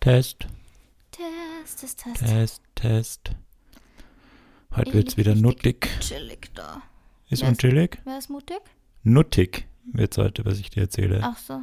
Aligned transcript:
Test, 0.00 0.46
Test, 1.10 1.80
Test, 1.80 1.98
Test. 1.98 2.20
Test, 2.24 2.62
Test. 2.74 3.30
Heute 4.74 4.94
wird's 4.94 5.14
bin 5.16 5.26
wieder 5.26 5.34
nuttig. 5.34 5.88
Chillig 6.00 6.50
da. 6.54 6.82
Ist 7.28 7.42
Wer 7.42 7.48
ist- 7.50 7.62
unchillig? 7.62 7.98
Wer 8.04 8.18
ist 8.18 8.30
mutig? 8.30 8.60
Nuttig 9.02 9.66
wird's 9.84 10.16
heute, 10.16 10.44
was 10.46 10.58
ich 10.58 10.70
dir 10.70 10.82
erzähle. 10.84 11.20
Ach 11.22 11.36
so. 11.36 11.60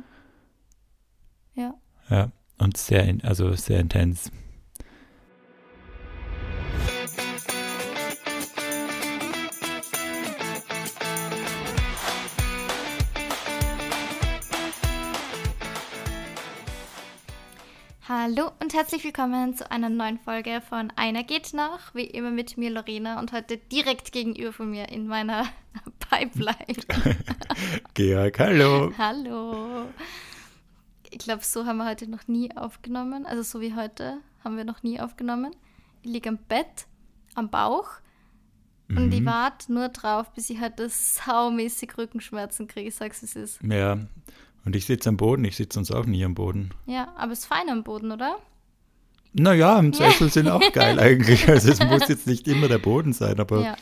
Ja. 1.55 1.73
Ja, 2.09 2.31
und 2.59 2.77
sehr, 2.77 3.05
in, 3.05 3.23
also 3.23 3.53
sehr 3.53 3.79
intens. 3.79 4.31
Hallo 18.07 18.51
und 18.61 18.73
herzlich 18.73 19.03
willkommen 19.03 19.55
zu 19.55 19.69
einer 19.69 19.89
neuen 19.89 20.17
Folge 20.19 20.61
von 20.61 20.93
Einer 20.95 21.23
geht 21.23 21.53
noch. 21.53 21.93
Wie 21.93 22.05
immer 22.05 22.31
mit 22.31 22.57
mir 22.57 22.69
Lorena 22.69 23.19
und 23.19 23.33
heute 23.33 23.57
direkt 23.57 24.11
gegenüber 24.13 24.53
von 24.53 24.69
mir 24.69 24.89
in 24.89 25.07
meiner 25.07 25.45
Pipeline. 26.09 26.55
Georg, 27.93 28.39
hallo. 28.39 28.93
Hallo. 28.97 29.87
Ich 31.09 31.19
glaube, 31.19 31.43
so 31.43 31.65
haben 31.65 31.77
wir 31.77 31.85
heute 31.85 32.09
noch 32.09 32.27
nie 32.27 32.55
aufgenommen. 32.55 33.25
Also 33.25 33.43
so 33.43 33.59
wie 33.61 33.75
heute 33.75 34.19
haben 34.43 34.55
wir 34.55 34.63
noch 34.65 34.83
nie 34.83 35.01
aufgenommen. 35.01 35.53
Ich 36.01 36.09
liege 36.11 36.29
am 36.29 36.37
Bett, 36.37 36.85
am 37.35 37.49
Bauch 37.49 37.89
und 38.89 39.07
Mhm. 39.07 39.11
ich 39.11 39.25
warte 39.25 39.73
nur 39.73 39.89
drauf, 39.89 40.31
bis 40.31 40.49
ich 40.49 40.61
heute 40.61 40.87
saumäßig 40.87 41.97
Rückenschmerzen 41.97 42.69
kriege. 42.69 42.87
Ich 42.87 42.95
sag's, 42.95 43.21
es 43.21 43.35
ist. 43.35 43.59
Ja, 43.61 43.97
und 44.67 44.75
ich 44.75 44.85
sitze 44.85 45.07
am 45.07 45.15
Boden, 45.15 45.45
ich 45.45 45.55
sitze 45.55 45.79
uns 45.79 45.91
auch 45.91 46.05
nie 46.05 46.25
am 46.25 46.35
Boden. 46.35 46.71
Ja, 46.87 47.13
aber 47.15 47.31
es 47.31 47.39
ist 47.39 47.45
fein 47.45 47.69
am 47.69 47.83
Boden, 47.83 48.11
oder? 48.11 48.35
Naja, 49.31 49.79
im 49.79 49.93
Sessel 49.93 50.29
sind 50.29 50.49
auch 50.49 50.61
geil 50.73 50.99
eigentlich. 50.99 51.47
Also 51.47 51.71
es 51.71 51.79
muss 51.79 52.07
jetzt 52.09 52.27
nicht 52.27 52.47
immer 52.49 52.67
der 52.67 52.77
Boden 52.79 53.13
sein, 53.13 53.39
aber 53.39 53.61
Ja. 53.61 53.75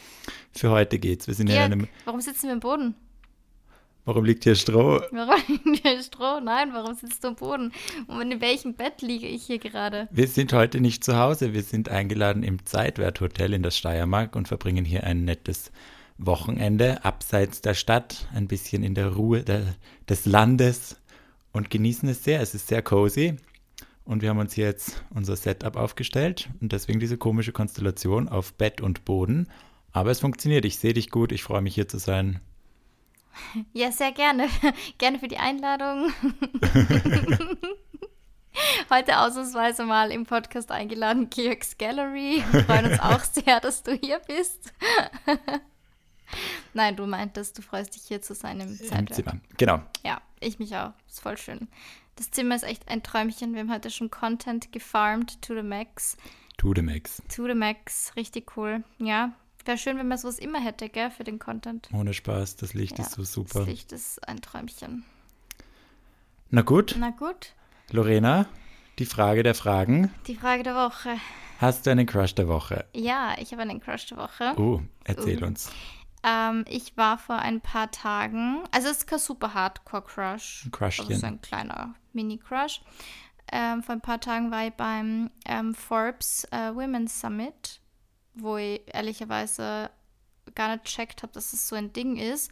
für 0.52 0.70
heute 0.70 1.00
geht's. 1.00 1.26
Wir 1.26 1.34
sind 1.34 1.48
in 1.48 1.54
Georg, 1.56 1.66
einem. 1.72 1.88
warum 2.06 2.22
sitzen 2.22 2.44
wir 2.48 2.54
am 2.54 2.60
Boden? 2.60 2.94
Warum 4.08 4.26
liegt 4.26 4.44
hier 4.44 4.54
Stroh? 4.54 5.02
Warum 5.12 5.42
liegt 5.66 5.88
hier 5.88 6.04
Stroh? 6.04 6.40
Nein, 6.40 6.70
warum 6.74 6.94
sitzt 6.94 7.24
du 7.24 7.30
am 7.30 7.36
Boden? 7.36 7.72
Und 8.06 8.32
in 8.32 8.40
welchem 8.42 8.76
Bett 8.76 9.02
liege 9.02 9.26
ich 9.28 9.44
hier 9.48 9.58
gerade? 9.58 10.08
Wir 10.12 10.28
sind 10.28 10.54
heute 10.54 10.80
nicht 10.82 11.04
zu 11.04 11.18
Hause. 11.18 11.54
Wir 11.56 11.64
sind 11.64 11.90
eingeladen 11.90 12.44
im 12.44 12.64
Zeitwerthotel 12.64 13.54
in 13.54 13.64
der 13.64 13.72
Steiermark 13.72 14.36
und 14.36 14.48
verbringen 14.48 14.86
hier 14.86 15.04
ein 15.06 15.26
nettes 15.26 15.72
Wochenende 16.18 17.04
abseits 17.04 17.62
der 17.62 17.74
Stadt, 17.74 18.28
ein 18.34 18.48
bisschen 18.48 18.84
in 18.84 18.96
der 18.96 19.14
Ruhe 19.14 19.44
der, 19.44 19.76
des 20.08 20.26
Landes 20.26 21.02
und 21.52 21.70
genießen 21.70 22.08
es 22.10 22.24
sehr. 22.24 22.42
Es 22.42 22.56
ist 22.56 22.68
sehr 22.68 22.82
cozy 22.82 23.38
und 24.06 24.22
wir 24.22 24.30
haben 24.30 24.40
uns 24.40 24.54
hier 24.54 24.66
jetzt 24.66 25.04
unser 25.10 25.36
Setup 25.36 25.76
aufgestellt 25.76 26.50
und 26.62 26.72
deswegen 26.72 27.00
diese 27.00 27.18
komische 27.18 27.52
Konstellation 27.52 28.30
auf 28.30 28.54
Bett 28.54 28.80
und 28.80 29.04
Boden. 29.04 29.50
Aber 29.92 30.12
es 30.12 30.20
funktioniert. 30.20 30.66
Ich 30.66 30.78
sehe 30.78 30.94
dich 30.94 31.10
gut. 31.10 31.32
Ich 31.32 31.44
freue 31.44 31.62
mich 31.62 31.76
hier 31.76 31.88
zu 31.88 31.98
sein. 31.98 32.40
Ja, 33.74 33.92
sehr 33.92 34.14
gerne. 34.14 34.48
gerne 34.98 35.20
für 35.20 35.28
die 35.28 35.36
Einladung. 35.36 36.10
Heute 38.90 39.20
ausnahmsweise 39.20 39.84
mal 39.84 40.10
im 40.10 40.26
Podcast 40.26 40.72
eingeladen, 40.72 41.30
Georgs 41.30 41.78
Gallery. 41.78 42.42
Wir 42.52 42.64
freuen 42.64 42.86
uns 42.86 43.00
auch 43.02 43.20
sehr, 43.20 43.60
dass 43.60 43.84
du 43.84 43.92
hier 43.92 44.22
bist. 44.26 44.72
Nein, 46.74 46.96
du 46.96 47.06
meintest, 47.06 47.58
du 47.58 47.62
freust 47.62 47.96
dich 47.96 48.04
hier 48.04 48.22
zu 48.22 48.34
sein 48.36 48.60
im 48.60 48.70
Im 48.70 48.78
Zeitwerk. 48.78 49.14
Zimmer. 49.14 49.38
Genau. 49.58 49.82
Ja, 50.04 50.22
ich 50.40 50.60
mich 50.60 50.76
auch. 50.76 50.92
Ist 51.08 51.22
voll 51.22 51.38
schön. 51.38 51.68
Das 52.18 52.32
Zimmer 52.32 52.56
ist 52.56 52.64
echt 52.64 52.88
ein 52.90 53.04
Träumchen. 53.04 53.54
Wir 53.54 53.62
haben 53.62 53.72
heute 53.74 53.90
schon 53.90 54.10
Content 54.10 54.72
gefarmt 54.72 55.42
to 55.42 55.54
the 55.56 55.64
max. 55.64 56.16
To 56.58 56.74
the 56.74 56.82
max. 56.82 57.22
To 57.36 57.46
the 57.48 57.54
max. 57.54 58.14
Richtig 58.16 58.56
cool. 58.58 58.84
Ja, 59.00 59.34
wäre 59.66 59.78
schön, 59.78 59.98
wenn 59.98 60.08
man 60.08 60.18
sowas 60.18 60.40
immer 60.40 60.60
hätte, 60.62 60.88
gell, 60.90 61.12
für 61.12 61.24
den 61.26 61.40
Content. 61.40 61.90
Ohne 61.94 62.14
Spaß. 62.14 62.56
Das 62.56 62.74
Licht 62.74 62.98
Ja, 62.98 63.04
ist 63.06 63.14
so 63.14 63.24
super. 63.24 63.60
Das 63.60 63.68
Licht 63.68 63.92
ist 63.92 64.26
ein 64.28 64.42
Träumchen. 64.42 65.04
Na 66.52 66.62
gut, 66.62 66.96
Na 66.98 67.10
gut, 67.10 67.54
Lorena, 67.92 68.46
die 69.00 69.06
Frage 69.06 69.44
der 69.44 69.56
Fragen. 69.56 70.12
die 70.28 70.36
Frage 70.36 70.64
der 70.64 70.76
Woche. 70.76 71.18
Hast 71.60 71.86
du 71.86 71.90
einen 71.92 72.06
Crush 72.06 72.36
der 72.36 72.48
Woche? 72.48 72.86
Ja, 72.94 73.36
ich 73.40 73.52
habe 73.52 73.64
einen 73.64 73.80
Crush 73.82 74.06
der 74.08 74.18
Woche. 74.18 74.54
Oh, 74.58 74.82
erzähl 75.04 75.42
Uh. 75.44 75.48
uns. 75.48 75.72
Ähm, 76.28 76.66
ich 76.68 76.98
war 76.98 77.18
vor 77.20 77.38
ein 77.38 77.62
paar 77.62 77.92
Tagen, 77.92 78.64
also 78.72 78.88
es 78.90 78.98
ist 79.00 79.08
kein 79.08 79.20
super 79.20 79.54
Hardcore-Crush. 79.54 80.66
Ein 80.66 80.72
Crushchen. 80.72 81.06
Also 81.08 81.20
so 81.20 81.28
ein 81.28 81.42
kleiner 81.42 81.94
Mini-Crush. 82.14 82.82
Ähm, 83.52 83.84
vor 83.84 83.94
ein 83.94 84.02
paar 84.02 84.20
Tagen 84.20 84.50
war 84.50 84.66
ich 84.66 84.74
beim 84.74 85.30
ähm, 85.46 85.76
Forbes 85.76 86.46
äh, 86.52 86.74
Women's 86.74 87.22
Summit, 87.22 87.80
wo 88.34 88.58
ich 88.58 88.82
ehrlicherweise 88.92 89.92
gar 90.56 90.70
nicht 90.74 90.86
checkt 90.86 91.22
habe, 91.22 91.34
dass 91.34 91.54
es 91.54 91.68
so 91.68 91.76
ein 91.76 91.94
Ding 91.94 92.18
ist. 92.18 92.52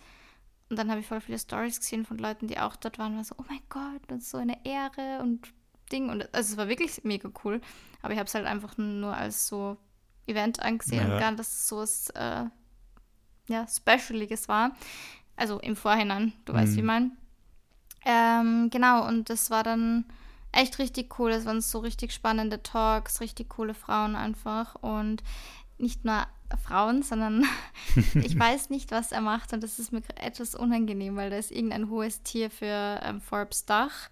Und 0.70 0.78
dann 0.78 0.92
habe 0.92 1.00
ich 1.02 1.08
voll 1.08 1.22
viele 1.22 1.40
Stories 1.40 1.80
gesehen 1.80 2.06
von 2.06 2.18
Leuten, 2.20 2.48
die 2.48 2.60
auch 2.60 2.76
dort 2.76 3.00
waren, 3.00 3.16
war 3.16 3.24
so, 3.24 3.36
oh 3.40 3.44
mein 3.50 3.62
Gott, 3.70 4.12
und 4.12 4.24
so 4.24 4.38
eine 4.38 4.64
Ehre 4.66 5.20
und 5.22 5.52
Ding. 5.92 6.10
Und 6.10 6.34
also 6.34 6.54
es 6.54 6.58
war 6.58 6.68
wirklich 6.68 7.04
mega 7.04 7.30
cool. 7.44 7.60
Aber 8.04 8.14
ich 8.14 8.20
habe 8.20 8.28
es 8.28 8.36
halt 8.36 8.46
einfach 8.46 8.78
nur 8.78 9.16
als 9.16 9.48
so 9.48 9.78
Event 10.28 10.60
angesehen 10.62 11.08
Ja. 11.08 11.14
und 11.14 11.20
gar 11.20 11.32
nicht, 11.32 11.40
dass 11.40 11.48
es 11.54 11.68
so 11.68 11.78
was 11.78 12.10
äh, 12.12 12.46
ja, 13.48 13.66
Specialiges 13.68 14.48
war. 14.48 14.72
Also 15.36 15.60
im 15.60 15.76
Vorhinein, 15.76 16.34
du 16.46 16.54
weißt, 16.54 16.76
wie 16.76 16.80
ich 16.80 16.86
meine. 16.86 17.12
Ähm, 18.06 18.70
genau, 18.70 19.08
und 19.08 19.30
das 19.30 19.50
war 19.50 19.64
dann 19.64 20.06
echt 20.52 20.80
richtig 20.80 21.18
cool. 21.20 21.32
Es 21.32 21.46
waren 21.46 21.62
so 21.62 21.80
richtig 21.80 22.14
spannende 22.14 22.62
Talks, 22.62 23.22
richtig 23.22 23.50
coole 23.50 23.74
Frauen 23.74 24.16
einfach. 24.16 24.76
Und 24.76 25.24
nicht 25.78 26.06
nur 26.06 26.28
Frauen, 26.64 27.02
sondern 27.04 27.46
ich 28.14 28.38
weiß 28.38 28.70
nicht, 28.70 28.92
was 28.92 29.12
er 29.12 29.22
macht. 29.22 29.54
Und 29.54 29.64
das 29.64 29.80
ist 29.80 29.92
mir 29.92 30.02
etwas 30.16 30.56
unangenehm, 30.56 31.16
weil 31.16 31.30
da 31.30 31.38
ist 31.38 31.52
irgendein 31.52 31.90
hohes 31.90 32.22
Tier 32.24 32.50
für 32.50 33.00
ähm, 33.04 33.22
Forbes 33.22 33.66
Dach. 33.66 34.10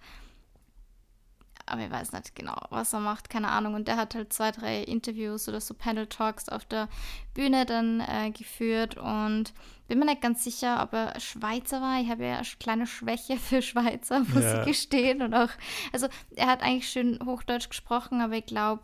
Aber 1.71 1.81
ich 1.85 1.89
weiß 1.91 2.11
nicht 2.11 2.35
genau, 2.35 2.55
was 2.69 2.91
er 2.93 2.99
macht, 2.99 3.29
keine 3.29 3.47
Ahnung. 3.47 3.75
Und 3.75 3.87
der 3.87 3.95
hat 3.95 4.13
halt 4.13 4.33
zwei, 4.33 4.51
drei 4.51 4.81
Interviews 4.83 5.47
oder 5.47 5.61
so 5.61 5.73
Panel 5.73 6.05
Talks 6.07 6.49
auf 6.49 6.65
der 6.65 6.89
Bühne 7.33 7.65
dann 7.65 8.01
äh, 8.01 8.31
geführt 8.31 8.97
und 8.97 9.53
bin 9.87 9.99
mir 9.99 10.05
nicht 10.05 10.21
ganz 10.21 10.43
sicher, 10.43 10.83
ob 10.83 10.91
er 10.93 11.17
Schweizer 11.19 11.81
war. 11.81 12.01
Ich 12.01 12.09
habe 12.09 12.25
ja 12.25 12.37
eine 12.39 12.47
kleine 12.59 12.87
Schwäche 12.87 13.37
für 13.37 13.61
Schweizer, 13.61 14.19
muss 14.33 14.43
Ja. 14.43 14.59
ich 14.61 14.65
gestehen. 14.67 15.21
Und 15.21 15.33
auch, 15.33 15.49
also 15.93 16.07
er 16.35 16.47
hat 16.47 16.61
eigentlich 16.61 16.89
schön 16.89 17.19
Hochdeutsch 17.25 17.69
gesprochen, 17.69 18.19
aber 18.19 18.33
ich 18.35 18.45
glaube, 18.45 18.83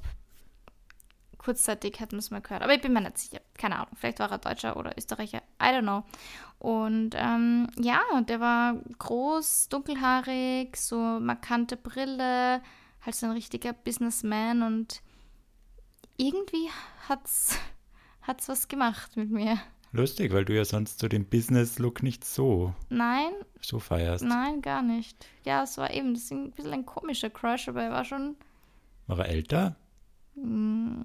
kurzzeitig 1.47 1.99
hätten 2.01 2.13
wir 2.13 2.19
es 2.19 2.29
mal 2.29 2.41
gehört. 2.41 2.61
Aber 2.61 2.73
ich 2.73 2.81
bin 2.81 2.91
mir 2.91 2.99
nicht 2.99 3.17
sicher. 3.17 3.39
Keine 3.57 3.75
Ahnung. 3.77 3.95
Vielleicht 3.95 4.19
war 4.19 4.29
er 4.29 4.37
Deutscher 4.37 4.75
oder 4.75 4.91
Österreicher. 4.97 5.41
I 5.61 5.67
don't 5.67 5.83
know. 5.83 6.03
Und 6.59 7.11
ähm, 7.15 7.69
ja, 7.79 8.01
der 8.27 8.41
war 8.41 8.75
groß, 8.99 9.69
dunkelhaarig, 9.69 10.75
so 10.75 10.97
markante 10.97 11.77
Brille, 11.77 12.61
halt 13.01 13.15
so 13.15 13.27
ein 13.27 13.31
richtiger 13.31 13.71
Businessman 13.71 14.61
und 14.61 15.01
irgendwie 16.17 16.69
hat's, 17.07 17.57
hat's 18.23 18.49
was 18.49 18.67
gemacht 18.67 19.15
mit 19.15 19.29
mir. 19.31 19.57
Lustig, 19.93 20.33
weil 20.33 20.43
du 20.43 20.53
ja 20.53 20.65
sonst 20.65 20.99
so 20.99 21.07
den 21.07 21.29
Business-Look 21.29 22.03
nicht 22.03 22.25
so, 22.25 22.73
Nein, 22.89 23.31
so 23.61 23.79
feierst. 23.79 24.25
nein, 24.25 24.61
gar 24.61 24.81
nicht. 24.81 25.25
Ja, 25.45 25.63
es 25.63 25.77
war 25.77 25.91
eben 25.93 26.13
das 26.13 26.23
ist 26.23 26.31
ein 26.33 26.51
bisschen 26.51 26.73
ein 26.73 26.85
komischer 26.85 27.29
Crush, 27.29 27.69
aber 27.69 27.83
er 27.83 27.91
war 27.91 28.03
schon 28.03 28.35
War 29.07 29.19
er 29.19 29.29
älter? 29.29 29.77
Mm, 30.37 31.03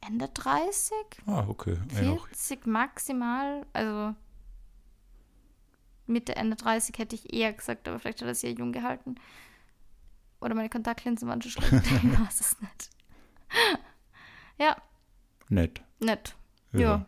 Ende 0.00 0.28
30, 0.28 0.92
Ah, 1.26 1.44
okay. 1.48 1.76
Ja, 2.00 2.12
auch. 2.12 2.26
40 2.28 2.66
maximal. 2.66 3.66
Also 3.72 4.14
Mitte, 6.06 6.34
Ende 6.36 6.56
30 6.56 6.98
hätte 6.98 7.14
ich 7.14 7.32
eher 7.32 7.52
gesagt, 7.52 7.86
aber 7.86 7.98
vielleicht 7.98 8.20
hat 8.20 8.28
er 8.28 8.34
sehr 8.34 8.52
jung 8.52 8.72
gehalten. 8.72 9.16
Oder 10.40 10.54
meine 10.54 10.70
Kontaktlinsen 10.70 11.28
waren 11.28 11.42
schon 11.42 11.50
schlecht. 11.62 11.72
ich 11.86 12.20
weiß 12.20 12.40
es 12.40 12.60
nicht. 12.60 12.90
ja, 14.58 14.76
Nett. 15.48 15.82
nett. 16.00 16.34
Ja. 16.72 16.80
Ja. 16.80 17.06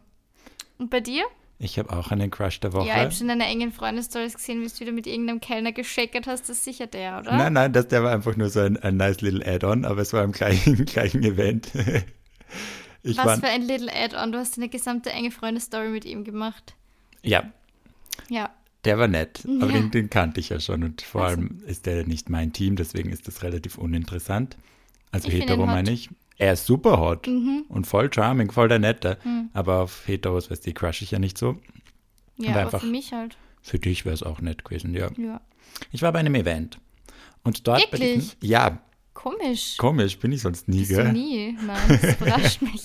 Und 0.78 0.90
bei 0.90 1.00
dir? 1.00 1.24
Ich 1.64 1.78
habe 1.78 1.96
auch 1.96 2.10
einen 2.10 2.28
Crush 2.30 2.58
der 2.58 2.72
Woche. 2.72 2.88
Ja, 2.88 2.96
ich 2.96 3.00
habe 3.02 3.12
schon 3.12 3.28
deine 3.28 3.44
engen 3.46 3.70
Freunde-Stories 3.70 4.34
gesehen, 4.34 4.60
wie 4.62 4.66
du 4.68 4.80
wieder 4.80 4.90
mit 4.90 5.06
irgendeinem 5.06 5.40
Kellner 5.40 5.70
geschäkert 5.70 6.26
hast. 6.26 6.48
Das 6.48 6.56
ist 6.56 6.64
sicher 6.64 6.88
der, 6.88 7.20
oder? 7.20 7.36
Nein, 7.36 7.52
nein, 7.52 7.72
das, 7.72 7.86
der 7.86 8.02
war 8.02 8.12
einfach 8.12 8.36
nur 8.36 8.48
so 8.50 8.58
ein, 8.60 8.76
ein 8.78 8.96
nice 8.96 9.20
little 9.20 9.46
Add-on, 9.46 9.84
aber 9.84 10.00
es 10.00 10.12
war 10.12 10.24
im 10.24 10.32
gleichen, 10.32 10.84
gleichen 10.86 11.22
Event. 11.22 11.70
ich 13.04 13.16
Was 13.16 13.26
war, 13.26 13.36
für 13.38 13.46
ein 13.46 13.62
Little 13.62 13.92
Add-on. 13.94 14.32
Du 14.32 14.38
hast 14.38 14.56
eine 14.56 14.68
gesamte 14.68 15.10
enge 15.10 15.30
Freunde-Story 15.30 15.88
mit 15.90 16.04
ihm 16.04 16.24
gemacht. 16.24 16.74
ja, 17.22 17.44
Ja. 18.28 18.50
der 18.84 18.98
war 18.98 19.06
nett, 19.06 19.42
aber 19.60 19.66
Ja. 19.72 19.78
den, 19.78 19.90
den 19.92 20.10
kannte 20.10 20.40
ich 20.40 20.48
ja 20.48 20.58
schon 20.58 20.82
und 20.82 21.02
vor 21.02 21.22
Also. 21.26 21.36
allem 21.42 21.62
ist 21.66 21.86
der 21.86 22.04
nicht 22.08 22.28
mein 22.28 22.52
Team, 22.52 22.74
deswegen 22.74 23.10
ist 23.10 23.28
das 23.28 23.44
relativ 23.44 23.78
uninteressant. 23.78 24.56
Also 25.12 25.28
Ich 25.28 25.34
hetero 25.34 25.64
meine 25.66 25.92
ich. 25.92 26.10
Er 26.42 26.54
ist 26.54 26.66
super 26.66 26.98
hot 26.98 27.28
Mhm. 27.28 27.64
und 27.68 27.86
voll 27.86 28.12
charming, 28.12 28.50
voll 28.50 28.66
der 28.68 28.80
Nette, 28.80 29.16
aber 29.52 29.80
auf 29.82 30.08
Heteros, 30.08 30.50
weißt 30.50 30.66
du, 30.66 30.72
crush 30.72 31.02
ich 31.02 31.12
ja 31.12 31.18
nicht 31.20 31.38
so. 31.38 31.56
Ja, 32.36 32.48
Und 32.48 32.48
aber 32.54 32.60
einfach- 32.62 32.80
für 32.80 32.86
mich 32.88 33.12
halt. 33.12 33.36
Für 33.62 33.78
dich 33.78 34.04
wäre 34.04 34.14
es 34.14 34.24
auch 34.24 34.40
nett 34.40 34.64
gewesen, 34.64 34.92
ja. 34.92 35.08
Ja. 35.16 35.40
Ich 35.92 36.02
war 36.02 36.10
bei 36.12 36.18
einem 36.18 36.34
Event 36.34 36.78
und 37.44 37.68
dort 37.68 37.80
Wirklich? 37.92 38.14
diesem, 38.14 38.36
ja, 38.40 38.78
Komisch. 39.14 39.76
Komisch, 39.76 40.18
bin 40.18 40.32
ich 40.32 40.40
sonst 40.40 40.68
nie, 40.68 40.78
Bist 40.78 40.90
du 40.92 40.96
gell? 40.96 41.12
nie. 41.12 41.56
Nein, 41.64 41.78
das 42.00 42.16
überrascht 42.20 42.62
mich. 42.62 42.80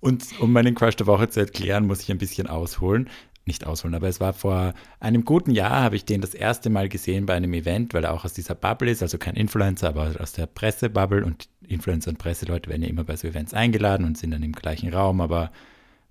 Und 0.00 0.24
um 0.40 0.50
meinen 0.52 0.74
Crush 0.74 0.96
der 0.96 1.06
Woche 1.06 1.28
zu 1.28 1.40
erklären, 1.40 1.86
muss 1.86 2.00
ich 2.02 2.10
ein 2.10 2.18
bisschen 2.18 2.46
ausholen. 2.48 3.08
Nicht 3.46 3.66
ausholen, 3.66 3.94
aber 3.94 4.08
es 4.08 4.20
war 4.20 4.32
vor 4.32 4.72
einem 5.00 5.24
guten 5.26 5.50
Jahr, 5.50 5.82
habe 5.82 5.96
ich 5.96 6.06
den 6.06 6.22
das 6.22 6.32
erste 6.32 6.70
Mal 6.70 6.88
gesehen 6.88 7.26
bei 7.26 7.34
einem 7.34 7.52
Event, 7.52 7.92
weil 7.92 8.04
er 8.04 8.14
auch 8.14 8.24
aus 8.24 8.32
dieser 8.32 8.54
Bubble 8.54 8.90
ist, 8.90 9.02
also 9.02 9.18
kein 9.18 9.34
Influencer, 9.36 9.88
aber 9.88 10.14
aus 10.18 10.32
der 10.32 10.46
Pressebubble. 10.46 11.22
Und 11.24 11.48
Influencer 11.66 12.10
und 12.10 12.18
Presseleute 12.18 12.70
werden 12.70 12.82
ja 12.82 12.88
immer 12.88 13.04
bei 13.04 13.16
so 13.16 13.28
Events 13.28 13.52
eingeladen 13.52 14.06
und 14.06 14.16
sind 14.16 14.30
dann 14.30 14.42
im 14.42 14.52
gleichen 14.52 14.92
Raum, 14.94 15.20
aber 15.20 15.52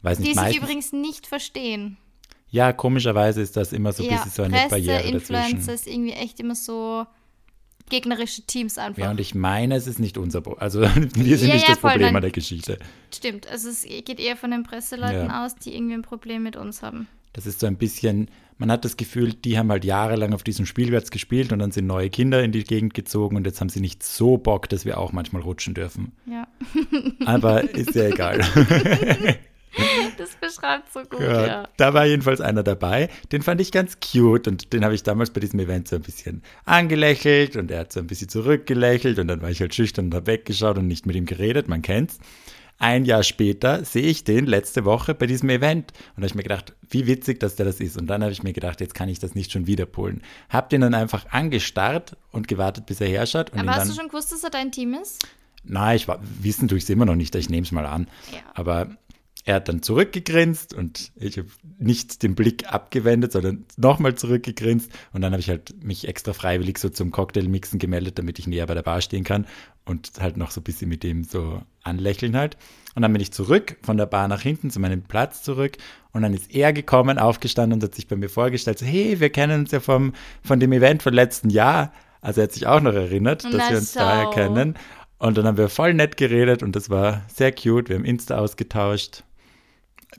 weiß 0.04 0.18
Die 0.20 0.26
nicht, 0.26 0.34
sich 0.36 0.44
meistens. 0.44 0.64
übrigens 0.64 0.92
nicht 0.94 1.26
verstehen. 1.26 1.98
Ja, 2.50 2.72
komischerweise 2.72 3.42
ist 3.42 3.58
das 3.58 3.74
immer 3.74 3.94
so 3.94 4.04
ein 4.04 4.10
ja, 4.12 4.18
bisschen 4.18 4.32
so 4.32 4.44
eine 4.44 4.54
Presse, 4.54 4.70
Barriere 4.70 5.02
Influencer 5.02 5.50
dazwischen. 5.56 5.70
ist 5.74 5.88
irgendwie 5.88 6.12
echt 6.14 6.40
immer 6.40 6.54
so 6.54 7.08
gegnerische 7.90 8.44
Teams 8.44 8.78
einfach. 8.78 9.02
Ja, 9.02 9.10
und 9.10 9.20
ich 9.20 9.34
meine, 9.34 9.76
es 9.76 9.88
ist 9.88 9.98
nicht 10.00 10.20
unser 10.20 10.42
Problem. 10.42 10.62
Also 10.62 10.82
wir 11.16 11.38
sind 11.40 11.48
Ja, 11.50 11.56
nicht 11.56 11.64
ja, 11.68 11.74
das 11.74 11.80
voll, 11.80 11.92
Problem 11.92 12.16
an 12.16 12.22
der 12.22 12.30
Geschichte. 12.32 12.78
Stimmt, 13.12 13.48
also 13.48 13.70
es 13.70 13.82
geht 13.82 14.20
eher 14.20 14.38
von 14.38 14.52
den 14.52 14.62
Presseleuten 14.62 15.30
Ja. 15.30 15.46
aus, 15.46 15.56
die 15.56 15.74
irgendwie 15.76 15.96
ein 15.96 16.04
Problem 16.04 16.44
mit 16.44 16.56
uns 16.56 16.84
haben. 16.84 17.08
Das 17.34 17.48
ist 17.48 17.60
so 17.60 17.68
ein 17.68 17.78
bisschen, 17.78 18.30
man 18.58 18.72
hat 18.72 18.86
das 18.86 18.96
Gefühl, 18.96 19.34
die 19.34 19.58
haben 19.58 19.72
halt 19.72 19.84
jahrelang 19.84 20.34
auf 20.34 20.44
diesem 20.44 20.66
Spielplatz 20.66 21.10
gespielt 21.10 21.52
und 21.52 21.60
dann 21.60 21.72
sind 21.72 21.88
neue 21.88 22.10
Kinder 22.10 22.44
in 22.44 22.52
die 22.52 22.64
Gegend 22.64 22.94
gezogen 22.94 23.36
und 23.36 23.46
jetzt 23.46 23.60
haben 23.60 23.70
sie 23.70 23.82
nicht 23.82 24.04
so 24.04 24.38
Bock, 24.38 24.70
dass 24.70 24.86
wir 24.86 25.00
auch 25.00 25.12
manchmal 25.12 25.42
rutschen 25.42 25.74
dürfen. 25.74 26.14
Ja, 26.26 26.48
Aber 27.26 27.64
ist 27.64 27.96
ja 27.96 28.06
egal. 28.06 28.40
das 30.18 30.36
beschreibt 30.40 30.94
so 30.94 31.02
gut, 31.02 31.22
Ja, 31.22 31.46
ja. 31.46 31.70
Da 31.78 31.94
war 31.96 32.06
jedenfalls 32.06 32.42
einer 32.42 32.62
dabei, 32.62 33.10
den 33.32 33.42
fand 33.42 33.60
ich 33.60 33.72
ganz 33.72 33.98
cute 34.00 34.48
und 34.48 34.72
den 34.72 34.86
habe 34.86 34.94
ich 34.94 35.02
damals 35.02 35.32
bei 35.32 35.40
diesem 35.40 35.60
Event 35.60 35.88
so 35.88 35.96
ein 35.96 36.04
bisschen 36.04 36.44
angelächelt 36.66 37.56
und 37.56 37.72
er 37.72 37.80
hat 37.80 37.92
so 37.92 38.00
ein 38.00 38.08
bisschen 38.08 38.30
zurückgelächelt 38.30 39.18
und 39.18 39.28
dann 39.28 39.42
war 39.42 39.50
ich 39.50 39.60
halt 39.60 39.74
schüchtern 39.74 40.06
und 40.06 40.16
habe 40.16 40.28
weggeschaut 40.28 40.78
und 40.78 40.88
nicht 40.88 41.08
mit 41.08 41.16
ihm 41.16 41.26
geredet, 41.26 41.68
man 41.68 41.82
kennt's. 41.82 42.20
Ein 42.80 43.06
Jahr 43.06 43.24
später 43.24 43.86
sehe 43.86 44.04
ich 44.04 44.24
den 44.24 44.46
letzte 44.46 44.84
Woche 44.84 45.14
bei 45.14 45.26
diesem 45.26 45.50
Event 45.50 45.92
und 45.92 46.18
da 46.18 46.18
habe 46.18 46.26
ich 46.28 46.36
mir 46.36 46.44
gedacht, 46.44 46.74
wie 46.90 47.08
witzig, 47.08 47.40
dass 47.40 47.56
der 47.56 47.66
das 47.66 47.80
ist. 47.80 47.98
Und 47.98 48.08
dann 48.08 48.22
habe 48.22 48.32
ich 48.32 48.44
mir 48.44 48.54
gedacht, 48.54 48.82
jetzt 48.82 48.94
kann 48.94 49.10
ich 49.10 49.20
das 49.20 49.36
nicht 49.36 49.52
schon 49.52 49.68
wieder 49.68 49.86
polen. 49.86 50.22
Hab 50.50 50.70
den 50.70 50.82
dann 50.82 50.94
einfach 50.94 51.26
angestarrt 51.32 52.18
und 52.32 52.48
gewartet, 52.48 52.86
bis 52.86 53.00
er 53.00 53.08
herschaut. 53.08 53.52
Und 53.52 53.60
Aber 53.60 53.72
dann, 53.72 53.80
hast 53.80 53.92
du 53.92 53.96
schon 53.96 54.10
gewusst, 54.10 54.32
dass 54.32 54.44
er 54.44 54.50
dein 54.50 54.72
Team 54.72 54.96
ist? 54.96 55.26
Nein, 55.64 55.96
ich 55.96 56.08
war, 56.08 56.20
wissen 56.42 56.68
tue 56.68 56.78
ich 56.78 56.84
es 56.84 56.90
immer 56.90 57.06
noch 57.06 57.16
nicht, 57.16 57.34
ich 57.36 57.50
nehme 57.50 57.66
es 57.66 57.72
mal 57.72 57.86
an. 57.86 58.08
Ja. 58.34 58.40
Aber 58.54 58.98
er 59.46 59.56
hat 59.56 59.68
dann 59.68 59.82
zurückgegrinst 59.82 60.74
und 60.74 61.12
ich 61.16 61.38
habe 61.38 61.50
nicht 61.78 62.24
den 62.24 62.34
Blick 62.34 62.72
abgewendet, 62.72 63.34
sondern 63.34 63.66
nochmal 63.76 64.16
zurückgegrinst. 64.16 64.90
Und 65.12 65.22
dann 65.22 65.34
habe 65.34 65.42
ich 65.42 65.50
halt 65.50 65.84
mich 65.84 66.08
extra 66.08 66.32
freiwillig 66.32 66.78
so 66.78 66.88
zum 66.88 67.12
Cocktailmixen 67.12 67.78
gemeldet, 67.78 68.18
damit 68.18 68.40
ich 68.40 68.48
näher 68.48 68.68
bei 68.68 68.74
der 68.74 68.84
Bar 68.84 69.02
stehen 69.02 69.26
kann 69.26 69.46
und 69.86 70.12
halt 70.20 70.38
noch 70.38 70.52
so 70.52 70.62
ein 70.62 70.64
bisschen 70.64 70.88
mit 70.88 71.04
dem 71.04 71.26
so 71.26 71.62
anlächeln 71.84 72.38
halt. 72.38 72.58
Und 72.96 73.02
dann 73.02 73.12
bin 73.12 73.22
ich 73.22 73.34
zurück 73.34 73.76
von 73.82 73.98
der 73.98 74.06
Bar 74.06 74.30
nach 74.30 74.42
hinten 74.42 74.70
zu 74.70 74.80
meinem 74.80 75.02
Platz 75.02 75.44
zurück. 75.44 75.78
Und 76.14 76.22
dann 76.22 76.34
ist 76.34 76.54
er 76.54 76.72
gekommen, 76.72 77.18
aufgestanden 77.18 77.80
und 77.80 77.84
hat 77.84 77.96
sich 77.96 78.08
bei 78.08 78.16
mir 78.16 78.30
vorgestellt, 78.30 78.80
so, 78.80 78.86
hey, 78.86 79.20
wir 79.20 79.30
kennen 79.30 79.62
uns 79.62 79.72
ja 79.72 79.82
vom, 79.82 80.14
von 80.42 80.60
dem 80.60 80.72
Event 80.72 81.04
von 81.04 81.14
letzten 81.14 81.50
Jahr. 81.50 81.92
Also 82.22 82.40
er 82.40 82.46
hat 82.46 82.54
sich 82.54 82.68
auch 82.68 82.80
noch 82.80 82.94
erinnert, 82.94 83.44
dass 83.44 83.54
Na 83.54 83.70
wir 83.72 83.78
uns 83.78 83.92
daher 83.92 84.26
schau. 84.26 84.32
kennen. 84.32 84.76
Und 85.18 85.38
dann 85.38 85.46
haben 85.46 85.58
wir 85.58 85.70
voll 85.70 85.94
nett 85.94 86.18
geredet 86.18 86.64
und 86.64 86.76
das 86.76 86.90
war 86.90 87.24
sehr 87.28 87.52
cute. 87.52 87.90
Wir 87.90 87.96
haben 87.96 88.06
Insta 88.06 88.38
ausgetauscht. 88.38 89.24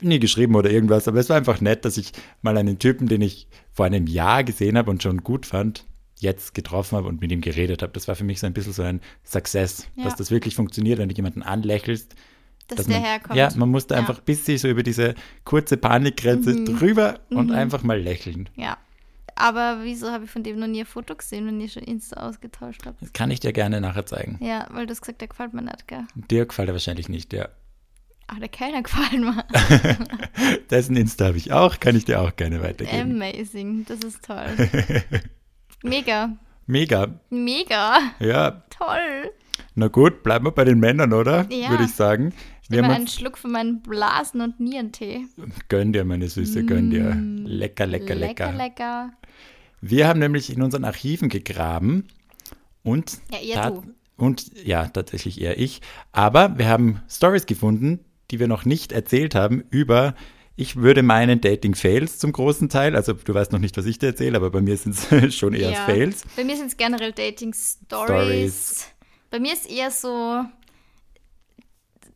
Nie 0.01 0.19
geschrieben 0.19 0.55
oder 0.55 0.69
irgendwas, 0.69 1.07
aber 1.07 1.19
es 1.19 1.29
war 1.29 1.37
einfach 1.37 1.61
nett, 1.61 1.85
dass 1.85 1.97
ich 1.97 2.11
mal 2.41 2.57
einen 2.57 2.79
Typen, 2.79 3.07
den 3.07 3.21
ich 3.21 3.47
vor 3.71 3.85
einem 3.85 4.07
Jahr 4.07 4.43
gesehen 4.43 4.77
habe 4.77 4.91
und 4.91 5.01
schon 5.03 5.23
gut 5.23 5.45
fand, 5.45 5.85
jetzt 6.19 6.53
getroffen 6.53 6.97
habe 6.97 7.07
und 7.07 7.21
mit 7.21 7.31
ihm 7.31 7.41
geredet 7.41 7.81
habe. 7.81 7.93
Das 7.93 8.07
war 8.07 8.15
für 8.15 8.23
mich 8.23 8.39
so 8.39 8.47
ein 8.47 8.53
bisschen 8.53 8.73
so 8.73 8.83
ein 8.83 9.01
Success, 9.23 9.87
Ja. 9.95 10.05
dass 10.05 10.15
das 10.15 10.31
wirklich 10.31 10.55
funktioniert, 10.55 10.99
wenn 10.99 11.09
du 11.09 11.15
jemanden 11.15 11.43
anlächelst. 11.43 12.15
Dass 12.67 12.77
dass 12.77 12.87
der 12.87 12.95
man, 12.99 13.05
herkommt. 13.05 13.35
Ja, 13.35 13.49
man 13.55 13.69
musste 13.69 13.93
Ja. 13.93 13.99
einfach 13.99 14.17
ein 14.17 14.25
bisschen 14.25 14.57
so 14.57 14.67
über 14.67 14.81
diese 14.81 15.13
kurze 15.43 15.77
Panikgrenze 15.77 16.63
drüber 16.63 17.19
und 17.29 17.51
einfach 17.51 17.83
mal 17.83 17.99
lächeln. 18.01 18.49
Ja. 18.55 18.77
Aber 19.37 19.79
wieso 19.83 20.09
habe 20.11 20.23
ich 20.23 20.31
von 20.31 20.43
dem 20.43 20.57
noch 20.59 20.67
nie 20.67 20.79
ein 20.79 20.85
Foto 20.85 21.13
gesehen, 21.13 21.45
wenn 21.45 21.59
ihr 21.59 21.67
schon 21.67 21.83
Insta 21.83 22.21
ausgetauscht 22.27 22.85
habt? 22.85 23.01
Das 23.01 23.11
kann 23.11 23.29
ich 23.31 23.41
dir 23.41 23.51
gerne 23.51 23.81
nachher 23.81 24.05
zeigen. 24.05 24.39
Ja, 24.41 24.65
weil 24.71 24.87
du 24.87 24.91
hast 24.91 25.01
gesagt, 25.01 25.19
der 25.19 25.27
gefällt 25.27 25.53
mir 25.53 25.61
nicht, 25.61 25.87
gell? 25.87 26.05
Dir 26.31 26.45
gefällt 26.45 26.69
er 26.69 26.73
wahrscheinlich 26.73 27.09
nicht, 27.09 27.33
ja. 27.33 27.49
Ach, 28.27 28.39
der 28.39 28.47
Kellner 28.49 28.81
gefällt 28.83 29.21
mir. 29.21 29.45
Dessen 30.69 30.95
Insta 30.95 31.25
habe 31.25 31.37
ich 31.37 31.51
auch, 31.51 31.79
kann 31.79 31.95
ich 31.95 32.05
dir 32.05 32.21
auch 32.21 32.35
gerne 32.35 32.61
weitergeben. 32.61 33.21
Amazing, 33.21 33.85
das 33.87 33.99
ist 33.99 34.25
toll. 34.25 34.45
Mega, 35.83 36.35
Mega, 36.67 37.19
mega, 37.29 37.99
ja. 38.19 38.63
toll. 38.71 39.31
Na 39.75 39.87
gut, 39.87 40.23
bleiben 40.23 40.45
wir 40.45 40.51
bei 40.51 40.63
den 40.63 40.79
Männern, 40.79 41.13
oder? 41.13 41.45
Ja. 41.51 41.69
Würde 41.69 41.83
ich 41.83 41.91
sagen. 41.91 42.33
Immer 42.71 42.87
haben 42.87 42.91
einen 42.95 43.07
Schluck 43.07 43.37
von 43.37 43.51
meinem 43.51 43.81
Blasen- 43.83 44.41
und 44.41 44.59
Nierentee. 44.59 45.27
gönn 45.69 45.93
dir, 45.93 46.03
meine 46.05 46.27
Süße, 46.27 46.63
gönn 46.65 46.89
dir. 46.89 47.15
Lecker, 47.47 47.85
lecker, 47.85 48.15
lecker. 48.15 48.51
Lecker, 48.51 48.57
lecker. 48.57 49.09
Wir 49.81 50.07
haben 50.07 50.19
nämlich 50.19 50.51
in 50.51 50.63
unseren 50.63 50.85
Archiven 50.85 51.29
gegraben 51.29 52.07
und, 52.81 53.19
Ja, 53.43 53.61
tat- 53.61 53.75
du. 53.75 53.83
und 54.17 54.51
ja, 54.65 54.87
tatsächlich 54.87 55.39
eher 55.39 55.59
ich. 55.59 55.81
Aber 56.13 56.57
wir 56.57 56.67
haben 56.67 57.01
Stories 57.07 57.45
gefunden, 57.45 57.99
die 58.31 58.39
wir 58.39 58.47
noch 58.47 58.65
nicht 58.65 58.91
erzählt 58.91 59.35
haben 59.35 59.63
über, 59.69 60.15
ich 60.55 60.77
würde 60.77 61.03
meinen 61.03 61.41
Dating-Fails 61.41 62.17
zum 62.19 62.31
großen 62.31 62.69
Teil. 62.69 62.95
Also 62.95 63.13
du 63.13 63.33
weißt 63.33 63.51
noch 63.51 63.59
nicht, 63.59 63.75
was 63.77 63.85
ich 63.85 63.99
dir 63.99 64.07
erzähle, 64.07 64.37
aber 64.37 64.51
bei 64.51 64.61
mir 64.61 64.77
sind 64.77 64.95
es 65.11 65.35
schon 65.35 65.53
eher 65.53 65.71
Ja. 65.71 65.85
Fails. 65.85 66.23
Bei 66.35 66.43
mir 66.43 66.55
sind 66.55 66.67
es 66.67 66.77
generell 66.77 67.11
Dating-Stories. 67.11 67.83
Stories. 67.89 68.87
Bei 69.31 69.39
mir 69.39 69.51
ist 69.53 69.69
eher 69.69 69.91
so 69.91 70.43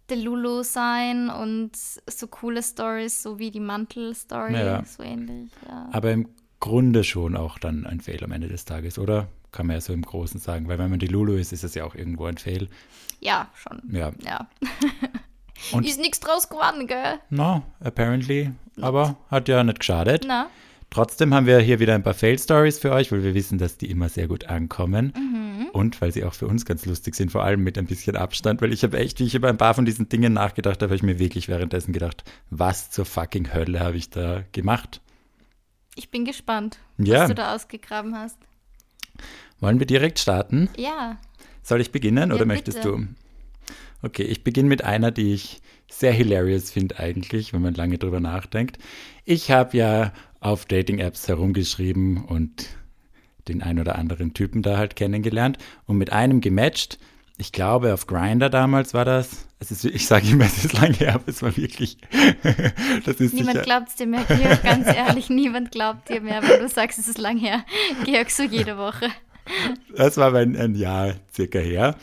der 0.10 0.18
Lulu 0.18 0.64
sein 0.64 1.30
und 1.30 1.72
so 1.76 2.28
coole 2.28 2.64
Stories, 2.64 3.22
so 3.22 3.38
wie 3.40 3.52
die 3.52 3.60
Mantel-Story, 3.60 4.54
Ja. 4.54 4.84
so 4.86 5.04
ähnlich. 5.04 5.52
Ja. 5.68 5.90
Aber 5.92 6.12
im 6.12 6.30
Grunde 6.60 7.04
schon 7.04 7.36
auch 7.38 7.60
dann 7.60 7.86
ein 7.86 8.02
Fail 8.02 8.24
am 8.24 8.32
Ende 8.32 8.48
des 8.48 8.66
Tages, 8.66 8.98
oder? 8.98 9.28
Kann 9.52 9.68
man 9.68 9.76
ja 9.76 9.82
so 9.82 9.94
im 9.94 10.02
Großen 10.02 10.40
sagen, 10.40 10.68
weil 10.68 10.78
wenn 10.80 10.90
man 10.90 11.00
die 11.00 11.08
Lulu 11.08 11.34
ist, 11.36 11.54
ist 11.54 11.64
es 11.64 11.76
ja 11.76 11.84
auch 11.84 11.94
irgendwo 11.96 12.26
ein 12.26 12.38
Fail. 12.38 12.70
ja, 13.20 13.50
schon. 13.56 13.82
Ja. 13.92 14.12
Ja. 14.24 14.50
Und- 15.72 15.86
ist 15.86 16.00
nichts 16.00 16.20
draus 16.20 16.50
geworden, 16.50 16.88
gell? 16.88 17.20
No, 17.30 17.64
apparently. 17.80 18.52
Aber 18.82 19.18
hat 19.30 19.48
ja 19.50 19.64
nicht 19.64 19.80
geschadet. 19.80 20.24
Na? 20.28 20.48
Trotzdem 20.90 21.34
haben 21.36 21.46
wir 21.46 21.60
hier 21.60 21.80
wieder 21.80 21.94
ein 21.94 22.02
paar 22.02 22.14
Fail-Stories 22.16 22.80
für 22.80 22.92
euch, 22.92 23.12
weil 23.12 23.22
wir 23.24 23.36
wissen, 23.36 23.58
dass 23.60 23.78
die 23.78 23.92
immer 23.92 24.10
sehr 24.10 24.28
gut 24.28 24.46
ankommen. 24.48 25.14
Mhm. 25.16 25.68
Und 25.72 26.02
weil 26.02 26.12
sie 26.12 26.24
auch 26.24 26.34
für 26.34 26.48
uns 26.48 26.66
ganz 26.66 26.86
lustig 26.88 27.14
sind, 27.14 27.32
vor 27.32 27.44
allem 27.44 27.64
mit 27.64 27.78
ein 27.78 27.86
bisschen 27.86 28.16
Abstand. 28.16 28.62
Weil 28.62 28.74
ich 28.74 28.82
habe 28.84 28.98
echt, 28.98 29.20
wie 29.20 29.26
ich 29.26 29.36
über 29.36 29.50
ein 29.50 29.58
paar 29.58 29.76
von 29.76 29.86
diesen 29.86 30.10
Dingen 30.10 30.34
nachgedacht 30.34 30.78
habe, 30.82 30.86
habe 30.86 30.96
ich 30.96 31.04
mir 31.04 31.20
wirklich 31.20 31.48
währenddessen 31.48 31.94
gedacht, 31.94 32.24
was 32.50 32.90
zur 32.90 33.06
fucking 33.06 33.54
Hölle 33.54 33.80
habe 33.82 33.98
ich 33.98 34.10
da 34.10 34.44
gemacht? 34.52 35.02
Ich 35.96 36.10
bin 36.10 36.26
gespannt, 36.26 36.80
Ja. 36.98 37.22
was 37.22 37.28
du 37.28 37.36
da 37.36 37.54
ausgegraben 37.54 38.16
hast. 38.18 38.38
Wollen 39.60 39.78
wir 39.80 39.86
direkt 39.86 40.18
starten? 40.20 40.70
Ja. 40.78 41.18
Soll 41.62 41.82
ich 41.82 41.92
beginnen 41.92 42.30
Ja, 42.30 42.36
oder 42.36 42.46
möchtest 42.46 42.82
bitte. 42.82 42.90
du? 42.96 43.08
Okay, 44.02 44.24
ich 44.24 44.44
beginne 44.44 44.70
mit 44.70 44.84
einer, 44.84 45.12
die 45.12 45.34
ich 45.34 45.62
sehr 45.90 46.14
hilarious 46.14 46.72
finde 46.72 47.00
eigentlich, 47.00 47.54
wenn 47.54 47.62
man 47.62 47.74
lange 47.74 47.98
drüber 47.98 48.20
nachdenkt. 48.20 48.78
Ich 49.26 49.52
habe 49.52 49.78
ja 49.78 50.14
auf 50.40 50.66
Dating-Apps 50.66 51.28
herumgeschrieben 51.28 52.24
und 52.24 52.68
den 53.48 53.62
ein 53.62 53.80
oder 53.80 53.98
anderen 53.98 54.34
Typen 54.34 54.62
da 54.62 54.78
halt 54.78 54.96
kennengelernt 54.96 55.58
und 55.86 55.98
mit 55.98 56.14
einem 56.14 56.40
gematcht. 56.40 57.00
Ich 57.38 57.52
glaube, 57.52 57.94
auf 57.94 58.06
Grinder 58.06 58.50
damals 58.50 58.94
war 58.94 59.06
das. 59.06 59.48
Es 59.60 59.72
ist, 59.72 59.84
ich 59.84 60.06
sage 60.06 60.30
immer, 60.30 60.46
es 60.48 60.64
ist 60.64 60.74
lange 60.74 60.94
her, 60.94 61.16
aber 61.16 61.28
es 61.28 61.42
war 61.42 61.58
wirklich. 61.58 61.98
das 63.06 63.20
ist 63.20 63.34
Niemand 63.34 63.64
glaubt 63.64 63.90
es 63.90 63.96
dir 63.96 64.08
mehr, 64.08 64.24
Georg, 64.24 64.64
ganz 64.64 64.88
ehrlich, 64.88 65.30
niemand 65.30 65.72
glaubt 65.72 66.08
dir 66.08 66.22
mehr, 66.22 66.42
wenn 66.44 66.62
du 66.62 66.70
sagst, 66.70 67.00
es 67.00 67.08
ist 67.08 67.18
lang 67.18 67.38
her. 67.38 67.66
Georg, 68.06 68.30
so 68.30 68.44
jede 68.44 68.78
Woche. 68.78 69.08
Das 69.96 70.16
war 70.18 70.34
ein, 70.36 70.56
ein 70.56 70.76
Jahr 70.76 71.16
circa 71.34 71.60
her 71.60 71.96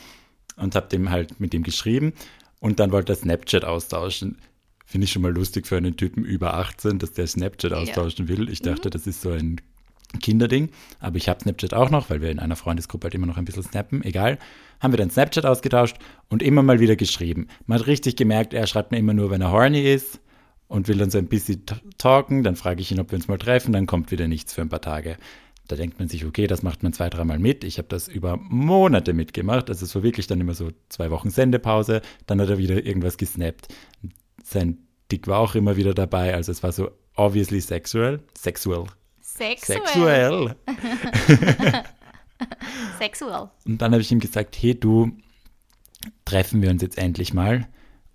und 0.56 0.75
habe 0.75 0.88
dem 0.88 1.10
halt 1.10 1.40
mit 1.40 1.52
dem 1.52 1.62
geschrieben 1.62 2.12
und 2.60 2.80
dann 2.80 2.92
wollte 2.92 3.12
er 3.12 3.16
Snapchat 3.16 3.64
austauschen. 3.64 4.38
Finde 4.84 5.04
ich 5.04 5.12
schon 5.12 5.22
mal 5.22 5.32
lustig 5.32 5.66
für 5.66 5.76
einen 5.76 5.96
Typen 5.96 6.25
über 6.25 6.54
18, 6.54 6.98
dass 6.98 7.12
der 7.12 7.26
Snapchat 7.26 7.72
austauschen 7.72 8.28
will. 8.28 8.48
Ich 8.48 8.62
dachte, 8.62 8.88
das 8.88 9.06
ist 9.06 9.20
so 9.20 9.30
ein 9.30 9.60
Kinderding, 10.20 10.70
aber 11.00 11.16
ich 11.16 11.28
habe 11.28 11.40
Snapchat 11.40 11.75
auch 11.75 11.90
noch, 11.90 12.08
weil 12.08 12.20
wir 12.20 12.30
in 12.30 12.38
einer 12.38 12.56
Freundesgruppe 12.56 13.06
halt 13.06 13.14
immer 13.14 13.26
noch 13.26 13.36
ein 13.36 13.44
bisschen 13.44 13.64
snappen, 13.64 14.04
egal. 14.04 14.38
Haben 14.80 14.92
wir 14.92 14.98
dann 14.98 15.10
Snapchat 15.10 15.44
ausgetauscht 15.44 15.96
und 16.28 16.42
immer 16.42 16.62
mal 16.62 16.80
wieder 16.80 16.96
geschrieben. 16.96 17.48
Man 17.66 17.80
hat 17.80 17.86
richtig 17.86 18.16
gemerkt, 18.16 18.54
er 18.54 18.66
schreibt 18.66 18.92
mir 18.92 18.98
immer 18.98 19.14
nur, 19.14 19.30
wenn 19.30 19.42
er 19.42 19.50
horny 19.50 19.82
ist 19.92 20.20
und 20.68 20.88
will 20.88 20.98
dann 20.98 21.10
so 21.10 21.18
ein 21.18 21.26
bisschen 21.26 21.64
talken, 21.98 22.42
dann 22.42 22.56
frage 22.56 22.80
ich 22.80 22.92
ihn, 22.92 23.00
ob 23.00 23.10
wir 23.10 23.16
uns 23.16 23.28
mal 23.28 23.38
treffen, 23.38 23.72
dann 23.72 23.86
kommt 23.86 24.10
wieder 24.10 24.28
nichts 24.28 24.54
für 24.54 24.62
ein 24.62 24.68
paar 24.68 24.80
Tage. 24.80 25.16
Da 25.68 25.76
denkt 25.76 25.99
man 25.99 26.08
sich, 26.08 26.25
okay, 26.25 26.46
das 26.46 26.62
macht 26.62 26.82
man 26.82 26.92
zwei, 26.92 27.11
dreimal 27.11 27.38
mit. 27.38 27.64
Ich 27.64 27.78
habe 27.78 27.88
das 27.88 28.08
über 28.08 28.37
Monate 28.37 29.12
mitgemacht. 29.12 29.68
Also 29.68 29.85
es 29.85 29.94
war 29.94 30.02
wirklich 30.02 30.26
dann 30.26 30.40
immer 30.40 30.54
so 30.54 30.70
zwei 30.88 31.11
Wochen 31.11 31.30
Sendepause. 31.30 32.02
Dann 32.26 32.40
hat 32.40 32.49
er 32.49 32.58
wieder 32.58 32.85
irgendwas 32.85 33.16
gesnappt. 33.16 33.68
Sein 34.44 34.78
Dick 35.11 35.26
war 35.26 35.40
auch 35.40 35.54
immer 35.54 35.76
wieder 35.76 35.94
dabei. 35.94 36.35
Also 36.35 36.52
es 36.52 36.62
war 36.62 36.73
so 36.73 36.90
obviously 37.14 37.61
sexual. 37.61 38.20
Sexual. 38.38 38.87
Sexuell. 39.20 39.80
Sexuell. 39.85 40.56
Sexual. 42.99 43.50
Und 43.64 43.82
dann 43.82 43.92
habe 43.92 44.02
ich 44.02 44.12
ihm 44.12 44.20
gesagt, 44.20 44.56
hey 44.61 44.78
du, 44.78 45.12
treffen 46.25 46.62
wir 46.62 46.70
uns 46.70 46.82
jetzt 46.82 46.99
endlich 46.99 47.35
mal? 47.35 47.66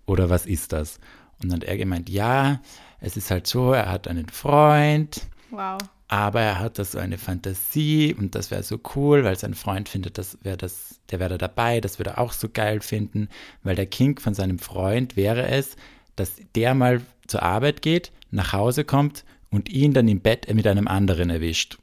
Oder 0.06 0.30
was 0.30 0.46
ist 0.46 0.74
das? 0.74 1.00
Und 1.42 1.52
dann 1.52 1.62
hat 1.62 1.68
er 1.68 1.78
gemeint, 1.78 2.10
ja, 2.10 2.62
es 3.00 3.18
ist 3.18 3.32
halt 3.32 3.48
so, 3.48 3.74
er 3.74 3.90
hat 3.92 4.08
einen 4.08 4.30
Freund, 4.30 5.28
Wow. 5.52 5.78
Aber 6.12 6.42
er 6.42 6.60
hat 6.60 6.78
da 6.78 6.84
so 6.84 7.00
eine 7.00 7.18
Fantasie 7.18 8.14
und 8.14 8.36
das 8.36 8.52
wäre 8.52 8.64
so 8.64 8.82
cool, 8.96 9.24
weil 9.24 9.38
sein 9.38 9.54
Freund 9.54 9.88
findet, 9.88 10.18
das 10.18 10.38
wäre 10.44 10.58
das, 10.58 11.00
der 11.10 11.22
wäre 11.22 11.30
da 11.30 11.38
dabei, 11.38 11.80
das 11.80 12.00
würde 12.00 12.12
er 12.12 12.18
auch 12.20 12.34
so 12.34 12.50
geil 12.50 12.82
finden, 12.82 13.30
weil 13.64 13.78
der 13.78 13.86
Kink 13.86 14.22
von 14.22 14.34
seinem 14.34 14.60
Freund 14.60 15.16
wäre 15.16 15.48
es, 15.48 15.78
dass 16.18 16.34
der 16.54 16.76
mal 16.76 17.02
zur 17.28 17.44
Arbeit 17.44 17.82
geht, 17.82 18.12
nach 18.30 18.52
Hause 18.52 18.84
kommt 18.84 19.24
und 19.52 19.70
ihn 19.70 19.94
dann 19.94 20.10
im 20.10 20.20
Bett 20.20 20.54
mit 20.54 20.68
einem 20.68 20.90
anderen 20.90 21.30
erwischt. 21.30 21.78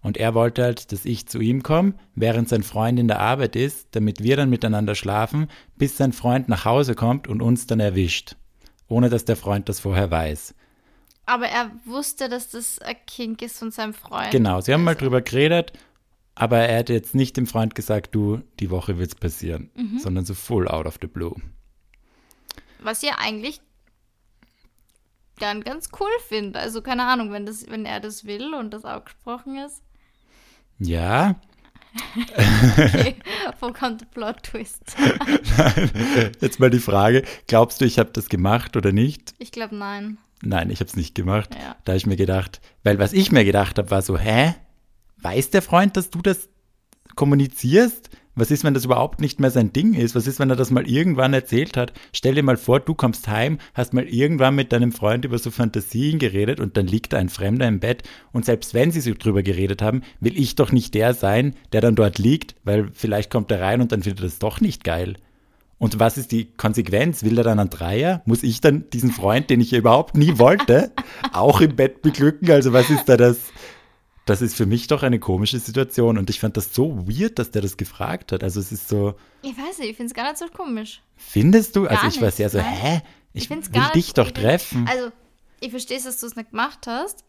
Und 0.00 0.16
er 0.16 0.32
wollte 0.32 0.62
halt, 0.62 0.90
dass 0.90 1.04
ich 1.04 1.26
zu 1.26 1.38
ihm 1.38 1.62
komme, 1.62 1.92
während 2.14 2.48
sein 2.48 2.62
Freund 2.62 2.98
in 2.98 3.08
der 3.08 3.20
Arbeit 3.20 3.54
ist, 3.54 3.88
damit 3.90 4.22
wir 4.22 4.38
dann 4.38 4.48
miteinander 4.48 4.94
schlafen, 4.94 5.48
bis 5.76 5.98
sein 5.98 6.14
Freund 6.14 6.48
nach 6.48 6.64
Hause 6.64 6.94
kommt 6.94 7.28
und 7.28 7.42
uns 7.42 7.66
dann 7.66 7.80
erwischt. 7.80 8.36
Ohne 8.88 9.10
dass 9.10 9.26
der 9.26 9.36
Freund 9.36 9.68
das 9.68 9.78
vorher 9.78 10.10
weiß. 10.10 10.54
Aber 11.26 11.46
er 11.48 11.70
wusste, 11.84 12.28
dass 12.28 12.48
das 12.50 12.78
ein 12.78 12.96
Kink 13.06 13.42
ist 13.42 13.58
von 13.58 13.70
seinem 13.72 13.94
Freund. 13.94 14.30
Genau, 14.30 14.60
sie 14.60 14.72
haben 14.72 14.84
mal 14.84 14.92
Also- 14.94 15.00
drüber 15.06 15.20
geredet, 15.22 15.72
aber 16.36 16.58
er 16.58 16.78
hat 16.80 16.88
jetzt 16.88 17.14
nicht 17.14 17.36
dem 17.36 17.46
Freund 17.46 17.74
gesagt, 17.74 18.14
du, 18.14 18.42
die 18.60 18.70
Woche 18.70 18.96
wird's 18.98 19.14
passieren, 19.16 19.70
Mhm. 19.74 19.98
sondern 19.98 20.24
so 20.24 20.34
full 20.34 20.68
out 20.68 20.86
of 20.86 20.98
the 21.00 21.08
blue. 21.08 21.34
Was 22.80 23.02
ich 23.02 23.12
eigentlich 23.12 23.60
dann 25.38 25.62
ganz 25.64 25.90
cool 26.00 26.08
finde. 26.28 26.58
Also 26.60 26.80
keine 26.80 27.02
Ahnung, 27.04 27.32
wenn, 27.32 27.44
das, 27.44 27.68
wenn 27.68 27.84
er 27.84 28.00
das 28.00 28.24
will 28.24 28.54
und 28.54 28.72
das 28.72 28.84
auch 28.84 29.04
gesprochen 29.04 29.58
ist. 29.58 29.82
Ja, 30.78 31.34
Okay, 32.76 33.16
wo 33.60 33.72
kommt 33.72 34.02
der 34.02 34.06
Plot-Twist? 34.06 34.96
jetzt 36.42 36.60
mal 36.60 36.68
die 36.68 36.78
Frage, 36.78 37.22
glaubst 37.46 37.80
du, 37.80 37.86
ich 37.86 37.98
habe 37.98 38.10
das 38.12 38.28
gemacht 38.28 38.76
oder 38.76 38.92
nicht? 38.92 39.34
Ich 39.38 39.50
glaube, 39.50 39.74
nein. 39.76 40.18
Nein, 40.46 40.70
ich 40.70 40.80
habe 40.80 40.88
es 40.88 40.96
nicht 40.96 41.14
gemacht. 41.14 41.54
Ja. 41.54 41.76
Da 41.84 41.92
habe 41.92 41.96
ich 41.96 42.06
mir 42.06 42.16
gedacht, 42.16 42.60
weil 42.84 42.98
was 42.98 43.12
ich 43.12 43.32
mir 43.32 43.44
gedacht 43.44 43.78
habe, 43.78 43.90
war 43.90 44.02
so, 44.02 44.18
hä? 44.18 44.54
Weiß 45.18 45.50
der 45.50 45.62
Freund, 45.62 45.96
dass 45.96 46.10
du 46.10 46.22
das 46.22 46.48
kommunizierst? 47.16 48.10
Was 48.38 48.50
ist, 48.50 48.64
wenn 48.64 48.74
das 48.74 48.84
überhaupt 48.84 49.22
nicht 49.22 49.40
mehr 49.40 49.50
sein 49.50 49.72
Ding 49.72 49.94
ist? 49.94 50.14
Was 50.14 50.26
ist, 50.26 50.38
wenn 50.38 50.50
er 50.50 50.56
das 50.56 50.70
mal 50.70 50.86
irgendwann 50.86 51.32
erzählt 51.32 51.78
hat? 51.78 51.94
Stell 52.12 52.34
dir 52.34 52.42
mal 52.42 52.58
vor, 52.58 52.80
du 52.80 52.94
kommst 52.94 53.28
heim, 53.28 53.58
hast 53.72 53.94
mal 53.94 54.04
irgendwann 54.04 54.54
mit 54.54 54.72
deinem 54.72 54.92
Freund 54.92 55.24
über 55.24 55.38
so 55.38 55.50
Fantasien 55.50 56.18
geredet 56.18 56.60
und 56.60 56.76
dann 56.76 56.86
liegt 56.86 57.14
da 57.14 57.16
ein 57.16 57.30
Fremder 57.30 57.66
im 57.66 57.80
Bett 57.80 58.02
und 58.32 58.44
selbst 58.44 58.74
wenn 58.74 58.90
sie 58.90 59.00
so 59.00 59.14
drüber 59.14 59.42
geredet 59.42 59.80
haben, 59.80 60.02
will 60.20 60.38
ich 60.38 60.54
doch 60.54 60.70
nicht 60.70 60.92
der 60.92 61.14
sein, 61.14 61.54
der 61.72 61.80
dann 61.80 61.96
dort 61.96 62.18
liegt, 62.18 62.56
weil 62.62 62.90
vielleicht 62.92 63.30
kommt 63.30 63.50
er 63.50 63.62
rein 63.62 63.80
und 63.80 63.90
dann 63.90 64.02
findet 64.02 64.20
er 64.20 64.26
das 64.26 64.38
doch 64.38 64.60
nicht 64.60 64.84
geil. 64.84 65.16
Und 65.78 65.98
was 65.98 66.16
ist 66.16 66.32
die 66.32 66.46
Konsequenz? 66.56 67.22
Will 67.22 67.36
er 67.36 67.44
dann 67.44 67.58
einen 67.60 67.68
Dreier? 67.70 68.22
Muss 68.24 68.42
ich 68.42 68.60
dann 68.62 68.88
diesen 68.90 69.10
Freund, 69.10 69.50
den 69.50 69.60
ich 69.60 69.70
ja 69.72 69.78
überhaupt 69.78 70.16
nie 70.16 70.38
wollte, 70.38 70.92
auch 71.32 71.60
im 71.60 71.76
Bett 71.76 72.00
beglücken? 72.02 72.50
Also 72.50 72.72
was 72.72 72.88
ist 72.90 73.04
da 73.06 73.16
das? 73.16 73.38
Das 74.24 74.42
ist 74.42 74.56
für 74.56 74.66
mich 74.66 74.88
doch 74.88 75.02
eine 75.04 75.20
komische 75.20 75.58
Situation. 75.60 76.18
Und 76.18 76.30
ich 76.30 76.40
fand 76.40 76.56
das 76.56 76.74
so 76.74 77.06
weird, 77.06 77.38
dass 77.38 77.50
der 77.52 77.62
das 77.62 77.76
gefragt 77.76 78.32
hat. 78.32 78.42
Also 78.42 78.58
es 78.58 78.72
ist 78.72 78.88
so, 78.88 79.14
Ich 79.42 79.56
weiß 79.56 79.78
nicht, 79.78 79.90
ich 79.90 79.96
finde 79.96 80.08
es 80.10 80.14
gar 80.14 80.24
nicht 80.24 80.38
so 80.38 80.46
komisch. 80.46 81.02
findest 81.16 81.76
du? 81.76 81.86
Also 81.86 82.00
Gar 82.02 82.08
ich 82.10 82.16
war 82.20 82.26
nicht, 82.28 82.36
sehr 82.36 82.50
so, 82.50 82.58
nein. 82.58 82.66
hä? 82.72 83.02
Ich, 83.34 83.42
Ich 83.42 83.48
finde 83.48 83.64
es 83.66 83.72
will 83.72 83.80
gar 83.82 83.92
dich 83.92 84.06
nicht. 84.06 84.18
doch 84.18 84.26
ich 84.28 84.32
treffen. 84.32 84.88
Also, 84.90 85.10
ich 85.60 85.70
verstehe, 85.70 86.00
dass 86.02 86.18
du 86.18 86.26
es 86.26 86.34
nicht 86.36 86.50
gemacht 86.50 86.86
hast, 86.86 87.22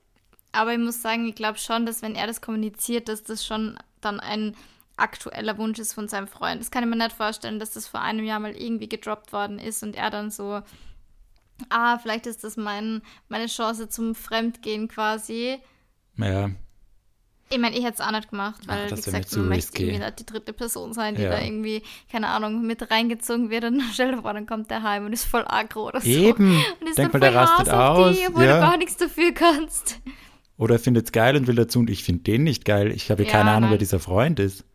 aber 0.53 0.71
ich 0.73 0.79
muss 0.79 1.01
sagen, 1.01 1.27
ich 1.27 1.35
glaube 1.35 1.59
schon, 1.59 1.85
dass 1.85 2.01
wenn 2.01 2.15
er 2.15 2.25
das 2.27 2.41
kommuniziert, 2.41 3.09
dass 3.09 3.23
das 3.23 3.45
schon 3.45 3.77
dann 4.01 4.19
ein 4.19 4.55
aktueller 4.97 5.57
Wunsch 5.57 5.79
ist 5.79 5.93
von 5.93 6.07
seinem 6.07 6.27
Freund. 6.27 6.59
Das 6.59 6.71
kann 6.71 6.83
ich 6.83 6.89
mir 6.89 6.95
nicht 6.97 7.13
vorstellen, 7.13 7.59
dass 7.59 7.71
das 7.71 7.87
vor 7.87 8.01
einem 8.01 8.25
Jahr 8.25 8.39
mal 8.39 8.55
irgendwie 8.55 8.89
gedroppt 8.89 9.31
worden 9.31 9.59
ist 9.59 9.83
und 9.83 9.95
er 9.95 10.09
dann 10.09 10.31
so, 10.31 10.61
ah, 11.69 11.97
vielleicht 11.99 12.25
ist 12.27 12.43
das 12.43 12.57
mein, 12.57 13.01
meine 13.29 13.47
Chance 13.47 13.89
zum 13.89 14.15
Fremdgehen 14.15 14.87
quasi. 14.87 15.57
ja, 16.17 16.49
Ich 17.49 17.57
meine, 17.59 17.77
ich 17.77 17.83
hätte 17.85 17.95
es 17.95 18.01
auch 18.01 18.11
nicht 18.11 18.29
gemacht, 18.29 18.67
weil, 18.67 18.87
Ach, 18.87 18.97
wie 18.97 19.01
gesagt, 19.01 19.35
man 19.37 19.47
möchte 19.49 19.81
irgendwie 19.81 19.99
nicht 20.03 20.19
die 20.19 20.25
dritte 20.25 20.51
Person 20.51 20.93
sein, 20.93 21.15
die 21.15 21.21
Ja. 21.21 21.29
da 21.29 21.41
irgendwie, 21.41 21.81
keine 22.11 22.27
Ahnung, 22.27 22.65
mit 22.65 22.89
reingezogen 22.91 23.49
wird 23.49 23.63
und 23.65 23.81
stell 23.93 24.11
dir 24.15 24.21
vor, 24.21 24.33
dann 24.33 24.45
kommt 24.47 24.69
der 24.71 24.83
heim 24.83 25.05
und 25.05 25.13
ist 25.13 25.25
voll 25.25 25.45
aggro 25.47 25.87
oder 25.87 26.01
so. 26.01 26.07
eben. 26.09 26.57
Und 26.81 26.89
ist 26.89 26.97
Denk 26.97 27.13
mal, 27.13 27.19
der 27.19 27.31
voll 27.33 27.39
rastet 27.41 27.69
aus. 27.69 28.15
Die, 28.17 28.27
obwohl 28.27 28.43
du 28.43 28.49
Ja. 28.49 28.59
gar 28.59 28.77
nichts 28.77 28.97
dafür 28.97 29.31
kannst. 29.31 29.99
Oder 30.57 30.75
er 30.75 30.79
findet 30.79 31.05
es 31.05 31.11
geil 31.11 31.35
und 31.37 31.45
will 31.45 31.53
dazu 31.55 31.77
und 31.79 31.89
ich 31.91 32.03
finde 32.03 32.23
den 32.23 32.43
nicht 32.43 32.65
geil. 32.65 32.91
Ich 32.91 33.11
habe 33.11 33.23
Ja, 33.23 33.29
keine 33.31 33.51
Ahnung, 33.51 33.69
wer 33.69 33.75
nein. 33.75 33.79
dieser 33.79 33.99
Freund 33.99 34.39
ist. 34.39 34.65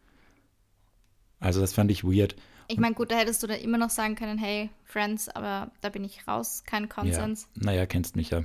Also 1.42 1.61
das 1.61 1.72
fand 1.72 1.90
ich 1.90 2.04
weird. 2.04 2.37
Ich 2.68 2.78
meine, 2.78 2.94
gut, 2.94 3.11
da 3.11 3.16
hättest 3.16 3.42
du 3.42 3.46
dann 3.46 3.58
immer 3.61 3.76
noch 3.76 3.90
sagen 3.90 4.14
können, 4.14 4.38
hey, 4.38 4.70
Friends, 4.84 5.28
aber 5.28 5.70
da 5.80 5.88
bin 5.90 6.04
ich 6.04 6.26
raus, 6.26 6.62
kein 6.64 6.88
Konsens. 6.88 7.49
Ja. 7.56 7.64
Naja, 7.64 7.87
kennst 7.87 8.16
mich 8.16 8.30
ja. 8.30 8.42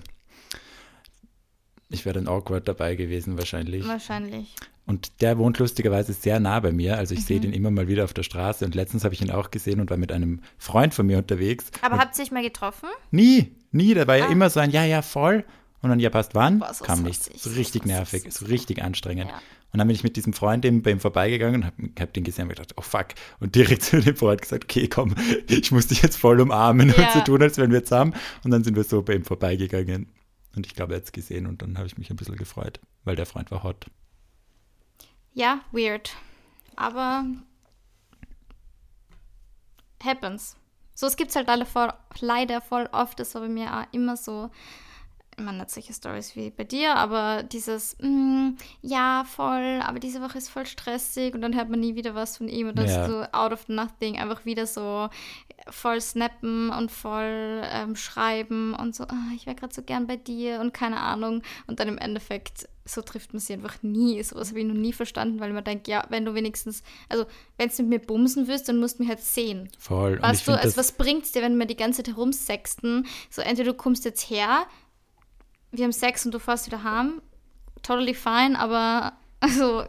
Ich 1.89 2.05
wäre 2.05 2.15
dann 2.15 2.27
awkward 2.27 2.67
dabei 2.67 2.95
gewesen 2.95 3.37
wahrscheinlich. 3.37 3.87
Wahrscheinlich. 3.87 4.53
Und 4.85 5.21
der 5.21 5.37
wohnt 5.37 5.59
lustigerweise 5.59 6.13
sehr 6.13 6.39
nah 6.39 6.59
bei 6.59 6.71
mir. 6.71 6.97
Also 6.97 7.13
ich 7.13 7.21
Mhm. 7.21 7.25
sehe 7.25 7.39
den 7.39 7.53
immer 7.53 7.71
mal 7.71 7.87
wieder 7.87 8.03
auf 8.03 8.13
der 8.13 8.23
Straße. 8.23 8.65
Und 8.65 8.75
letztens 8.75 9.03
habe 9.03 9.13
ich 9.13 9.21
ihn 9.21 9.31
auch 9.31 9.51
gesehen 9.51 9.79
und 9.79 9.89
war 9.89 9.97
mit 9.97 10.11
einem 10.11 10.41
Freund 10.57 10.93
von 10.93 11.05
mir 11.05 11.17
unterwegs. 11.17 11.71
Aber 11.81 11.97
habt 11.97 12.17
ihr 12.17 12.23
euch 12.23 12.31
mal 12.31 12.43
getroffen? 12.43 12.89
nie, 13.11 13.55
nie. 13.71 13.93
Da 13.93 14.07
war 14.07 14.17
ja 14.17 14.27
Ah. 14.27 14.31
immer 14.31 14.49
so 14.49 14.59
ein 14.59 14.71
Ja, 14.71 14.83
ja, 14.83 15.01
voll. 15.01 15.45
Und 15.81 15.89
dann, 15.89 15.99
ja, 15.99 16.09
passt 16.09 16.33
wann? 16.33 16.59
Boah, 16.59 16.73
so 16.73 16.83
Kam 16.85 17.03
nichts. 17.03 17.29
So 17.35 17.51
richtig 17.51 17.85
nervig, 17.85 18.25
so 18.33 18.45
richtig 18.45 18.81
anstrengend. 18.81 19.29
Ja. 19.29 19.37
Und 19.71 19.79
dann 19.79 19.87
bin 19.87 19.95
ich 19.95 20.03
mit 20.03 20.15
diesem 20.15 20.33
Freund 20.33 20.65
eben 20.65 20.81
bei 20.81 20.91
ihm 20.91 20.99
vorbeigegangen 20.99 21.61
und 21.61 21.65
habe 21.65 21.89
hab 21.99 22.13
den 22.13 22.23
gesehen 22.23 22.43
und 22.43 22.49
gedacht, 22.49 22.73
oh 22.77 22.81
fuck. 22.81 23.07
Und 23.39 23.53
direkt 23.53 23.81
zu 23.83 24.01
dem 24.01 24.15
Freund 24.15 24.41
gesagt, 24.41 24.63
okay, 24.63 24.87
komm, 24.87 25.15
ich 25.47 25.71
muss 25.71 25.87
dich 25.87 26.01
jetzt 26.01 26.17
voll 26.17 26.39
umarmen 26.39 26.89
und 26.89 26.97
Ja. 26.97 27.11
so 27.11 27.21
tun, 27.21 27.41
als 27.41 27.57
wären 27.57 27.71
wir 27.71 27.83
zusammen. 27.83 28.15
Und 28.43 28.51
dann 28.51 28.63
sind 28.63 28.75
wir 28.75 28.83
so 28.83 29.01
bei 29.03 29.13
ihm 29.13 29.25
vorbeigegangen. 29.25 30.11
Und 30.55 30.65
ich 30.65 30.73
glaube, 30.73 30.93
er 30.93 30.97
hat 30.97 31.03
es 31.03 31.11
gesehen 31.11 31.45
und 31.45 31.61
dann 31.61 31.77
habe 31.77 31.85
ich 31.85 31.97
mich 31.97 32.09
ein 32.09 32.15
bisschen 32.15 32.37
gefreut, 32.37 32.79
weil 33.03 33.15
der 33.15 33.27
Freund 33.27 33.51
war 33.51 33.61
hot. 33.61 33.85
Ja, 35.33 35.61
weird. 35.71 36.15
Aber 36.75 37.25
happens. 40.03 40.55
So, 40.95 41.05
es 41.05 41.15
gibt 41.15 41.35
halt 41.35 41.47
alle 41.47 41.67
voll, 41.67 41.93
leider 42.21 42.61
voll 42.61 42.89
oft, 42.91 43.19
das 43.19 43.35
war 43.35 43.43
bei 43.43 43.49
mir 43.49 43.71
auch 43.71 43.85
immer 43.93 44.17
so, 44.17 44.49
meine, 45.43 45.59
nicht 45.59 45.69
solche 45.71 45.93
Stories 45.93 46.35
wie 46.35 46.49
bei 46.49 46.63
dir, 46.63 46.95
aber 46.95 47.43
dieses, 47.43 47.95
mm, 48.01 48.51
ja, 48.81 49.23
voll, 49.25 49.79
aber 49.83 49.99
diese 49.99 50.21
Woche 50.21 50.37
ist 50.39 50.49
voll 50.49 50.65
stressig 50.65 51.33
und 51.35 51.41
dann 51.41 51.55
hört 51.55 51.69
man 51.69 51.79
nie 51.79 51.95
wieder 51.95 52.15
was 52.15 52.37
von 52.37 52.47
ihm 52.49 52.69
und 52.69 52.77
das 52.77 52.91
Ja. 52.91 53.03
ist 53.05 53.11
so 53.11 53.23
out 53.31 53.51
of 53.51 53.67
nothing, 53.69 54.17
einfach 54.17 54.45
wieder 54.45 54.65
so 54.65 55.09
voll 55.69 55.99
snappen 56.01 56.69
und 56.69 56.91
voll 56.91 57.61
ähm, 57.71 57.95
schreiben 57.95 58.73
und 58.73 58.95
so, 58.95 59.03
ah, 59.03 59.31
ich 59.35 59.45
wäre 59.45 59.55
gerade 59.55 59.73
so 59.73 59.81
gern 59.81 60.07
bei 60.07 60.15
dir 60.15 60.59
und 60.61 60.73
keine 60.73 60.97
Ahnung. 60.99 61.41
Und 61.67 61.79
dann 61.81 61.89
im 61.89 61.97
Endeffekt, 61.97 62.69
so 62.85 63.01
trifft 63.01 63.33
man 63.33 63.41
sie 63.41 63.53
einfach 63.53 63.83
nie. 63.83 64.21
Sowas 64.23 64.49
habe 64.49 64.61
ich 64.61 64.65
noch 64.65 64.73
nie 64.75 64.93
verstanden, 64.93 65.41
weil 65.41 65.51
man 65.51 65.63
denkt, 65.65 65.89
ja, 65.89 66.05
wenn 66.09 66.23
du 66.23 66.33
wenigstens, 66.35 66.83
also 67.09 67.25
wenn 67.57 67.69
du 67.69 67.83
mit 67.83 67.89
mir 67.89 67.99
bumsen 68.07 68.47
willst, 68.47 68.69
dann 68.69 68.79
musst 68.79 68.97
du 68.99 69.03
mich 69.03 69.09
halt 69.09 69.19
sehen. 69.19 69.69
Voll. 69.77 70.11
und 70.13 70.17
ich 70.17 70.23
Weißt 70.23 70.47
du, 70.47 70.51
also 70.57 70.77
was 70.77 70.93
bringt's 70.93 71.33
dir, 71.33 71.41
wenn 71.41 71.57
wir 71.57 71.65
die 71.65 71.75
ganze 71.75 72.01
Zeit 72.01 72.15
herumsexten? 72.15 73.05
So, 73.29 73.41
entweder 73.41 73.71
du 73.73 73.77
kommst 73.77 74.05
jetzt 74.05 74.29
her, 74.29 74.67
wir 75.71 75.83
haben 75.83 75.91
Sex 75.91 76.25
und 76.25 76.33
du 76.33 76.39
fährst 76.39 76.67
wieder 76.67 76.83
heim, 76.83 77.21
totally 77.83 78.13
fine, 78.13 78.57
aber 78.57 79.13
also, 79.39 79.83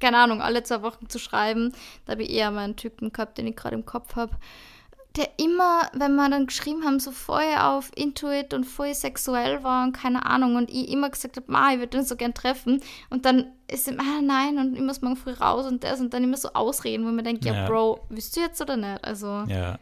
keine 0.00 0.18
Ahnung, 0.18 0.42
alle 0.42 0.62
zwei 0.62 0.82
Wochen 0.82 1.08
zu 1.08 1.18
schreiben, 1.18 1.72
da 2.04 2.12
habe 2.12 2.22
ich 2.22 2.30
eher 2.30 2.50
mal 2.50 2.64
einen 2.64 2.76
Typen 2.76 3.12
gehabt, 3.12 3.38
den 3.38 3.46
ich 3.46 3.56
gerade 3.56 3.74
im 3.74 3.86
Kopf 3.86 4.16
habe, 4.16 4.36
der 5.16 5.28
immer, 5.38 5.88
wenn 5.94 6.14
wir 6.14 6.28
dann 6.28 6.46
geschrieben 6.46 6.84
haben, 6.84 7.00
so 7.00 7.10
voll 7.10 7.44
auf 7.58 7.90
Intuit 7.96 8.54
und 8.54 8.64
voll 8.64 8.94
sexuell 8.94 9.64
war 9.64 9.84
und 9.84 9.92
keine 9.92 10.26
Ahnung 10.26 10.56
und 10.56 10.70
ich 10.70 10.90
immer 10.90 11.10
gesagt 11.10 11.36
habe, 11.36 11.50
Ma, 11.50 11.72
ich 11.72 11.78
würde 11.78 11.98
den 11.98 12.04
so 12.04 12.14
gern 12.14 12.34
treffen 12.34 12.80
und 13.10 13.24
dann 13.24 13.46
ist 13.70 13.88
ihm, 13.88 13.98
ah 13.98 14.20
nein 14.22 14.58
und 14.58 14.74
ich 14.74 14.82
muss 14.82 15.02
morgen 15.02 15.16
früh 15.16 15.32
raus 15.32 15.66
und 15.66 15.82
das 15.82 16.00
und 16.00 16.14
dann 16.14 16.22
immer 16.24 16.36
so 16.36 16.50
ausreden, 16.52 17.04
wo 17.06 17.10
man 17.10 17.24
denkt, 17.24 17.44
ja, 17.44 17.54
Ja. 17.54 17.66
Bro, 17.66 18.00
willst 18.10 18.36
du 18.36 18.40
jetzt 18.40 18.60
oder 18.60 18.76
nicht? 18.76 19.04
Also, 19.04 19.44
ja. 19.48 19.78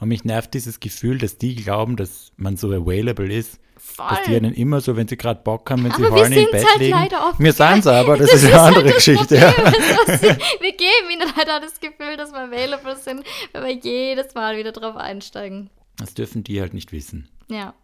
Und 0.00 0.08
mich 0.08 0.24
nervt 0.24 0.54
dieses 0.54 0.80
Gefühl, 0.80 1.18
dass 1.18 1.38
die 1.38 1.54
glauben, 1.56 1.96
dass 1.96 2.32
man 2.36 2.56
so 2.56 2.68
available 2.68 3.32
ist. 3.32 3.58
voll. 3.76 4.06
Dass 4.08 4.22
die 4.22 4.36
einen 4.36 4.54
immer 4.54 4.80
so, 4.80 4.96
wenn 4.96 5.08
sie 5.08 5.16
gerade 5.16 5.40
Bock 5.42 5.68
haben, 5.70 5.84
wenn 5.84 5.90
sie 5.92 6.04
Aber 6.04 6.14
wir 6.16 6.22
horny 6.22 6.42
im 6.44 6.50
Bett 6.52 6.66
halt 6.66 6.78
liegen. 6.80 7.38
Wir 7.38 7.52
sind 7.52 7.86
aber, 7.86 8.16
das, 8.16 8.30
Das 8.30 8.42
ist 8.42 8.46
eine 8.52 8.60
halt 8.62 8.76
andere 8.76 8.84
das 8.86 8.94
Geschichte. 8.96 9.36
Ja. 9.36 9.50
sie- 10.06 10.36
wir 10.60 10.72
geben 10.72 11.10
ihnen 11.12 11.34
halt 11.36 11.48
auch 11.50 11.60
das 11.60 11.80
Gefühl, 11.80 12.16
dass 12.16 12.30
wir 12.32 12.40
available 12.40 12.96
sind, 12.96 13.24
weil 13.52 13.64
wir 13.64 13.74
jedes 13.74 14.34
Mal 14.34 14.56
wieder 14.56 14.72
drauf 14.72 14.96
einsteigen. 14.96 15.70
Das 15.96 16.14
dürfen 16.14 16.44
die 16.44 16.60
halt 16.60 16.74
nicht 16.74 16.92
wissen. 16.92 17.28
Ja, 17.48 17.74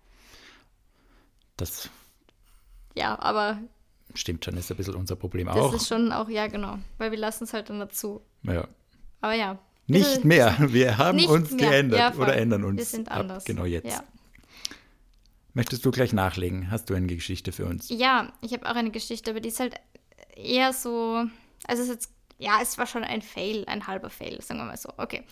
Das 1.57 1.89
ja, 2.97 3.19
aber 3.19 3.59
stimmt 4.15 4.45
schon, 4.45 4.57
ist 4.57 4.71
ein 4.71 4.77
bisschen 4.77 4.95
unser 4.95 5.17
Problem 5.17 5.47
das 5.49 5.57
auch. 5.57 5.75
ist 5.75 5.89
schon 5.89 6.13
auch, 6.13 6.29
ja 6.29 6.47
genau, 6.47 6.79
weil 6.99 7.11
wir 7.11 7.19
lassen 7.19 7.45
es 7.45 7.53
halt 7.53 7.71
dann 7.71 7.81
dazu. 7.81 8.21
Ja. 8.43 8.69
Aber 9.21 9.35
ja. 9.35 9.59
Nicht 9.87 10.05
bisschen- 10.05 10.29
mehr. 10.29 10.57
Wir 10.61 10.99
haben 10.99 11.17
nicht 11.17 11.29
uns 11.29 11.51
mehr. 11.51 11.71
geändert 11.71 11.99
Ja, 12.01 12.15
oder 12.15 12.37
ändern 12.37 12.65
uns. 12.65 12.79
Wir 12.79 12.85
sind 12.85 13.09
ab 13.11 13.21
anders. 13.21 13.45
Genau 13.45 13.65
jetzt. 13.65 13.87
Ja, 13.91 14.03
Möchtest 15.57 15.85
du 15.85 15.91
gleich 15.93 16.13
nachlegen? 16.13 16.71
Hast 16.71 16.91
du 16.91 16.95
eine 16.95 17.07
Geschichte 17.07 17.53
für 17.53 17.67
uns? 17.67 17.89
ja 17.89 18.33
ich 18.41 18.53
habe 18.53 18.69
auch 18.69 18.75
eine 18.75 18.91
Geschichte, 18.91 19.31
aber 19.31 19.41
die 19.41 19.51
ist 19.51 19.61
halt 19.61 19.77
eher 20.35 20.73
so, 20.73 21.25
also 21.69 21.83
es 21.83 21.89
ist 21.89 21.95
jetzt 21.95 22.11
ja, 22.39 22.59
es 22.61 22.77
war 22.79 22.87
schon 22.89 23.05
ein 23.05 23.23
Fail, 23.23 23.65
ein 23.69 23.87
halber 23.87 24.11
Fail, 24.11 24.43
sagen 24.43 24.59
wir 24.59 24.65
mal 24.65 24.77
so. 24.77 24.89
Okay. 24.97 25.23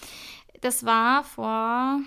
Das 0.60 0.84
war 0.86 1.24
vor. 1.24 2.00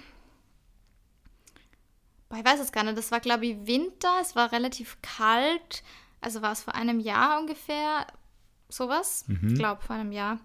Boah, 2.29 2.37
ich 2.39 2.45
weiß 2.45 2.61
es 2.61 2.71
gar 2.71 2.83
nicht. 2.83 2.97
Das 2.97 3.11
war, 3.11 3.19
glaube 3.19 3.45
ich, 3.45 3.67
Winter. 3.67 4.19
Es 4.21 4.35
war 4.37 4.53
relativ 4.53 4.97
kalt. 5.01 5.83
Also 6.21 6.41
war 6.41 6.53
es 6.53 6.63
vor 6.63 6.75
einem 6.75 7.01
Jahr 7.01 7.39
ungefähr. 7.39 8.07
Sowas. 8.69 9.25
Mhm. 9.27 9.49
Ich 9.49 9.55
glaube, 9.55 9.81
vor 9.81 9.95
einem 9.97 10.13
Jahr. 10.13 10.39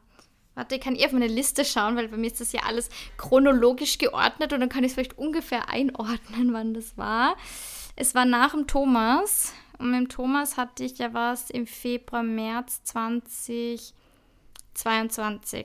Warte, 0.60 0.74
ich 0.74 0.82
kann 0.82 0.94
eh 0.94 1.06
auf 1.06 1.12
meine 1.12 1.26
Liste 1.26 1.64
schauen, 1.64 1.96
weil 1.96 2.08
bei 2.08 2.18
mir 2.18 2.26
ist 2.26 2.38
das 2.38 2.52
ja 2.52 2.64
alles 2.64 2.90
chronologisch 3.16 3.96
geordnet 3.96 4.52
und 4.52 4.60
dann 4.60 4.68
kann 4.68 4.84
ich 4.84 4.88
es 4.88 4.94
vielleicht 4.94 5.16
ungefähr 5.16 5.70
einordnen, 5.70 6.52
wann 6.58 6.74
das 6.74 6.98
war. 6.98 7.34
Es 7.96 8.14
war 8.14 8.26
nach 8.26 8.50
dem 8.50 8.66
Thomas. 8.66 9.54
Und 9.78 9.90
mit 9.90 10.00
dem 10.00 10.10
Thomas 10.10 10.58
hatte 10.58 10.84
ich 10.84 10.98
ja 10.98 11.14
was 11.14 11.48
im 11.48 11.66
Februar, 11.66 12.22
März 12.22 12.84
2022. 12.84 15.64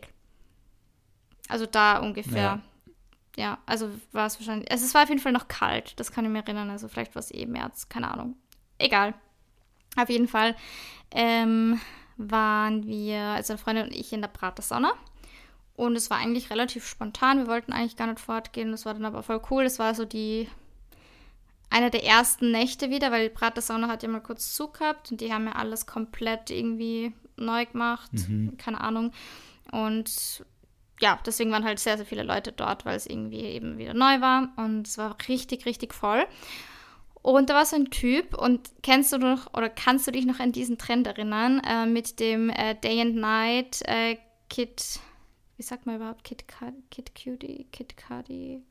Also 1.50 1.66
da 1.66 1.98
ungefähr. 1.98 2.42
Ja. 2.42 2.62
Ja, 3.36 3.58
also 3.66 3.90
war 4.14 4.28
es 4.28 4.40
wahrscheinlich. 4.40 4.72
Also 4.72 4.86
es 4.86 4.94
war 4.94 5.04
auf 5.04 5.10
jeden 5.10 5.20
Fall 5.20 5.34
noch 5.34 5.50
kalt, 5.50 6.00
das 6.00 6.14
kann 6.14 6.24
ich 6.24 6.32
mir 6.32 6.40
erinnern. 6.40 6.70
Also 6.70 6.88
vielleicht 6.88 7.16
war 7.16 7.20
es 7.20 7.34
eh 7.34 7.46
März, 7.46 7.90
keine 7.90 8.10
Ahnung. 8.10 8.38
Egal. 8.78 9.14
Auf 9.98 10.08
jeden 10.08 10.30
Fall 10.30 10.56
ähm, 11.12 11.82
waren 12.18 12.86
wir, 12.86 13.20
also 13.20 13.54
eine 13.54 13.58
Freundin 13.58 13.86
und 13.86 13.96
ich, 13.96 14.14
in 14.14 14.22
der 14.22 14.30
Pratersauna. 14.30 14.94
Und 15.76 15.96
es 15.96 16.10
war 16.10 16.18
eigentlich 16.18 16.50
relativ 16.50 16.88
spontan. 16.88 17.40
Wir 17.40 17.48
wollten 17.48 17.74
eigentlich 17.74 17.98
gar 17.98 18.08
nicht 18.08 18.20
fortgehen. 18.20 18.72
Das 18.72 18.86
war 18.86 18.94
dann 18.94 19.06
aber 19.06 19.24
voll 19.24 19.42
cool. 19.52 19.66
Das 19.66 19.80
war 19.80 19.94
so 19.94 20.06
die 20.06 20.48
eine 21.70 21.90
der 21.92 22.06
ersten 22.06 22.52
Nächte 22.52 22.90
wieder, 22.90 23.12
weil 23.12 23.28
die 23.28 23.34
Pratersauna 23.36 23.88
hat 23.90 24.04
ja 24.04 24.10
mal 24.10 24.22
kurz 24.22 24.54
zu 24.54 24.70
gehabt 24.70 25.12
und 25.12 25.20
die 25.20 25.34
haben 25.34 25.48
ja 25.48 25.54
alles 25.54 25.86
komplett 25.86 26.50
irgendwie 26.50 27.14
neu 27.36 27.66
gemacht. 27.66 28.12
Keine 28.58 28.80
Ahnung. 28.80 29.12
Und 29.72 30.46
ja, 31.02 31.20
deswegen 31.26 31.52
waren 31.52 31.66
halt 31.66 31.80
sehr, 31.80 31.98
sehr 31.98 32.06
viele 32.06 32.24
Leute 32.24 32.54
dort, 32.54 32.86
weil 32.86 32.96
es 32.96 33.06
irgendwie 33.06 33.42
eben 33.42 33.78
wieder 33.78 33.94
neu 33.94 34.22
war. 34.22 34.50
Und 34.56 34.88
es 34.88 34.98
war 34.98 35.18
richtig, 35.28 35.66
richtig 35.66 35.94
voll. 35.94 36.26
Und 37.26 37.50
da 37.50 37.56
war 37.56 37.66
so 37.66 37.76
ein 37.76 37.90
Typ, 37.90 38.38
und 38.38 38.70
kennst 38.84 39.12
du 39.12 39.18
noch 39.18 39.52
oder 39.56 39.68
kannst 39.68 40.06
du 40.06 40.12
dich 40.12 40.28
noch 40.28 40.40
an 40.40 40.52
diesen 40.52 40.78
Trend 40.78 41.08
erinnern, 41.08 41.60
äh, 41.68 41.88
mit 41.88 42.20
dem 42.20 42.52
äh, 42.52 42.76
Day 42.76 43.02
and 43.02 43.16
Night 43.16 43.80
äh, 43.86 44.18
Kid, 44.48 45.00
wie 45.58 45.64
sagt 45.64 45.88
man 45.88 45.96
überhaupt, 45.96 46.24
Kid, 46.24 46.44
Kid 46.92 47.16
Cutie, 47.16 47.66
Kid 47.72 47.96
Cudi 47.98 48.62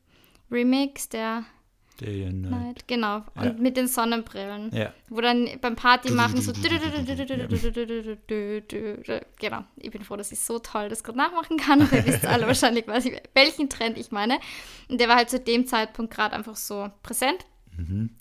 Remix, 0.49 1.09
der 1.09 1.43
Day 1.99 2.25
and 2.27 2.43
Night. 2.43 2.51
Night, 2.51 2.87
genau, 2.87 3.23
und 3.35 3.43
Ja. 3.43 3.51
mit 3.59 3.75
den 3.75 3.89
Sonnenbrillen, 3.89 4.73
Ja. 4.73 4.93
wo 5.09 5.19
dann 5.19 5.49
beim 5.59 5.75
Party 5.75 6.11
machen 6.11 6.39
so 6.41 6.53
genau, 9.37 9.65
ich 9.75 9.91
bin 9.91 10.03
froh, 10.05 10.15
dass 10.15 10.31
ich 10.31 10.39
so 10.39 10.59
toll 10.59 10.87
das 10.87 11.03
gerade 11.03 11.17
nachmachen 11.17 11.57
kann, 11.57 11.81
aber 11.81 11.93
ihr 11.97 12.05
wisst 12.05 12.25
alle 12.25 12.47
wahrscheinlich, 12.47 12.87
ich, 13.05 13.21
welchen 13.33 13.69
Trend 13.69 13.97
ich 13.97 14.11
meine. 14.11 14.39
Und 14.89 15.01
der 15.01 15.09
war 15.09 15.17
halt 15.17 15.29
zu 15.29 15.41
dem 15.41 15.67
Zeitpunkt 15.67 16.13
gerade 16.13 16.33
einfach 16.37 16.55
so 16.55 16.89
präsent. 17.03 17.45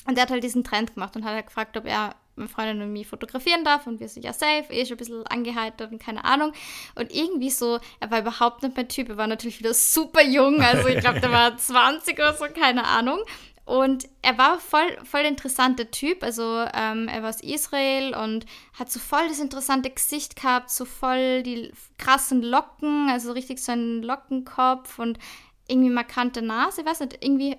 Und 0.07 0.17
der 0.17 0.23
hat 0.23 0.31
halt 0.31 0.45
diesen 0.45 0.65
Trend 0.65 0.95
gemacht 0.95 1.17
und 1.17 1.25
hat 1.25 1.35
halt 1.35 1.47
gefragt, 1.47 1.77
ob 1.77 1.87
er 1.87 2.15
meine 2.37 2.49
Freundin 2.49 2.83
und 2.83 2.93
mich 2.93 3.07
fotografieren 3.07 3.65
darf. 3.65 3.87
Und 3.87 4.01
wir 4.01 4.09
so, 4.09 4.21
ja, 4.21 4.33
safe, 4.33 4.67
eh 4.71 4.85
schon 4.85 4.95
ein 4.95 4.99
bisschen 4.99 5.27
angeheitert 5.27 5.93
und 5.93 6.03
keine 6.03 6.25
Ahnung. 6.25 6.53
Und 6.95 7.15
irgendwie 7.15 7.51
so, 7.51 7.79
er 8.01 8.11
war 8.11 8.21
überhaupt 8.21 8.63
nicht 8.63 8.77
mein 8.77 8.89
Typ. 8.89 9.09
Er 9.09 9.17
war 9.17 9.27
natürlich 9.27 9.59
wieder 9.59 9.75
super 9.75 10.23
jung. 10.23 10.61
Also 10.61 10.89
ich 10.89 11.01
glaube, 11.01 11.21
der 11.21 11.31
war 11.31 11.57
20 11.57 12.19
oder 12.19 12.35
so, 12.35 12.45
keine 12.47 12.85
Ahnung. 12.85 13.19
Und 13.67 14.07
er 14.21 14.37
war 14.37 14.59
voll, 14.59 14.99
voll 15.05 15.23
der 15.23 15.31
interessante 15.31 15.91
Typ. 15.91 16.23
Also 16.23 16.65
ähm, 16.75 17.09
er 17.09 17.23
war 17.23 17.31
aus 17.31 17.41
Israel 17.41 18.15
und 18.15 18.45
hat 18.79 18.91
so 18.91 19.01
voll 19.01 19.27
das 19.29 19.41
interessante 19.41 19.89
Gesicht 19.89 20.37
gehabt, 20.37 20.71
so 20.71 20.85
voll 20.85 21.43
die 21.43 21.73
krassen 21.97 22.43
Locken, 22.43 23.09
also 23.09 23.33
richtig 23.33 23.63
so 23.63 23.73
einen 23.73 24.03
Lockenkopf 24.03 24.99
und 24.99 25.19
irgendwie 25.67 25.91
markante 25.91 26.43
Nase. 26.43 26.83
Ich 26.83 26.87
weiß 26.87 27.01
nicht, 27.01 27.25
irgendwie 27.25 27.57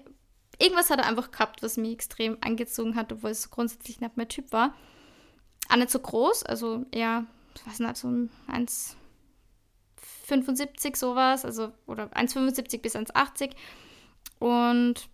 irgendwas 0.59 0.89
hat 0.89 0.99
er 0.99 1.07
einfach 1.07 1.31
gehabt, 1.31 1.63
was 1.63 1.77
mich 1.77 1.93
extrem 1.93 2.37
angezogen 2.41 2.95
hat, 2.95 3.11
obwohl 3.11 3.31
es 3.31 3.49
grundsätzlich 3.49 3.99
nicht 4.01 4.17
mein 4.17 4.29
Typ 4.29 4.51
war. 4.51 4.75
Auch 5.69 5.77
nicht 5.77 5.89
so 5.89 5.99
groß, 5.99 6.43
also 6.43 6.85
eher, 6.91 7.25
ich 7.55 7.65
weiß 7.65 7.79
nicht, 7.79 7.97
so 7.97 8.07
ein 8.07 8.29
1,75 10.27 10.95
sowas, 10.95 11.45
also 11.45 11.71
oder 11.87 12.05
1,75 12.13 12.81
bis 12.81 12.95
1,80. 12.95 13.51
Und 14.39 15.09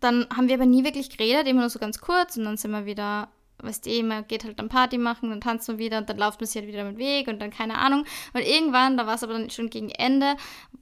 dann 0.00 0.26
haben 0.34 0.48
wir 0.48 0.56
aber 0.56 0.66
nie 0.66 0.84
wirklich 0.84 1.16
geredet, 1.16 1.46
immer 1.46 1.60
nur 1.60 1.70
so 1.70 1.78
ganz 1.78 2.00
kurz 2.00 2.36
und 2.36 2.44
dann 2.44 2.56
sind 2.56 2.72
wir 2.72 2.86
wieder, 2.86 3.28
weißt 3.62 3.86
du, 3.86 4.02
man 4.02 4.26
geht 4.26 4.44
halt 4.44 4.58
dann 4.58 4.68
Party 4.68 4.98
machen, 4.98 5.30
dann 5.30 5.40
tanzt 5.40 5.68
man 5.68 5.78
wieder 5.78 5.98
und 5.98 6.08
dann 6.08 6.18
läuft 6.18 6.40
man 6.40 6.46
sich 6.46 6.56
halt 6.56 6.68
wieder 6.68 6.84
mit 6.84 6.98
Weg 6.98 7.28
und 7.28 7.40
dann 7.40 7.50
keine 7.50 7.78
Ahnung. 7.78 8.04
Und 8.32 8.42
irgendwann, 8.42 8.96
da 8.96 9.06
war 9.06 9.14
es 9.14 9.22
aber 9.22 9.34
dann 9.34 9.50
schon 9.50 9.70
gegen 9.70 9.90
Ende, 9.90 10.36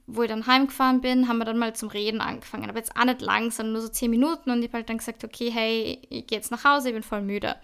wo 0.07 0.23
ich 0.23 0.29
dann 0.29 0.47
heimgefahren 0.47 1.01
bin, 1.01 1.27
haben 1.27 1.37
wir 1.37 1.45
dann 1.45 1.57
mal 1.57 1.73
zum 1.75 1.89
Reden 1.89 2.21
angefangen. 2.21 2.69
Aber 2.69 2.79
jetzt 2.79 2.95
auch 2.95 3.05
nicht 3.05 3.21
lang, 3.21 3.51
sondern 3.51 3.73
nur 3.73 3.81
so 3.81 3.89
zehn 3.89 4.11
Minuten 4.11 4.49
und 4.51 4.59
ich 4.59 4.67
habe 4.67 4.77
halt 4.77 4.89
dann 4.89 4.97
gesagt, 4.97 5.23
okay, 5.23 5.51
hey, 5.51 5.99
ich 6.09 6.27
gehe 6.27 6.37
jetzt 6.37 6.51
nach 6.51 6.63
Hause, 6.63 6.89
ich 6.89 6.93
bin 6.93 7.03
voll 7.03 7.21
müde. 7.21 7.55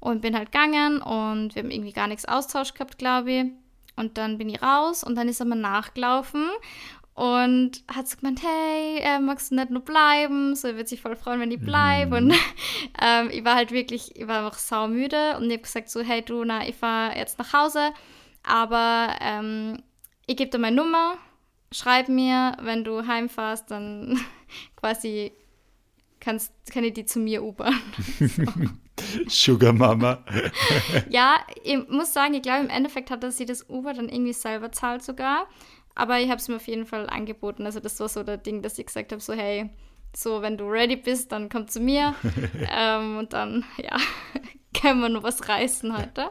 Und 0.00 0.20
bin 0.20 0.36
halt 0.36 0.52
gegangen 0.52 1.00
und 1.00 1.54
wir 1.54 1.62
haben 1.62 1.70
irgendwie 1.70 1.92
gar 1.92 2.08
nichts 2.08 2.26
Austausch 2.26 2.74
gehabt, 2.74 2.98
glaube 2.98 3.32
ich. 3.32 3.44
Und 3.96 4.18
dann 4.18 4.38
bin 4.38 4.48
ich 4.48 4.60
raus 4.60 5.04
und 5.04 5.14
dann 5.14 5.28
ist 5.28 5.40
er 5.40 5.46
mal 5.46 5.54
nachgelaufen 5.54 6.48
und 7.14 7.84
hat 7.86 8.08
so 8.08 8.16
gemeint, 8.16 8.42
hey, 8.42 8.98
äh, 8.98 9.20
magst 9.20 9.50
du 9.50 9.54
nicht 9.54 9.70
nur 9.70 9.82
bleiben? 9.82 10.56
So, 10.56 10.68
er 10.68 10.76
wird 10.76 10.88
sich 10.88 11.00
voll 11.00 11.14
freuen, 11.14 11.40
wenn 11.40 11.52
ich 11.52 11.60
bleibe. 11.60 12.16
Und 12.16 12.34
ähm, 13.00 13.30
ich 13.30 13.44
war 13.44 13.54
halt 13.54 13.70
wirklich, 13.70 14.16
ich 14.16 14.26
war 14.26 14.44
einfach 14.44 14.58
saumüde 14.58 15.36
und 15.36 15.44
ich 15.44 15.52
habe 15.52 15.62
gesagt 15.62 15.90
so, 15.90 16.00
hey 16.00 16.22
du, 16.22 16.44
na, 16.44 16.66
ich 16.66 16.74
fahre 16.74 17.16
jetzt 17.16 17.38
nach 17.38 17.52
Hause, 17.52 17.92
aber 18.42 19.14
ähm, 19.20 19.82
ich 20.26 20.36
gebe 20.36 20.50
dir 20.50 20.58
meine 20.58 20.74
Nummer, 20.74 21.16
schreib 21.70 22.08
mir, 22.08 22.56
wenn 22.60 22.82
du 22.82 23.06
heimfährst, 23.06 23.70
dann 23.70 24.18
quasi 24.76 25.32
kannst, 26.18 26.52
kann 26.72 26.82
ich 26.82 26.94
die 26.94 27.06
zu 27.06 27.20
mir 27.20 27.44
ubern. 27.44 27.80
Sugar 29.28 29.72
Mama. 29.72 30.24
ja, 31.10 31.36
ich 31.62 31.88
muss 31.88 32.12
sagen, 32.12 32.34
ich 32.34 32.42
glaube, 32.42 32.64
im 32.64 32.70
Endeffekt 32.70 33.10
hat 33.10 33.22
er 33.22 33.30
sich 33.30 33.46
das 33.46 33.68
Uber 33.68 33.92
dann 33.92 34.08
irgendwie 34.08 34.32
selber 34.32 34.72
zahlt 34.72 35.02
sogar. 35.02 35.46
Aber 35.94 36.18
ich 36.20 36.28
habe 36.28 36.40
es 36.40 36.48
mir 36.48 36.56
auf 36.56 36.66
jeden 36.66 36.86
Fall 36.86 37.08
angeboten. 37.08 37.66
Also 37.66 37.80
das 37.80 38.00
war 38.00 38.08
so 38.08 38.22
der 38.22 38.36
Ding, 38.36 38.62
dass 38.62 38.78
ich 38.78 38.86
gesagt 38.86 39.12
habe, 39.12 39.20
so 39.20 39.32
hey, 39.32 39.70
so 40.16 40.42
wenn 40.42 40.56
du 40.56 40.64
ready 40.64 40.96
bist, 40.96 41.32
dann 41.32 41.48
komm 41.48 41.68
zu 41.68 41.80
mir. 41.80 42.14
ähm, 42.70 43.18
und 43.18 43.32
dann, 43.32 43.64
ja, 43.76 43.96
können 44.80 45.00
wir 45.00 45.08
nur 45.08 45.22
was 45.22 45.48
reißen 45.48 45.96
heute. 45.96 46.30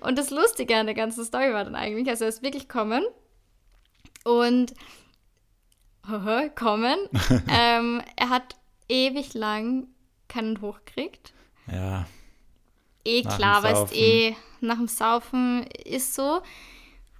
Und 0.00 0.18
das 0.18 0.30
Lustige 0.30 0.76
an 0.76 0.86
der 0.86 0.94
ganzen 0.94 1.24
Story 1.24 1.52
war 1.52 1.64
dann 1.64 1.74
eigentlich, 1.74 2.08
also 2.08 2.24
er 2.24 2.28
ist 2.28 2.42
wirklich 2.42 2.68
kommen 2.68 3.04
und 4.24 4.74
kommen. 6.54 6.96
ähm, 7.50 8.02
er 8.16 8.30
hat 8.30 8.56
ewig 8.88 9.34
lang 9.34 9.88
keinen 10.28 10.60
hochgekriegt. 10.60 11.32
Ja. 11.70 12.06
Eh 13.04 13.22
klar, 13.22 13.62
weißt 13.62 13.94
eh, 13.94 14.36
nach 14.60 14.76
dem 14.76 14.88
Saufen 14.88 15.66
ist 15.84 16.14
so. 16.14 16.42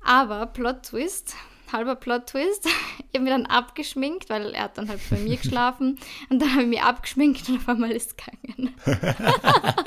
Aber 0.05 0.47
Plot 0.47 0.85
Twist, 0.85 1.35
halber 1.73 1.97
Plot 1.97 2.27
Twist, 2.27 2.67
ich 2.99 3.15
habe 3.15 3.25
mir 3.25 3.31
dann 3.31 3.47
abgeschminkt, 3.47 4.29
weil 4.31 4.55
er 4.55 4.65
hat 4.65 4.79
dann 4.79 4.89
halt 4.89 5.01
bei 5.11 5.19
mir 5.19 5.37
geschlafen 5.37 5.99
und 6.31 6.41
dann 6.41 6.53
habe 6.53 6.63
ich 6.63 6.69
mich 6.69 6.83
abgeschminkt 6.83 7.49
und 7.49 7.59
auf 7.59 7.69
einmal 7.69 7.91
ist 7.91 8.11
es 8.11 8.17
gegangen. 8.17 8.75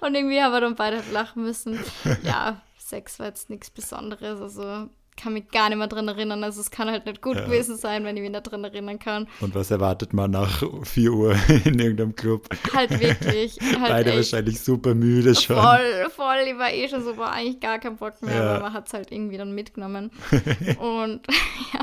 und 0.00 0.14
irgendwie 0.14 0.42
haben 0.42 0.52
wir 0.52 0.60
dann 0.60 0.76
beide 0.76 1.02
lachen 1.12 1.42
müssen. 1.42 1.82
Ja, 2.22 2.60
Sex 2.78 3.18
war 3.18 3.26
jetzt 3.26 3.50
nichts 3.50 3.70
Besonderes, 3.70 4.40
also 4.40 4.88
kann 5.16 5.32
mich 5.34 5.48
gar 5.50 5.68
nicht 5.68 5.78
mehr 5.78 5.86
drin 5.86 6.08
erinnern. 6.08 6.42
Also 6.42 6.60
es 6.60 6.70
kann 6.70 6.90
halt 6.90 7.06
nicht 7.06 7.22
gut 7.22 7.36
Ja. 7.36 7.44
gewesen 7.44 7.76
sein, 7.76 8.04
wenn 8.04 8.16
ich 8.16 8.22
mich 8.22 8.30
nicht 8.32 8.42
drin 8.42 8.64
erinnern 8.64 8.98
kann. 8.98 9.28
Und 9.40 9.54
was 9.54 9.70
erwartet 9.70 10.12
man 10.12 10.32
nach 10.32 10.62
4 10.82 11.12
Uhr 11.12 11.36
in 11.64 11.78
irgendeinem 11.78 12.16
Club? 12.16 12.48
Halt 12.74 12.90
wirklich. 13.00 13.58
Halt 13.80 13.88
Beide 13.88 14.10
echt. 14.10 14.32
wahrscheinlich 14.32 14.60
super 14.60 14.94
müde 14.94 15.34
schon. 15.34 15.56
Voll, 15.56 16.10
voll. 16.10 16.36
Ich 16.48 16.58
war 16.58 16.72
eh 16.72 16.88
schon 16.88 17.04
so, 17.04 17.16
war 17.16 17.32
eigentlich 17.32 17.60
gar 17.60 17.78
kein 17.78 17.96
Bock 17.96 18.20
mehr, 18.22 18.34
Ja. 18.34 18.50
aber 18.54 18.62
man 18.64 18.72
hat 18.72 18.88
es 18.88 18.94
halt 18.94 19.12
irgendwie 19.12 19.36
dann 19.36 19.54
mitgenommen. 19.54 20.10
und 20.78 21.26
ja, 21.72 21.80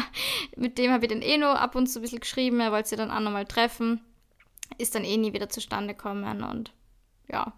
mit 0.58 0.78
dem 0.78 0.92
habe 0.92 1.06
ich 1.06 1.12
dann 1.12 1.22
eh 1.22 1.38
nur 1.38 1.60
ab 1.60 1.76
und 1.76 1.88
zu 1.88 2.00
ein 2.00 2.02
bisschen 2.02 2.20
geschrieben. 2.20 2.60
Er 2.60 2.72
wollte 2.72 2.90
sie 2.90 2.96
dann 2.98 3.12
auch 3.12 3.20
nochmal 3.22 3.46
treffen. 3.46 4.02
Ist 4.78 4.96
dann 4.96 5.04
eh 5.04 5.18
nie 5.18 5.34
wieder 5.34 5.50
zustande 5.50 5.94
gekommen 5.94 6.44
und 6.44 6.72
ja. 7.32 7.54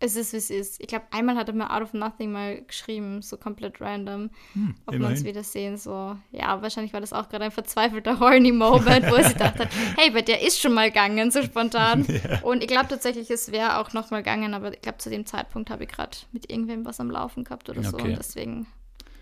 Es 0.00 0.14
ist, 0.14 0.32
wie 0.32 0.36
es 0.36 0.48
ist. 0.48 0.80
Ich 0.80 0.86
glaube, 0.86 1.06
einmal 1.10 1.34
hat 1.34 1.48
er 1.48 1.54
mir 1.54 1.74
out 1.74 1.82
of 1.82 1.92
nothing 1.92 2.30
mal 2.30 2.62
geschrieben, 2.62 3.20
so 3.20 3.36
komplett 3.36 3.80
random, 3.80 4.30
Hm, 4.52 4.76
ob 4.86 4.92
wir 4.94 5.00
uns 5.00 5.06
immerhin. 5.06 5.24
wiedersehen. 5.24 5.76
So, 5.76 6.16
ja, 6.30 6.62
wahrscheinlich 6.62 6.92
war 6.92 7.00
das 7.00 7.12
auch 7.12 7.28
gerade 7.28 7.46
ein 7.46 7.50
verzweifelter 7.50 8.20
horny 8.20 8.52
Moment, 8.52 9.10
wo 9.10 9.16
er 9.16 9.24
sich 9.24 9.36
dachte, 9.36 9.68
hey, 9.96 10.10
bei 10.10 10.22
der 10.22 10.40
ist 10.46 10.60
schon 10.60 10.72
mal 10.72 10.88
gegangen, 10.90 11.32
so 11.32 11.42
spontan. 11.42 12.06
Und 12.42 12.62
ich 12.62 12.68
glaube 12.68 12.86
tatsächlich, 12.88 13.28
es 13.30 13.50
wäre 13.50 13.78
auch 13.78 13.92
noch 13.92 14.12
mal 14.12 14.18
gegangen, 14.18 14.54
aber 14.54 14.72
ich 14.72 14.80
glaube, 14.82 14.98
zu 14.98 15.10
dem 15.10 15.26
Zeitpunkt 15.26 15.68
habe 15.70 15.82
ich 15.82 15.90
gerade 15.90 16.16
mit 16.30 16.48
irgendwem 16.48 16.84
was 16.84 17.00
am 17.00 17.10
Laufen 17.10 17.42
gehabt 17.42 17.68
oder 17.68 17.82
so. 17.82 17.94
Okay. 17.96 18.10
Und 18.10 18.18
deswegen 18.18 18.66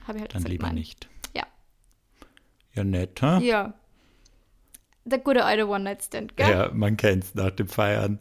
habe 0.06 0.18
ich 0.18 0.22
halt 0.22 0.34
Dann 0.34 0.40
gesagt, 0.40 0.52
lieber 0.52 0.66
nein. 0.66 0.74
nicht. 0.74 1.08
Ja. 1.34 1.44
Ja, 2.74 2.84
nett, 2.84 3.22
ha? 3.22 3.38
Ja. 3.38 3.72
Der 5.06 5.20
gute 5.20 5.44
alte 5.44 5.66
One-Night-Stand, 5.68 6.36
gell? 6.36 6.50
Ja, 6.50 6.70
man 6.74 6.96
kennt's 6.98 7.34
nach 7.34 7.50
dem 7.52 7.68
Feiern. 7.68 8.18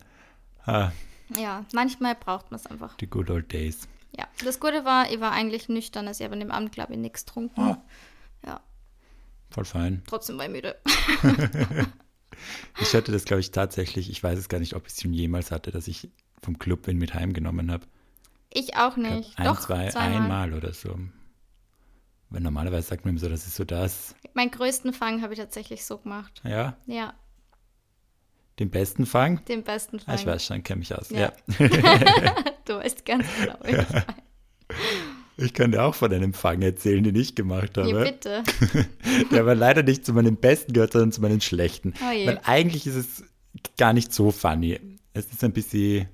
Ah, 0.65 0.91
Ja, 1.37 1.65
manchmal 1.73 2.15
braucht 2.15 2.51
man 2.51 2.59
es 2.59 2.65
einfach. 2.67 2.95
die 2.97 3.07
good 3.07 3.29
old 3.29 3.51
days. 3.51 3.87
Ja, 4.17 4.27
das 4.43 4.59
Gute 4.59 4.85
war, 4.85 5.09
ich 5.11 5.19
war 5.19 5.31
eigentlich 5.31 5.67
nüchtern, 5.69 6.07
also 6.07 6.21
ich 6.21 6.25
habe 6.25 6.33
an 6.33 6.39
dem 6.39 6.51
Abend, 6.51 6.71
glaube 6.71 6.93
ich, 6.93 6.99
nichts 6.99 7.25
getrunken. 7.25 7.59
Ah. 7.61 7.81
Ja, 8.45 8.61
Voll 9.49 9.65
fein. 9.65 10.03
trotzdem 10.07 10.37
war 10.37 10.45
ich 10.45 10.51
müde. 10.51 10.75
Ich 12.81 12.93
hatte 12.93 13.11
das, 13.13 13.23
glaube 13.23 13.39
ich, 13.39 13.51
tatsächlich, 13.51 14.09
ich 14.09 14.21
weiß 14.21 14.37
es 14.37 14.49
gar 14.49 14.59
nicht, 14.59 14.75
ob 14.75 14.85
ich 14.87 14.93
es 14.93 15.01
schon 15.01 15.13
jemals 15.13 15.51
hatte, 15.51 15.71
dass 15.71 15.87
ich 15.87 16.09
vom 16.41 16.59
Club 16.59 16.85
wen 16.85 16.97
mit 16.97 17.13
heimgenommen 17.13 17.71
habe. 17.71 17.87
Ich 18.51 18.75
auch 18.75 18.97
Ich 18.97 19.03
nicht. 19.03 19.39
Ein, 19.39 19.45
Doch, 19.45 19.61
zwei, 19.61 19.87
zweimal. 19.89 20.21
einmal 20.21 20.53
oder 20.53 20.73
so. 20.73 20.99
Weil 22.29 22.41
normalerweise 22.41 22.87
sagt 22.89 23.05
man 23.05 23.11
immer 23.11 23.19
so, 23.21 23.29
das 23.29 23.47
ist 23.47 23.55
so 23.55 23.63
das. 23.63 24.15
Meinen 24.33 24.51
größten 24.51 24.91
Fang 24.93 25.21
habe 25.21 25.33
ich 25.33 25.39
tatsächlich 25.39 25.85
so 25.85 25.97
gemacht. 25.97 26.41
Ja, 26.43 26.75
Ja, 26.85 27.13
den 28.59 28.69
besten 28.69 29.05
Fang. 29.05 29.43
den 29.45 29.63
besten 29.63 29.97
Ah, 29.97 30.03
Fang. 30.05 30.15
ich 30.15 30.25
weiß 30.25 30.45
schon, 30.45 30.63
kenne 30.63 30.79
mich 30.79 30.93
aus. 30.95 31.09
Ja. 31.09 31.31
Ja. 31.59 32.35
Du 32.65 32.73
weißt 32.73 33.05
ganz 33.05 33.25
genau. 33.39 33.57
wie 33.63 33.71
ich 33.71 33.89
meine. 33.89 34.05
Ich 35.37 35.53
kann 35.53 35.71
dir 35.71 35.83
auch 35.83 35.93
von 35.93 36.11
einem 36.11 36.33
Fang 36.33 36.61
erzählen, 36.63 37.03
den 37.03 37.13
ich 37.15 37.35
gemacht 37.35 37.77
Ja, 37.77 37.83
habe. 37.83 38.05
bitte. 38.05 38.41
Der 39.31 39.41
aber 39.41 39.53
leider 39.53 39.83
nicht 39.83 40.05
zu 40.05 40.13
meinen 40.13 40.37
besten 40.37 40.73
gehört, 40.73 40.93
sondern 40.93 41.11
zu 41.11 41.21
meinen 41.21 41.41
schlechten. 41.41 41.93
Oh. 42.01 42.05
Weil 42.05 42.39
eigentlich 42.43 42.87
ist 42.87 42.95
es 42.95 43.23
gar 43.77 43.93
nicht 43.93 44.13
so 44.13 44.31
funny. 44.31 44.79
Es 45.13 45.25
ist 45.27 45.43
ein 45.43 45.51
bisschen, 45.51 46.07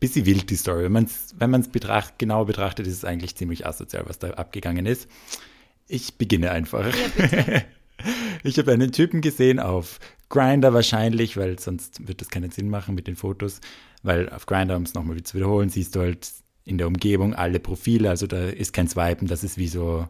bisschen 0.00 0.24
wild, 0.26 0.48
die 0.48 0.56
Story. 0.56 0.84
Wenn 0.84 0.92
man 0.92 1.04
es 1.04 1.34
wenn 1.38 1.50
man's 1.50 1.68
betracht, 1.68 2.14
genau 2.18 2.44
betrachtet, 2.46 2.86
ist 2.86 2.94
es 2.94 3.04
eigentlich 3.04 3.34
ziemlich 3.36 3.66
asozial, 3.66 4.04
was 4.06 4.18
da 4.18 4.30
abgegangen 4.30 4.86
ist. 4.86 5.08
Ich 5.88 6.16
beginne 6.16 6.52
einfach. 6.52 6.86
Ja. 7.32 7.62
Ich 8.44 8.58
habe 8.58 8.72
einen 8.72 8.92
Typen 8.92 9.22
gesehen 9.22 9.58
auf 9.58 9.98
Grinder 10.28 10.74
wahrscheinlich, 10.74 11.36
weil 11.36 11.58
sonst 11.58 12.06
wird 12.06 12.20
das 12.20 12.30
keinen 12.30 12.50
Sinn 12.50 12.68
machen 12.68 12.94
mit 12.94 13.06
den 13.06 13.16
Fotos. 13.16 13.60
Weil 14.02 14.28
auf 14.30 14.46
Grinder, 14.46 14.76
um 14.76 14.82
es 14.82 14.94
nochmal 14.94 15.22
zu 15.22 15.36
wiederholen, 15.36 15.68
siehst 15.68 15.94
du 15.94 16.00
halt 16.00 16.30
in 16.64 16.78
der 16.78 16.86
Umgebung 16.86 17.34
alle 17.34 17.60
Profile. 17.60 18.10
Also 18.10 18.26
da 18.26 18.46
ist 18.46 18.72
kein 18.72 18.88
Swipen, 18.88 19.28
das 19.28 19.44
ist 19.44 19.56
wie 19.56 19.68
so 19.68 20.08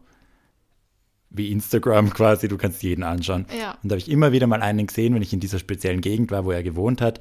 wie 1.31 1.53
Instagram 1.53 2.11
quasi, 2.15 2.49
du 2.49 2.57
kannst 2.57 2.83
jeden 2.83 3.03
anschauen. 3.03 3.47
Ja. 3.59 3.79
Und 3.83 3.91
da 3.91 3.95
habe 3.95 3.99
ich 3.99 4.11
immer 4.11 4.33
wieder 4.33 4.47
mal 4.47 4.63
einen 4.63 4.87
gesehen, 4.87 5.15
wenn 5.15 5.23
ich 5.23 5.33
in 5.33 5.41
dieser 5.41 5.59
speziellen 5.59 6.01
Gegend 6.01 6.31
war, 6.31 6.45
wo 6.45 6.51
er 6.51 6.63
gewohnt 6.63 7.01
hat, 7.01 7.21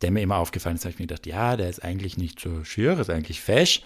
der 0.00 0.10
mir 0.10 0.20
immer 0.20 0.36
aufgefallen 0.36 0.76
ist. 0.76 0.84
Da 0.84 0.86
habe 0.86 0.94
ich 0.94 0.98
mir 0.98 1.06
gedacht, 1.06 1.26
ja, 1.26 1.56
der 1.56 1.68
ist 1.68 1.82
eigentlich 1.82 2.16
nicht 2.16 2.40
so 2.40 2.64
schier, 2.64 2.98
ist 2.98 3.10
eigentlich 3.10 3.40
fesch. 3.40 3.82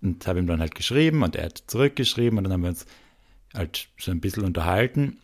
Und 0.00 0.26
habe 0.26 0.38
ihm 0.38 0.46
dann 0.46 0.60
halt 0.60 0.76
geschrieben 0.76 1.24
und 1.24 1.34
er 1.34 1.46
hat 1.46 1.64
zurückgeschrieben 1.66 2.38
und 2.38 2.44
dann 2.44 2.52
haben 2.52 2.62
wir 2.62 2.68
uns 2.68 2.86
halt 3.52 3.88
so 3.98 4.12
ein 4.12 4.20
bisschen 4.20 4.44
unterhalten. 4.44 5.18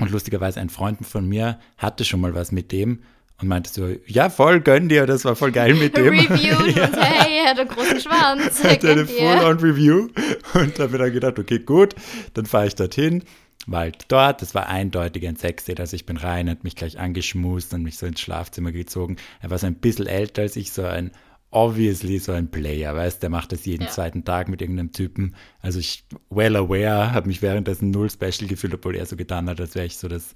Und 0.00 0.10
lustigerweise 0.10 0.60
ein 0.60 0.70
Freund 0.70 1.06
von 1.06 1.28
mir 1.28 1.60
hatte 1.76 2.04
schon 2.04 2.20
mal 2.20 2.34
was 2.34 2.52
mit 2.52 2.72
dem 2.72 3.00
und 3.40 3.48
meinte 3.48 3.70
so, 3.70 3.88
ja 4.06 4.28
voll, 4.30 4.60
gönn 4.60 4.88
dir, 4.88 5.06
das 5.06 5.24
war 5.24 5.36
voll 5.36 5.52
geil 5.52 5.74
mit 5.74 5.96
dem. 5.96 6.18
Reviewed 6.18 6.76
ja. 6.76 6.84
und 6.86 6.96
hey, 7.00 7.38
er 7.38 7.50
hat 7.50 7.60
einen 7.60 7.68
großen 7.68 8.00
Schwanz. 8.00 8.64
Hatte 8.64 8.90
eine? 8.90 9.06
Full-on-Review 9.06 10.08
und 10.54 10.78
habe 10.78 10.92
mir 10.92 10.98
dann 10.98 11.12
gedacht, 11.12 11.38
okay, 11.38 11.58
gut, 11.58 11.94
dann 12.34 12.46
fahre 12.46 12.66
ich 12.66 12.74
dorthin, 12.74 13.24
war 13.66 13.80
halt 13.80 14.06
dort, 14.08 14.42
das 14.42 14.54
war 14.54 14.68
eindeutig 14.68 15.26
ein 15.28 15.36
Sexdate, 15.36 15.80
also 15.80 15.94
ich 15.94 16.06
bin 16.06 16.16
rein, 16.16 16.48
hat 16.50 16.64
mich 16.64 16.76
gleich 16.76 16.98
angeschmust 16.98 17.72
und 17.74 17.82
mich 17.82 17.98
so 17.98 18.06
ins 18.06 18.20
Schlafzimmer 18.20 18.72
gezogen. 18.72 19.16
Er 19.40 19.50
war 19.50 19.58
so 19.58 19.66
ein 19.66 19.74
bisschen 19.74 20.06
älter 20.06 20.42
als 20.42 20.56
ich, 20.56 20.72
so 20.72 20.82
ein, 20.82 21.10
obviously 21.52 22.18
so 22.18 22.32
ein 22.32 22.50
Player, 22.50 22.94
weißt, 22.94 23.22
der 23.22 23.30
macht 23.30 23.52
das 23.52 23.64
jeden 23.66 23.84
Ja. 23.84 23.90
zweiten 23.90 24.24
Tag 24.24 24.48
mit 24.48 24.60
irgendeinem 24.60 24.92
Typen. 24.92 25.34
Also 25.60 25.78
ich, 25.80 26.04
well 26.30 26.56
aware, 26.56 27.12
habe 27.12 27.26
mich 27.28 27.42
währenddessen 27.42 27.90
null 27.90 28.10
special 28.10 28.46
gefühlt, 28.48 28.74
obwohl 28.74 28.94
er 28.96 29.06
so 29.06 29.16
getan 29.16 29.48
hat, 29.48 29.60
als 29.60 29.74
wäre 29.74 29.86
ich 29.86 29.96
so 29.98 30.06
das, 30.06 30.34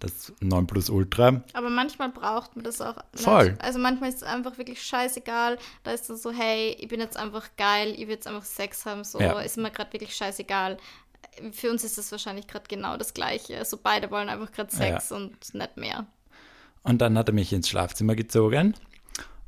das 0.00 0.32
Nonplusultra. 0.40 1.42
Aber 1.52 1.70
manchmal 1.70 2.08
braucht 2.10 2.56
man 2.56 2.64
das 2.64 2.80
auch. 2.80 2.96
Voll. 3.14 3.56
Also 3.60 3.78
manchmal 3.78 4.08
ist 4.08 4.16
es 4.16 4.22
einfach 4.22 4.56
wirklich 4.58 4.82
scheißegal. 4.82 5.58
Da 5.82 5.90
ist 5.92 6.08
dann 6.08 6.16
so, 6.16 6.30
hey, 6.32 6.76
ich 6.80 6.88
bin 6.88 7.00
jetzt 7.00 7.16
einfach 7.18 7.48
geil, 7.56 7.92
ich 7.92 8.00
will 8.06 8.14
jetzt 8.14 8.26
einfach 8.26 8.44
Sex 8.44 8.86
haben. 8.86 9.04
So 9.04 9.20
Ja. 9.20 9.38
ist 9.40 9.58
mir 9.58 9.70
gerade 9.70 9.92
wirklich 9.92 10.14
scheißegal. 10.16 10.78
Für 11.52 11.70
uns 11.70 11.84
ist 11.84 11.98
das 11.98 12.10
wahrscheinlich 12.10 12.46
gerade 12.46 12.64
genau 12.68 12.96
das 12.96 13.12
Gleiche. 13.12 13.58
Also 13.58 13.78
beide 13.82 14.10
wollen 14.10 14.28
einfach 14.28 14.52
gerade 14.52 14.74
Sex 14.74 15.12
und 15.12 15.52
nicht 15.54 15.76
mehr. 15.76 16.06
Und 16.84 17.00
dann 17.00 17.18
hat 17.18 17.28
er 17.28 17.34
mich 17.34 17.52
ins 17.52 17.68
Schlafzimmer 17.68 18.14
gezogen 18.14 18.74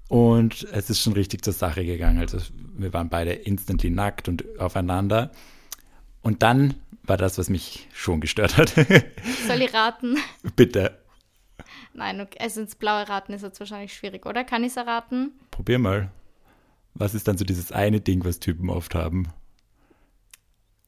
und 0.08 0.64
es 0.72 0.90
ist 0.90 1.00
schon 1.00 1.12
richtig 1.14 1.44
zur 1.44 1.52
Sache 1.52 1.84
gegangen. 1.84 2.18
Also 2.18 2.38
wir 2.76 2.92
waren 2.92 3.08
beide 3.08 3.32
instantly 3.32 3.90
nackt 3.90 4.28
und 4.28 4.44
aufeinander. 4.58 5.30
Und 6.22 6.42
dann 6.42 6.74
war 7.04 7.16
das, 7.16 7.38
was 7.38 7.48
mich 7.48 7.88
schon 7.92 8.20
gestört 8.20 8.56
hat. 8.56 8.70
Soll 9.46 9.62
ich 9.62 9.72
raten? 9.72 10.18
Bitte, 10.56 10.98
Nein, 11.96 12.20
okay. 12.20 12.38
also 12.40 12.60
ins 12.60 12.74
blaue 12.74 13.08
Raten 13.08 13.32
ist 13.32 13.42
jetzt 13.42 13.58
wahrscheinlich 13.58 13.94
schwierig, 13.94 14.26
oder? 14.26 14.44
Kann 14.44 14.62
ich 14.64 14.70
es 14.72 14.76
erraten? 14.76 15.32
probier 15.50 15.78
mal. 15.78 16.10
Was 16.94 17.14
ist 17.14 17.26
dann 17.28 17.38
so 17.38 17.44
dieses 17.44 17.72
eine 17.72 18.00
Ding, 18.00 18.24
was 18.24 18.40
Typen 18.40 18.70
oft 18.70 18.94
haben? 18.94 19.28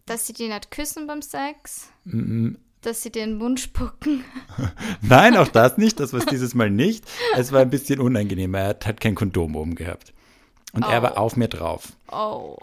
Dass 0.06 0.26
sie 0.26 0.32
die 0.32 0.48
nicht 0.48 0.70
küssen 0.70 1.06
beim 1.06 1.22
Sex? 1.22 1.90
Mm, 2.04 2.54
Dass 2.82 3.02
sie 3.02 3.10
den 3.10 3.36
Mund 3.38 3.58
spucken? 3.60 4.24
Nein, 5.02 5.36
auch 5.36 5.48
das 5.48 5.78
nicht. 5.78 5.98
Das 6.00 6.12
war 6.12 6.20
es 6.20 6.26
dieses 6.26 6.54
Mal 6.54 6.70
nicht. 6.70 7.04
Es 7.36 7.50
war 7.52 7.60
ein 7.60 7.70
bisschen 7.70 7.98
unangenehm. 8.00 8.54
Er 8.54 8.68
hat, 8.68 8.86
hat 8.86 9.00
kein 9.00 9.14
Kondom 9.16 9.56
oben 9.56 9.74
gehabt. 9.74 10.12
Und 10.72 10.84
er 10.84 11.00
Oh. 11.00 11.02
war 11.02 11.18
auf 11.18 11.36
mir 11.36 11.48
drauf. 11.48 11.92
Oh. 12.12 12.56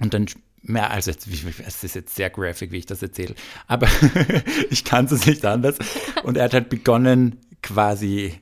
Und 0.00 0.12
dann, 0.12 0.26
mehr, 0.62 0.90
also 0.90 1.10
es 1.10 1.84
ist 1.84 1.94
jetzt 1.94 2.14
sehr 2.16 2.28
graphic, 2.28 2.70
wie 2.70 2.76
ich 2.78 2.86
das 2.86 3.00
erzähle, 3.02 3.34
aber 3.66 3.88
ich 4.70 4.84
kann 4.84 5.06
es 5.06 5.24
nicht 5.26 5.44
anders. 5.46 5.78
Und 6.24 6.36
er 6.36 6.44
hat 6.44 6.52
halt 6.54 6.68
begonnen, 6.68 7.40
quasi, 7.62 8.34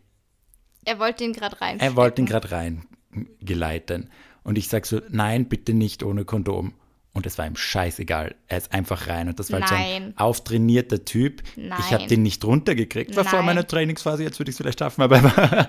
Er 0.84 0.98
wollte 0.98 1.22
ihn 1.22 1.32
gerade 1.32 1.60
rein. 1.60 1.78
er 1.78 1.94
wollte 1.94 2.22
ihn 2.22 2.26
gerade 2.26 2.50
reingeleiten. 2.50 4.10
Und 4.42 4.58
ich 4.58 4.68
sag 4.68 4.84
so, 4.86 5.00
nein, 5.10 5.48
bitte 5.48 5.74
nicht 5.74 6.02
ohne 6.02 6.24
Kondom. 6.24 6.72
Und 7.14 7.26
es 7.26 7.38
war 7.38 7.46
ihm 7.46 7.56
scheißegal. 7.56 8.34
Er 8.48 8.58
ist 8.58 8.74
einfach 8.74 9.06
rein. 9.06 9.28
Und 9.28 9.38
das 9.38 9.52
war 9.52 9.60
halt 9.60 9.68
so 9.68 9.74
ein 9.76 10.02
Nein. 10.02 10.14
auftrainierter 10.16 11.04
Typ. 11.04 11.42
Ich 11.56 11.70
habe 11.70 11.98
Nein. 11.98 12.08
den 12.08 12.22
nicht 12.22 12.44
runtergekriegt. 12.44 13.14
War 13.14 13.24
vor 13.24 13.38
Nein. 13.38 13.46
meiner 13.46 13.66
Trainingsphase, 13.66 14.24
jetzt 14.24 14.40
würde 14.40 14.50
ich 14.50 14.54
es 14.54 14.58
vielleicht 14.58 14.80
schaffen, 14.80 15.00
aber 15.00 15.18
er, 15.18 15.68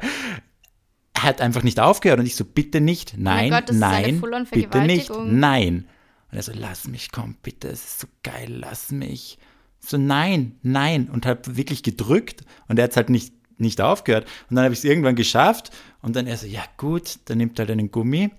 hat 1.25 1.41
einfach 1.41 1.63
nicht 1.63 1.79
aufgehört. 1.79 2.19
Und 2.19 2.25
ich 2.25 2.35
so, 2.35 2.45
bitte 2.45 2.81
nicht, 2.81 3.15
nein, 3.17 3.51
Gott, 3.51 3.69
das 3.69 3.75
ist 3.75 3.83
eine 3.83 4.11
nein, 4.13 4.47
bitte 4.51 4.81
nicht, 4.81 5.09
nein. 5.09 5.87
Und 6.31 6.37
er 6.37 6.43
so, 6.43 6.51
lass 6.53 6.87
mich, 6.87 7.11
komm, 7.11 7.35
bitte, 7.41 7.67
es 7.67 7.83
ist 7.85 7.99
so 8.01 8.07
geil, 8.23 8.47
lass 8.49 8.91
mich. 8.91 9.37
So, 9.79 9.97
nein, 9.97 10.57
nein. 10.63 11.09
Und 11.09 11.25
habe 11.25 11.55
wirklich 11.57 11.83
gedrückt 11.83 12.43
und 12.67 12.79
er 12.79 12.85
hat 12.85 12.97
halt 12.97 13.09
nicht, 13.09 13.33
nicht 13.59 13.81
aufgehört. 13.81 14.25
Und 14.49 14.55
dann 14.55 14.65
habe 14.65 14.73
ich 14.73 14.79
es 14.79 14.85
irgendwann 14.85 15.15
geschafft 15.15 15.71
und 16.01 16.15
dann 16.15 16.27
er 16.27 16.37
so, 16.37 16.47
ja 16.47 16.63
gut, 16.77 17.19
dann 17.25 17.37
nimmt 17.37 17.59
er 17.59 17.63
halt 17.63 17.71
einen 17.71 17.91
Gummi. 17.91 18.31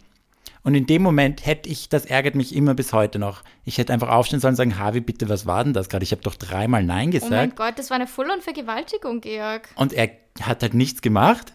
Und 0.63 0.75
in 0.75 0.87
dem 0.87 1.03
Moment 1.03 1.47
hätte 1.47 1.69
ich, 1.69 1.89
das 1.89 2.07
ärgert 2.07 2.35
mich 2.35 2.55
immer 2.55 2.75
bis 2.75 2.93
heute 2.93 3.19
noch, 3.19 3.43
ich 3.65 3.79
hätte 3.79 3.93
einfach 3.93 4.09
aufstehen 4.09 4.41
sollen 4.41 4.53
und 4.53 4.57
sagen, 4.57 4.79
Harvey, 4.79 5.01
bitte, 5.01 5.29
was 5.29 5.47
war 5.47 5.63
denn 5.63 5.73
das 5.73 5.89
gerade? 5.89 6.03
Ich 6.03 6.13
habe 6.13 6.23
doch 6.23 6.35
dreimal 6.35 6.83
Nein 6.83 7.09
Oh 7.09 7.11
mein 7.11 7.11
gesagt. 7.11 7.57
Gott, 7.57 7.79
das 7.79 7.91
war 7.91 7.97
eine 7.97 8.07
Full-on-Vergewaltigung, 8.07 9.21
Georg. 9.21 9.69
und 9.77 9.93
er 9.93 10.11
hat 10.41 10.63
halt 10.63 10.75
nichts 10.75 11.03
gemacht. 11.03 11.53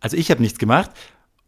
Also 0.00 0.18
ich 0.18 0.30
habe 0.30 0.42
nichts 0.42 0.58
gemacht. 0.58 0.90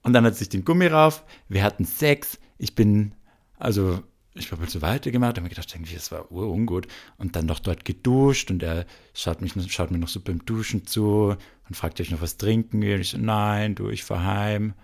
Und 0.02 0.12
dann 0.12 0.24
hat 0.24 0.34
sich 0.34 0.48
den 0.48 0.64
Gummi 0.64 0.86
rauf. 0.86 1.24
Wir 1.48 1.62
hatten 1.62 1.84
Sex. 1.84 2.38
Ich 2.56 2.74
bin, 2.74 3.12
also 3.58 4.02
ich 4.34 4.50
habe 4.50 4.62
halt 4.62 4.70
so 4.70 4.80
weitergemacht. 4.80 5.32
Habe 5.32 5.42
mir 5.42 5.48
gedacht, 5.50 5.74
irgendwie, 5.74 5.94
das 5.94 6.10
war 6.10 6.32
urungut. 6.32 6.86
Und 7.18 7.36
dann 7.36 7.44
noch 7.44 7.58
dort 7.58 7.84
geduscht. 7.84 8.50
Und 8.50 8.62
er 8.62 8.86
schaut, 9.14 9.42
mich, 9.42 9.52
schaut 9.70 9.90
mir 9.90 9.98
noch 9.98 10.08
so 10.08 10.20
beim 10.20 10.44
Duschen 10.46 10.86
zu 10.86 11.36
und 11.68 11.76
fragt, 11.76 12.00
ob 12.00 12.06
ich 12.06 12.12
noch 12.12 12.22
was 12.22 12.36
trinken 12.38 12.80
will. 12.80 12.94
Und 12.94 13.00
ich 13.00 13.10
so, 13.10 13.18
nein, 13.18 13.74
du, 13.74 13.90
ich 13.90 14.04
fahr 14.04 14.24
heim. 14.24 14.74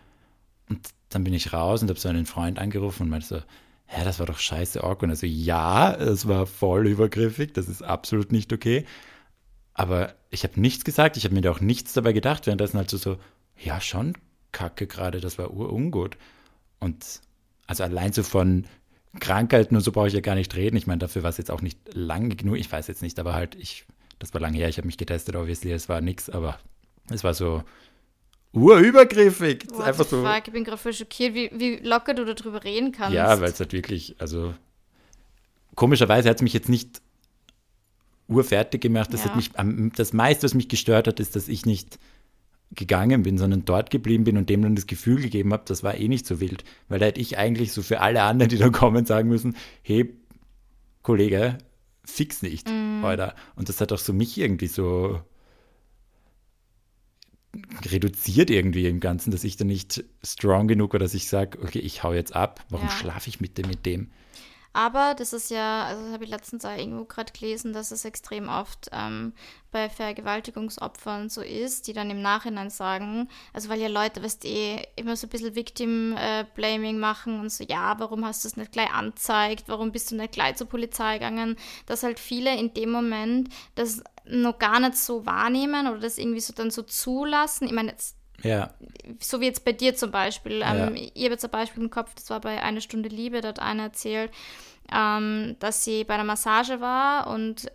Und 0.69 0.89
dann 1.15 1.25
bin 1.25 1.35
ich 1.35 1.53
raus 1.53 1.83
und 1.83 1.89
habe 1.89 2.01
so 2.01 2.09
einen 2.09 2.27
Freund 2.27 2.59
angerufen 2.59 3.05
und 3.05 3.09
meinte 3.11 3.27
so, 3.27 3.41
hä, 3.87 4.05
das 4.05 4.19
war 4.19 4.27
doch 4.27 4.39
scheiße 4.39 4.83
awkward. 4.83 5.05
Und 5.05 5.11
also 5.11 5.27
ja, 5.27 5.95
es 5.95 6.27
war 6.27 6.47
voll 6.47 6.87
übergriffig, 6.87 7.53
das 7.53 7.69
ist 7.69 7.83
absolut 7.83 8.33
nicht 8.33 8.53
okay. 8.53 8.87
Aber 9.75 10.15
ich 10.31 10.45
habe 10.45 10.61
nichts 10.61 10.85
gesagt, 10.85 11.17
ich 11.17 11.25
habe 11.25 11.35
mir 11.35 11.41
da 11.41 11.51
auch 11.51 11.61
nichts 11.61 11.93
dabei 11.93 12.13
gedacht, 12.13 12.47
währenddessen 12.47 12.79
halt 12.79 12.91
so, 12.91 13.19
ja, 13.57 13.81
schon 13.81 14.15
kacke 14.53 14.87
gerade, 14.87 15.21
das 15.21 15.39
war 15.39 15.53
urungut. 15.53 16.17
Und 16.79 17.21
also 17.67 17.85
allein 17.85 18.13
so 18.13 18.23
von 18.23 18.67
Krankheiten 19.21 19.77
und 19.77 19.83
so 19.83 19.93
brauche 19.93 20.09
ich 20.09 20.15
ja 20.15 20.21
gar 20.21 20.35
nicht 20.35 20.55
reden. 20.55 20.77
Ich 20.77 20.87
meine, 20.87 20.99
dafür 20.99 21.23
war 21.23 21.31
es 21.31 21.39
jetzt 21.39 21.51
auch 21.51 21.63
nicht 21.63 21.79
lange 21.95 22.35
genug, 22.37 22.57
ich 22.57 22.71
weiß 22.71 22.87
jetzt 22.89 23.03
nicht, 23.03 23.19
aber 23.19 23.35
halt, 23.35 23.55
ich, 23.55 23.87
das 24.19 24.33
war 24.35 24.41
lange 24.41 24.59
her, 24.59 24.69
ich 24.69 24.79
habe 24.79 24.87
mich 24.87 24.99
getestet, 24.99 25.37
obviously, 25.37 25.73
es 25.73 25.89
war 25.89 26.01
nix, 26.01 26.31
aber 26.31 26.59
es 27.11 27.25
war 27.25 27.35
so 27.35 27.63
urübergriffig. 28.53 29.67
What 29.71 29.81
einfach 29.85 30.07
so. 30.07 30.23
fuck, 30.25 30.43
ich 30.47 30.53
bin 30.53 30.65
gerade 30.65 30.79
voll 30.79 30.93
schockiert, 30.93 31.35
wie, 31.35 31.51
wie 31.55 31.77
locker 31.77 32.15
du 32.15 32.25
darüber 32.25 32.63
reden 32.65 32.93
kannst. 32.93 33.15
Ja, 33.15 33.41
weil 33.41 33.51
es 33.51 33.59
halt 33.61 33.73
wirklich, 33.73 34.17
also 34.19 34.55
komischerweise 35.75 36.29
hat 36.29 36.37
es 36.37 36.43
mich 36.43 36.53
jetzt 36.53 36.69
nicht 36.69 37.01
urfertig 38.29 38.81
gemacht. 38.81 39.13
Das 39.13 39.25
Ja. 39.25 39.31
hat 39.31 39.37
mich, 39.37 39.51
das 39.97 40.13
meiste, 40.13 40.45
was 40.45 40.55
mich 40.55 40.69
gestört 40.69 41.07
hat, 41.07 41.21
ist, 41.21 41.35
dass 41.37 41.49
ich 41.49 41.67
nicht 41.67 41.99
gegangen 42.75 43.23
bin, 43.23 43.37
sondern 43.37 43.65
dort 43.67 43.91
geblieben 43.91 44.25
bin 44.25 44.39
und 44.39 44.49
dem 44.49 44.63
dann 44.63 44.75
das 44.75 44.87
Gefühl 44.87 45.21
gegeben 45.21 45.53
habe, 45.53 45.65
das 45.67 45.83
war 45.83 45.95
eh 45.97 46.09
nicht 46.09 46.27
so 46.27 46.41
wild. 46.41 46.65
Weil 46.89 46.99
da 47.01 47.07
hätte 47.07 47.21
ich 47.21 47.37
eigentlich 47.37 47.73
so 47.73 47.83
für 47.83 48.01
alle 48.01 48.23
anderen, 48.23 48.49
die 48.49 48.57
da 48.57 48.71
kommen, 48.71 49.05
sagen 49.05 49.29
müssen, 49.29 49.57
hey, 49.83 50.15
Kollege, 51.03 51.59
fix 52.05 52.41
nicht, 52.43 52.69
Mhm. 52.69 53.05
Alter. 53.05 53.35
Und 53.57 53.69
das 53.69 53.81
hat 53.81 53.93
auch 53.93 53.99
so 53.99 54.13
mich 54.13 54.39
irgendwie 54.39 54.69
so 54.69 55.21
reduziert 57.91 58.51
irgendwie 58.51 58.87
im 58.87 59.01
Ganzen, 59.01 59.31
dass 59.31 59.45
ich 59.45 59.57
da 59.57 59.65
nicht 59.65 60.05
strong 60.23 60.69
genug 60.69 60.93
war, 60.93 61.01
dass 61.01 61.15
ich 61.15 61.29
sage, 61.29 61.59
okay, 61.63 61.81
ich 61.81 62.03
hau 62.03 62.13
jetzt 62.13 62.35
ab. 62.35 62.65
Warum 62.71 62.87
Ja. 62.87 62.91
schlafe 62.91 63.29
ich 63.29 63.41
mit 63.41 63.59
dem, 63.59 63.69
mit 63.69 63.85
dem? 63.87 64.11
Aber 64.75 65.15
das 65.15 65.35
ist 65.35 65.51
ja, 65.51 65.85
also 65.85 66.03
das 66.05 66.13
habe 66.15 66.25
ich 66.25 66.31
letztens 66.31 66.65
auch 66.65 66.75
irgendwo 66.75 67.05
gerade 67.05 67.31
gelesen, 67.33 67.75
dass 67.75 67.91
es 67.91 68.07
extrem 68.07 68.49
oft 68.49 68.89
ähm, 68.93 69.35
bei 69.71 69.91
Vergewaltigungsopfern 69.91 71.29
so 71.29 71.43
ist, 71.43 71.87
die 71.89 71.93
dann 71.93 72.09
im 72.09 72.23
Nachhinein 72.23 72.71
sagen, 72.71 73.29
also 73.53 73.69
weil 73.69 73.81
ja 73.81 73.89
Leute, 73.89 74.23
weißt 74.23 74.47
eh, 74.47 74.83
immer 74.97 75.17
so 75.17 75.27
ein 75.27 75.31
bisschen 75.31 75.55
Victim-Blaming 75.55 76.99
machen 76.99 77.41
und 77.41 77.53
so, 77.53 77.65
ja, 77.65 77.99
warum 77.99 78.25
hast 78.25 78.45
du 78.45 78.49
es 78.49 78.57
nicht 78.57 78.73
gleich 78.73 78.91
anzeigt, 78.91 79.65
warum 79.67 79.93
bist 79.93 80.11
du 80.11 80.17
nicht 80.17 80.33
gleich 80.33 80.57
zur 80.57 80.69
Polizei 80.69 81.19
gegangen, 81.19 81.57
dass 81.85 82.03
halt 82.03 82.19
viele 82.19 82.59
in 82.59 82.73
dem 82.73 82.91
Moment 82.93 83.51
das 83.75 84.03
noch 84.25 84.59
gar 84.59 84.81
nicht 84.81 84.97
so 84.97 85.27
wahrnehmen 85.27 85.89
oder 85.89 86.01
das 86.01 86.19
irgendwie 86.19 86.41
so 86.41 86.53
dann 86.53 86.71
so 86.71 86.83
zulassen. 86.83 87.67
Ich 87.67 87.73
meine, 87.73 87.91
jetzt 87.91 88.17
Ja, 88.43 88.75
so 89.21 89.41
wie 89.41 89.47
jetzt 89.47 89.65
bei 89.65 89.73
dir 89.73 89.95
zum 89.95 90.11
Beispiel. 90.11 90.63
Ähm, 90.65 90.95
Ja. 90.97 91.11
Ich 91.15 91.25
habe 91.25 91.35
jetzt 91.35 91.45
ein 91.45 91.51
Beispiel 91.51 91.83
im 91.83 91.91
Kopf, 91.91 92.15
das 92.15 92.31
war 92.31 92.41
bei 92.41 92.63
Eine 92.63 92.81
Stunde 92.81 93.09
Liebe, 93.09 93.41
da 93.41 93.49
hat 93.49 93.61
eine 93.61 93.83
erzählt, 93.83 94.31
ähm, 94.93 95.57
dass 95.61 95.85
sie 95.85 96.05
bei 96.05 96.15
einer 96.15 96.25
Massage 96.25 96.81
war 96.81 97.29
und 97.29 97.71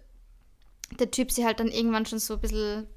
der 1.00 1.12
Typ 1.12 1.32
sie 1.32 1.46
halt 1.46 1.60
dann 1.60 1.68
irgendwann 1.70 2.06
schon 2.06 2.20
so 2.20 2.36
ein 2.36 2.40
bisschen, 2.42 2.88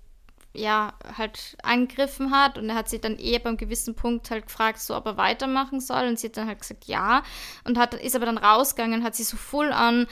ja, 0.55 0.95
halt 1.17 1.57
angegriffen 1.63 2.31
hat 2.33 2.59
und 2.59 2.69
er 2.69 2.75
hat 2.77 2.89
sie 2.89 3.01
dann 3.01 3.19
eh 3.19 3.39
beim 3.39 3.57
gewissen 3.57 3.95
Punkt 3.95 4.31
halt 4.31 4.47
gefragt, 4.47 4.81
so 4.81 4.97
ob 4.97 5.07
er 5.07 5.17
weitermachen 5.17 5.81
soll 5.81 6.07
und 6.09 6.19
sie 6.19 6.29
hat 6.29 6.37
dann 6.37 6.49
halt 6.49 6.61
gesagt, 6.61 6.85
ja 6.87 7.23
und 7.65 7.79
hat, 7.79 7.95
ist 7.95 8.17
aber 8.17 8.27
dann 8.27 8.39
rausgegangen, 8.39 9.05
hat 9.05 9.15
sich 9.15 9.27
so 9.27 9.37
voll 9.37 9.73
an 9.73 10.07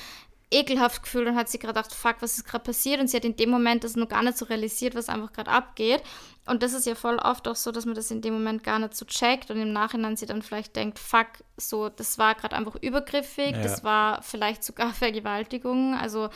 ekelhaft 0.50 1.02
gefühlt 1.02 1.28
und 1.28 1.37
hat 1.37 1.48
sie 1.48 1.58
gerade 1.58 1.74
gedacht, 1.78 1.94
fuck, 1.94 2.16
was 2.20 2.38
ist 2.38 2.44
gerade 2.46 2.64
passiert? 2.64 3.00
Und 3.00 3.08
sie 3.08 3.16
hat 3.16 3.24
in 3.24 3.37
dem 3.37 3.50
Moment 3.50 3.84
das 3.84 3.96
noch 3.96 4.08
gar 4.08 4.22
nicht 4.22 4.38
so 4.38 4.46
realisiert, 4.46 4.94
was 4.94 5.08
einfach 5.11 5.32
gerade 5.32 5.50
abgeht. 5.50 6.02
Und 6.46 6.62
das 6.62 6.72
ist 6.72 6.87
ja 6.87 6.94
voll 6.94 7.16
oft 7.18 7.46
auch 7.48 7.56
so, 7.56 7.70
dass 7.70 7.84
man 7.84 7.94
das 7.94 8.11
in 8.11 8.22
dem 8.22 8.32
Moment 8.32 8.64
gar 8.64 8.78
nicht 8.78 8.94
so 8.96 9.04
checkt 9.04 9.50
und 9.50 9.61
im 9.61 9.72
Nachhinein 9.74 10.16
sie 10.16 10.24
dann 10.24 10.40
vielleicht 10.40 10.74
denkt, 10.76 10.98
fuck, 10.98 11.26
so, 11.58 11.90
das 11.90 12.16
war 12.16 12.34
gerade 12.34 12.56
einfach 12.56 12.76
übergriffig, 12.76 13.52
Ja. 13.56 13.62
das 13.62 13.84
war 13.84 14.22
vielleicht 14.22 14.64
sogar 14.64 14.92
Vergewaltigung. 14.94 15.94
Also, 15.94 16.30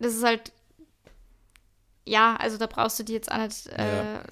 das 0.00 0.14
ist 0.14 0.24
halt, 0.24 0.52
ja, 2.04 2.36
also 2.36 2.56
da 2.58 2.66
brauchst 2.66 2.98
du 2.98 3.04
die 3.04 3.12
jetzt 3.12 3.30
auch 3.30 3.38
nicht 3.38 3.66
äh, 3.68 4.14
Ja. 4.14 4.22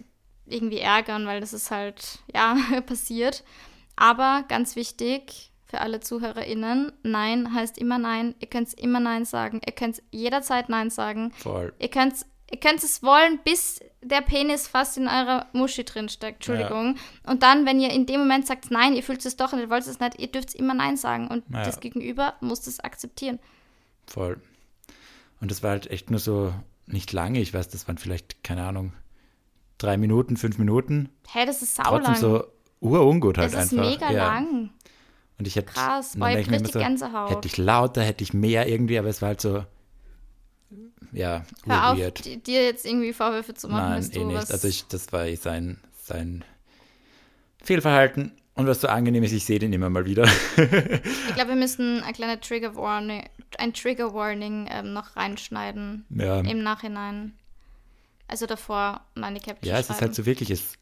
irgendwie 0.46 0.78
ärgern, 0.80 1.26
weil 1.26 1.40
das 1.40 1.52
ist 1.52 1.70
halt, 1.70 2.18
ja, 2.34 2.56
passiert. 2.86 3.44
Aber 3.94 4.44
ganz 4.48 4.76
wichtig 4.76 5.52
für 5.66 5.80
alle 5.80 6.00
ZuhörerInnen, 6.00 6.92
Nein 7.02 7.52
heißt 7.52 7.78
immer 7.78 7.98
Nein. 7.98 8.34
Ihr 8.40 8.48
könnt 8.48 8.72
immer 8.74 9.00
Nein 9.00 9.24
sagen. 9.24 9.60
Ihr 9.66 9.72
könnt 9.72 10.02
jederzeit 10.10 10.68
Nein 10.68 10.90
sagen. 10.90 11.32
voll. 11.32 11.72
Ihr 11.80 11.88
könnt, 11.88 12.14
ihr 12.50 12.58
könnt 12.60 12.82
es 12.84 13.02
wollen, 13.02 13.40
bis 13.44 13.80
der 14.00 14.20
Penis 14.20 14.68
fast 14.68 14.96
in 14.96 15.08
eurer 15.08 15.46
Muschi 15.52 15.84
drin 15.84 16.08
steckt. 16.08 16.36
Entschuldigung. 16.46 16.96
Und 17.26 17.42
dann, 17.42 17.66
wenn 17.66 17.80
ihr 17.80 17.90
in 17.90 18.06
dem 18.06 18.20
Moment 18.20 18.46
sagt, 18.46 18.70
nein, 18.70 18.94
ihr 18.94 19.02
fühlt 19.02 19.24
es 19.26 19.36
doch 19.36 19.52
und 19.52 19.58
ihr 19.58 19.68
wollt 19.68 19.86
es 19.86 19.98
nicht, 19.98 20.20
ihr 20.20 20.28
dürft 20.28 20.54
immer 20.54 20.74
Nein 20.74 20.96
sagen. 20.96 21.26
Und 21.26 21.42
Ja. 21.52 21.64
das 21.64 21.80
Gegenüber 21.80 22.34
muss 22.40 22.60
das 22.60 22.78
akzeptieren. 22.80 23.40
Voll. 24.06 24.40
Und 25.40 25.50
das 25.50 25.62
war 25.64 25.70
halt 25.70 25.90
echt 25.90 26.10
nur 26.10 26.20
so 26.20 26.52
nicht 26.86 27.12
lange. 27.12 27.40
Ich 27.40 27.52
weiß, 27.52 27.68
das 27.68 27.88
waren 27.88 27.98
vielleicht, 27.98 28.44
keine 28.44 28.64
Ahnung, 28.64 28.92
drei 29.78 29.96
Minuten, 29.96 30.36
fünf 30.36 30.58
Minuten. 30.58 31.08
Hä, 31.32 31.44
das 31.44 31.60
ist 31.62 31.76
Trotzdem 31.76 32.14
saulang. 32.14 32.20
so 32.20 32.44
urungut 32.80 33.38
halt 33.38 33.52
das 33.52 33.64
ist 33.66 33.72
einfach. 33.72 33.90
mega 33.90 34.12
ja. 34.12 34.26
lang. 34.34 34.70
Und 35.38 35.46
ich 35.46 35.56
hätte. 35.56 35.72
Krass, 35.72 36.14
boah, 36.16 36.30
ich 36.30 36.50
richtig 36.50 36.74
immer 36.74 36.84
Gänsehaut. 36.84 37.30
Hätte 37.30 37.48
ich 37.48 37.56
lauter, 37.56 38.02
hätte 38.02 38.24
ich 38.24 38.32
mehr 38.32 38.68
irgendwie, 38.68 38.98
aber 38.98 39.08
es 39.08 39.20
war 39.22 39.28
halt 39.28 39.40
so. 39.40 39.64
Ja, 41.12 41.44
Hör 41.66 41.92
auf, 41.92 41.98
weird. 41.98 42.24
di- 42.24 42.38
dir 42.38 42.64
jetzt 42.64 42.84
irgendwie 42.84 43.12
Vorwürfe 43.12 43.54
zu 43.54 43.68
machen, 43.68 44.00
Nein, 44.00 44.10
eh 44.12 44.24
nicht. 44.24 44.50
Also 44.50 44.68
ich, 44.68 44.86
das 44.88 45.12
war 45.12 45.26
eh 45.26 45.36
sein, 45.36 45.78
sein 46.02 46.44
Fehlverhalten. 47.62 48.32
Und 48.54 48.66
was 48.66 48.80
so 48.80 48.88
angenehm 48.88 49.22
ist, 49.22 49.32
ich 49.32 49.44
sehe 49.44 49.58
den 49.58 49.72
immer 49.72 49.90
mal 49.90 50.06
wieder. 50.06 50.24
Ich 50.24 51.34
glaube, 51.34 51.50
wir 51.50 51.56
müssen 51.56 52.02
eine 52.02 52.12
kleine 52.14 52.40
Trigger 52.40 52.74
Warning, 52.74 53.22
ein 53.58 53.74
Trigger 53.74 54.14
Warning 54.14 54.66
ähm, 54.70 54.94
noch 54.94 55.14
reinschneiden 55.16 56.06
ja, 56.08 56.40
im 56.40 56.62
Nachhinein. 56.62 57.34
Also 58.28 58.46
davor, 58.46 59.02
nein, 59.14 59.34
die 59.34 59.40
Caption 59.40 59.72
ja 59.72 59.78
es 59.78 59.90
ist 59.90 60.00
halt 60.00 60.14
so 60.14 60.24
wirklich, 60.24 60.50
es, 60.50 60.78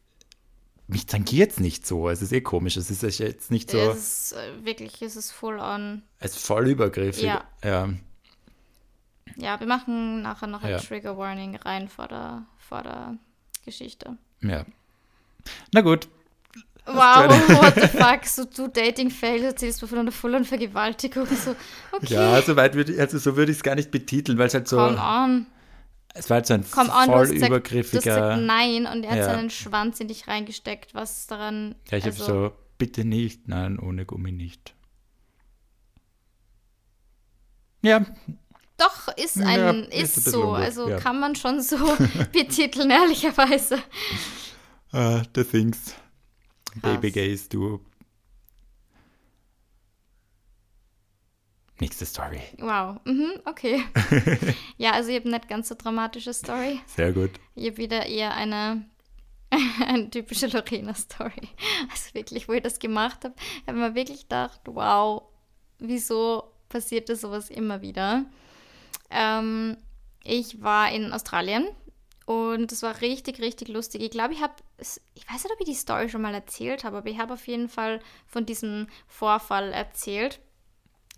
mich 0.87 1.05
tangiert 1.05 1.51
es 1.51 1.59
nicht 1.59 1.85
so. 1.87 2.09
Es 2.09 2.21
ist 2.21 2.31
eh 2.31 2.41
komisch. 2.41 2.77
Es 2.77 2.89
ist 2.91 3.19
jetzt 3.19 3.51
nicht 3.51 3.71
so, 3.71 3.77
Es 3.77 4.31
ist 4.31 4.33
äh, 4.33 4.65
wirklich, 4.65 5.01
es 5.01 5.15
ist 5.15 5.31
full 5.31 5.59
on. 5.59 6.03
es 6.19 6.35
ist 6.35 6.45
voll 6.45 6.67
übergriffig. 6.69 7.23
Ja. 7.23 7.43
ja. 7.63 7.89
Ja, 9.37 9.59
wir 9.59 9.67
machen 9.67 10.21
nachher 10.21 10.47
noch 10.47 10.63
ein 10.63 10.71
Ja. 10.71 10.77
Trigger 10.79 11.17
Warning 11.17 11.55
rein 11.57 11.89
vor 11.89 12.07
der, 12.07 12.45
vor 12.57 12.83
der 12.83 13.17
Geschichte. 13.65 14.17
Ja. 14.41 14.65
Na 15.73 15.81
gut. 15.81 16.07
Wow, 16.87 17.29
what 17.59 17.73
the 17.75 17.87
fuck, 17.87 18.25
so 18.25 18.45
du 18.45 18.67
Dating-Fail 18.67 19.43
erzählst 19.43 19.81
du 19.81 19.87
von 19.87 19.97
einer 19.97 20.11
vollen 20.11 20.45
Vergewaltigung. 20.45 21.25
So, 21.25 21.55
okay, 21.91 22.13
Ja, 22.13 22.39
so 22.43 22.55
weit 22.55 22.75
würde 22.75 22.93
ich, 22.93 22.99
also 22.99 23.17
so 23.17 23.35
würde 23.35 23.51
ich 23.51 23.57
es 23.57 23.63
gar 23.63 23.73
nicht 23.73 23.89
betiteln, 23.89 24.37
weil 24.37 24.47
es 24.47 24.53
halt 24.53 24.67
so, 24.67 24.77
come 24.77 24.99
on. 25.01 25.47
Es 26.17 26.29
war 26.29 26.43
so 26.43 26.53
ein 26.55 26.61
on, 26.61 26.65
du 26.87 26.91
voll 26.91 27.05
du 27.05 27.13
hast 27.13 27.31
übergriffiger. 27.47 27.99
gesagt 28.01 28.41
nein 28.43 28.85
und 28.87 29.03
er 29.03 29.11
hat 29.11 29.17
Ja. 29.19 29.25
seinen 29.25 29.49
Schwanz 29.49 29.99
in 29.99 30.07
dich 30.07 30.27
reingesteckt. 30.27 30.93
Was 30.95 31.19
ist 31.19 31.31
daran? 31.31 31.75
ja, 31.91 31.97
ich 31.97 32.05
also, 32.05 32.23
habe 32.23 32.33
so, 32.49 32.55
bitte 32.77 33.05
nicht, 33.05 33.47
nein, 33.47 33.77
ohne 33.79 34.05
Gummi 34.05 34.31
nicht. 34.31 34.73
Ja, 37.83 38.03
Doch, 38.77 39.07
ist 39.15 39.37
ein, 39.39 39.59
Ja, 39.59 39.69
ist, 39.71 40.17
ist 40.17 40.27
ein 40.27 40.31
so. 40.31 40.41
ungut, 40.43 40.59
Also 40.59 40.89
ja. 40.89 40.97
kann 40.97 41.19
man 41.19 41.35
schon 41.35 41.61
so 41.61 41.77
betiteln, 42.33 42.89
ehrlicherweise. 42.89 43.77
uh, 44.93 45.21
the 45.35 45.43
things. 45.43 45.93
Krass. 46.81 46.81
Baby 46.81 47.11
Gays, 47.11 47.47
du. 47.47 47.79
Nächste 51.79 52.05
Story. 52.05 52.39
Wow, 52.57 53.01
mhm, 53.03 53.33
okay. 53.45 53.83
ja, 54.77 54.91
also 54.91 55.09
ich 55.09 55.17
habe 55.17 55.29
nicht 55.29 55.49
ganz 55.49 55.67
so 55.67 55.75
dramatische 55.77 56.33
Story. 56.33 56.79
Sehr 56.85 57.11
gut. 57.11 57.31
Ich 57.53 57.67
habe 57.67 57.77
wieder 57.77 58.05
eher 58.05 58.33
eine, 58.33 58.85
eine 59.85 60.09
typische 60.09 60.47
Lorena-Story. 60.47 61.49
Also 61.91 62.13
wirklich, 62.13 62.47
wo 62.47 62.53
ich 62.53 62.63
das 62.63 62.79
gemacht 62.79 63.25
habe, 63.25 63.35
habe 63.67 63.77
ich 63.77 63.83
mir 63.83 63.95
wirklich 63.95 64.21
gedacht, 64.21 64.61
wow, 64.65 65.23
wieso 65.79 66.43
passiert 66.69 67.09
das 67.09 67.21
sowas 67.21 67.49
immer 67.49 67.81
wieder? 67.81 68.25
Ähm, 69.09 69.75
ich 70.23 70.61
war 70.61 70.91
in 70.93 71.11
Australien 71.11 71.67
und 72.25 72.71
es 72.71 72.83
war 72.83 73.01
richtig, 73.01 73.41
richtig 73.41 73.67
lustig. 73.67 74.01
Ich 74.01 74.11
glaube, 74.11 74.33
ich 74.33 74.41
habe, 74.41 74.53
ich 74.79 75.29
weiß 75.29 75.43
nicht, 75.43 75.53
ob 75.53 75.59
ich 75.59 75.67
die 75.67 75.73
Story 75.73 76.07
schon 76.07 76.21
mal 76.21 76.33
erzählt 76.33 76.85
habe, 76.85 76.97
aber 76.97 77.09
ich 77.09 77.19
habe 77.19 77.33
auf 77.33 77.45
jeden 77.47 77.67
Fall 77.67 77.99
von 78.27 78.45
diesem 78.45 78.87
Vorfall 79.07 79.73
erzählt 79.73 80.39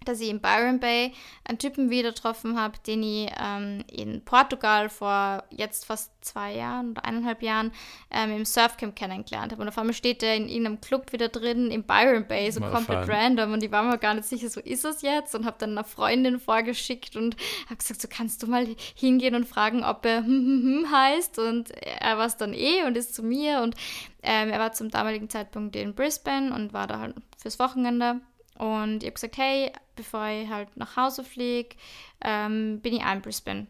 dass 0.05 0.21
ich 0.21 0.29
in 0.29 0.39
Byron 0.39 0.79
Bay 0.79 1.13
einen 1.43 1.57
Typen 1.57 1.89
wieder 1.89 2.09
getroffen 2.09 2.59
habe, 2.59 2.77
den 2.85 3.03
ich 3.03 3.29
ähm, 3.39 3.83
in 3.91 4.23
Portugal 4.23 4.89
vor 4.89 5.43
jetzt 5.49 5.85
fast 5.85 6.11
zwei 6.21 6.53
Jahren 6.53 6.91
oder 6.91 7.05
eineinhalb 7.05 7.41
Jahren 7.41 7.71
ähm, 8.11 8.31
im 8.31 8.45
Surfcamp 8.45 8.95
kennengelernt 8.95 9.51
habe. 9.51 9.61
Und 9.61 9.67
auf 9.67 9.77
einmal 9.77 9.93
steht 9.93 10.23
er 10.23 10.35
in 10.35 10.47
irgendeinem 10.47 10.81
Club 10.81 11.11
wieder 11.13 11.29
drin, 11.29 11.71
in 11.71 11.83
Byron 11.83 12.27
Bay, 12.27 12.51
so 12.51 12.59
Mal 12.59 12.71
komplett 12.71 13.05
fahren. 13.05 13.09
random. 13.09 13.53
Und 13.53 13.63
ich 13.63 13.71
war 13.71 13.83
mir 13.83 13.97
gar 13.97 14.13
nicht 14.13 14.27
sicher, 14.27 14.49
so 14.49 14.59
ist 14.61 14.85
es 14.85 15.01
jetzt. 15.01 15.35
Und 15.35 15.45
habe 15.45 15.57
dann 15.59 15.71
einer 15.71 15.83
Freundin 15.83 16.39
vorgeschickt 16.39 17.15
und 17.15 17.35
habe 17.65 17.77
gesagt, 17.77 18.01
so 18.01 18.07
kannst 18.09 18.43
du 18.43 18.47
mal 18.47 18.67
hingehen 18.95 19.35
und 19.35 19.47
fragen, 19.47 19.83
ob 19.83 20.05
er 20.05 20.19
hm, 20.19 20.25
hm, 20.25 20.63
hm 20.63 20.91
heißt. 20.91 21.39
Und 21.39 21.71
er 21.71 22.17
war 22.17 22.27
es 22.27 22.37
dann 22.37 22.53
eh 22.53 22.83
und 22.83 22.97
ist 22.97 23.15
zu 23.15 23.23
mir. 23.23 23.61
Und 23.61 23.75
ähm, 24.23 24.49
er 24.49 24.59
war 24.59 24.73
zum 24.73 24.89
damaligen 24.89 25.29
Zeitpunkt 25.29 25.75
in 25.75 25.95
Brisbane 25.95 26.53
und 26.53 26.73
war 26.73 26.87
da 26.87 26.99
halt 26.99 27.15
fürs 27.37 27.59
Wochenende. 27.59 28.21
Und 28.57 29.03
ich 29.03 29.07
habe 29.07 29.13
gesagt, 29.13 29.37
hey, 29.37 29.71
bevor 29.95 30.27
ich 30.27 30.49
halt 30.49 30.75
nach 30.77 30.95
Hause 30.95 31.23
fliege, 31.23 31.75
ähm, 32.21 32.79
bin 32.81 32.95
ich 32.95 33.03
auch 33.03 33.13
in 33.13 33.21
Brisbane. 33.21 33.67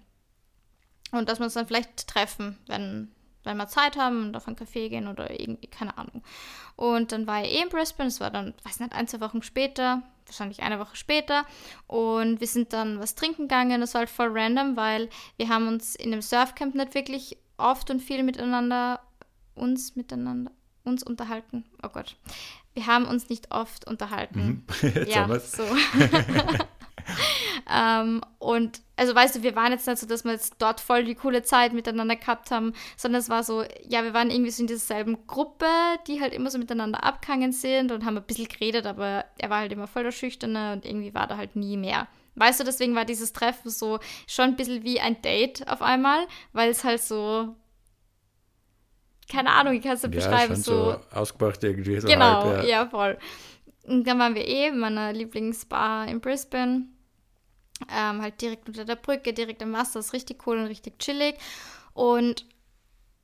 Und 1.11 1.29
dass 1.29 1.39
wir 1.39 1.45
uns 1.45 1.53
dann 1.53 1.67
vielleicht 1.67 2.07
treffen, 2.07 2.57
wenn, 2.67 3.11
wenn 3.43 3.57
wir 3.57 3.67
Zeit 3.67 3.97
haben 3.97 4.23
und 4.23 4.35
auf 4.35 4.47
einen 4.47 4.57
Café 4.57 4.89
gehen 4.89 5.07
oder 5.07 5.39
irgendwie, 5.39 5.67
keine 5.67 5.97
Ahnung. 5.97 6.23
Und 6.75 7.11
dann 7.11 7.27
war 7.27 7.43
ich 7.43 7.51
eh 7.51 7.63
in 7.63 7.69
Brisbane, 7.69 8.07
es 8.07 8.19
war 8.19 8.31
dann, 8.31 8.53
weiß 8.63 8.79
nicht, 8.79 8.93
ein, 8.93 9.07
zwei 9.07 9.21
Wochen 9.21 9.41
später, 9.41 10.03
wahrscheinlich 10.25 10.61
eine 10.61 10.79
Woche 10.79 10.95
später. 10.95 11.45
Und 11.87 12.39
wir 12.39 12.47
sind 12.47 12.73
dann 12.73 12.99
was 12.99 13.15
trinken 13.15 13.43
gegangen. 13.43 13.81
Das 13.81 13.93
war 13.93 13.99
halt 13.99 14.09
voll 14.09 14.29
random, 14.31 14.75
weil 14.75 15.09
wir 15.37 15.49
haben 15.49 15.67
uns 15.67 15.95
in 15.95 16.11
dem 16.11 16.21
Surfcamp 16.21 16.75
nicht 16.75 16.93
wirklich 16.93 17.37
oft 17.57 17.89
und 17.89 18.01
viel 18.01 18.23
miteinander, 18.23 18.99
uns 19.55 19.95
miteinander, 19.95 20.51
uns 20.83 21.03
unterhalten. 21.03 21.65
Oh 21.83 21.89
Gott. 21.89 22.15
Wir 22.77 22.85
haben 22.85 23.05
uns 23.05 23.27
nicht 23.27 23.51
oft 23.51 23.87
unterhalten. 23.87 24.63
Jetzt 24.83 25.15
haben 25.15 25.31
Ja, 25.31 25.39
so. 25.39 25.63
ähm, 27.73 28.21
und 28.37 28.81
also 28.95 29.15
weißt 29.15 29.37
du, 29.37 29.41
wir 29.41 29.55
waren 29.55 29.71
jetzt 29.71 29.87
nicht 29.87 29.97
so, 29.97 30.05
dass 30.05 30.25
wir 30.25 30.33
jetzt 30.33 30.57
dort 30.59 30.79
voll 30.79 31.03
die 31.03 31.15
coole 31.15 31.41
Zeit 31.41 31.73
miteinander 31.73 32.15
gehabt 32.15 32.51
haben, 32.51 32.73
sondern 32.95 33.19
es 33.19 33.29
war 33.29 33.43
so, 33.43 33.63
ja, 33.87 34.03
wir 34.03 34.13
waren 34.13 34.29
irgendwie 34.29 34.51
so 34.51 34.61
in 34.61 34.67
derselben 34.67 35.25
Gruppe, 35.25 35.65
die 36.05 36.21
halt 36.21 36.35
immer 36.35 36.51
so 36.51 36.59
miteinander 36.59 37.03
abgehangen 37.03 37.51
sind 37.51 37.91
und 37.91 38.05
haben 38.05 38.15
ein 38.15 38.23
bisschen 38.23 38.47
geredet, 38.47 38.85
aber 38.85 39.25
er 39.39 39.49
war 39.49 39.61
halt 39.61 39.71
immer 39.71 39.87
voll 39.87 40.03
der 40.03 40.11
Schüchterne 40.11 40.73
und 40.73 40.85
irgendwie 40.85 41.15
war 41.15 41.25
da 41.25 41.35
halt 41.35 41.55
nie 41.55 41.77
mehr. 41.77 42.07
Weißt 42.35 42.59
du, 42.59 42.63
deswegen 42.63 42.93
war 42.93 43.05
dieses 43.05 43.33
Treffen 43.33 43.71
so 43.71 43.97
schon 44.27 44.49
ein 44.49 44.55
bisschen 44.55 44.83
wie 44.83 44.99
ein 44.99 45.19
Date 45.23 45.67
auf 45.67 45.81
einmal, 45.81 46.27
weil 46.53 46.69
es 46.69 46.83
halt 46.83 47.01
so, 47.01 47.55
keine 49.29 49.51
Ahnung, 49.51 49.73
ich 49.73 49.83
kann 49.83 49.93
es 49.93 50.03
ja, 50.03 50.09
beschreiben. 50.09 50.55
schon 50.55 50.63
So, 50.63 50.91
so 50.91 50.99
ausgemacht 51.11 51.63
irgendwie. 51.63 51.99
So 51.99 52.07
genau, 52.07 52.43
halb, 52.43 52.63
ja. 52.63 52.69
ja. 52.69 52.87
voll. 52.87 53.17
Und 53.83 54.05
dann 54.05 54.19
waren 54.19 54.35
wir 54.35 54.45
eh 54.45 54.67
in 54.67 54.79
meiner 54.79 55.13
Lieblingsbar 55.13 56.07
in 56.07 56.19
Brisbane. 56.19 56.87
Ähm, 57.93 58.21
halt 58.21 58.41
direkt 58.41 58.67
unter 58.67 58.85
der 58.85 58.95
Brücke, 58.95 59.33
direkt 59.33 59.61
am 59.61 59.73
Wasser, 59.73 59.99
ist 59.99 60.13
richtig 60.13 60.45
cool 60.47 60.57
und 60.57 60.65
richtig 60.65 60.97
chillig. 60.99 61.35
Und 61.93 62.45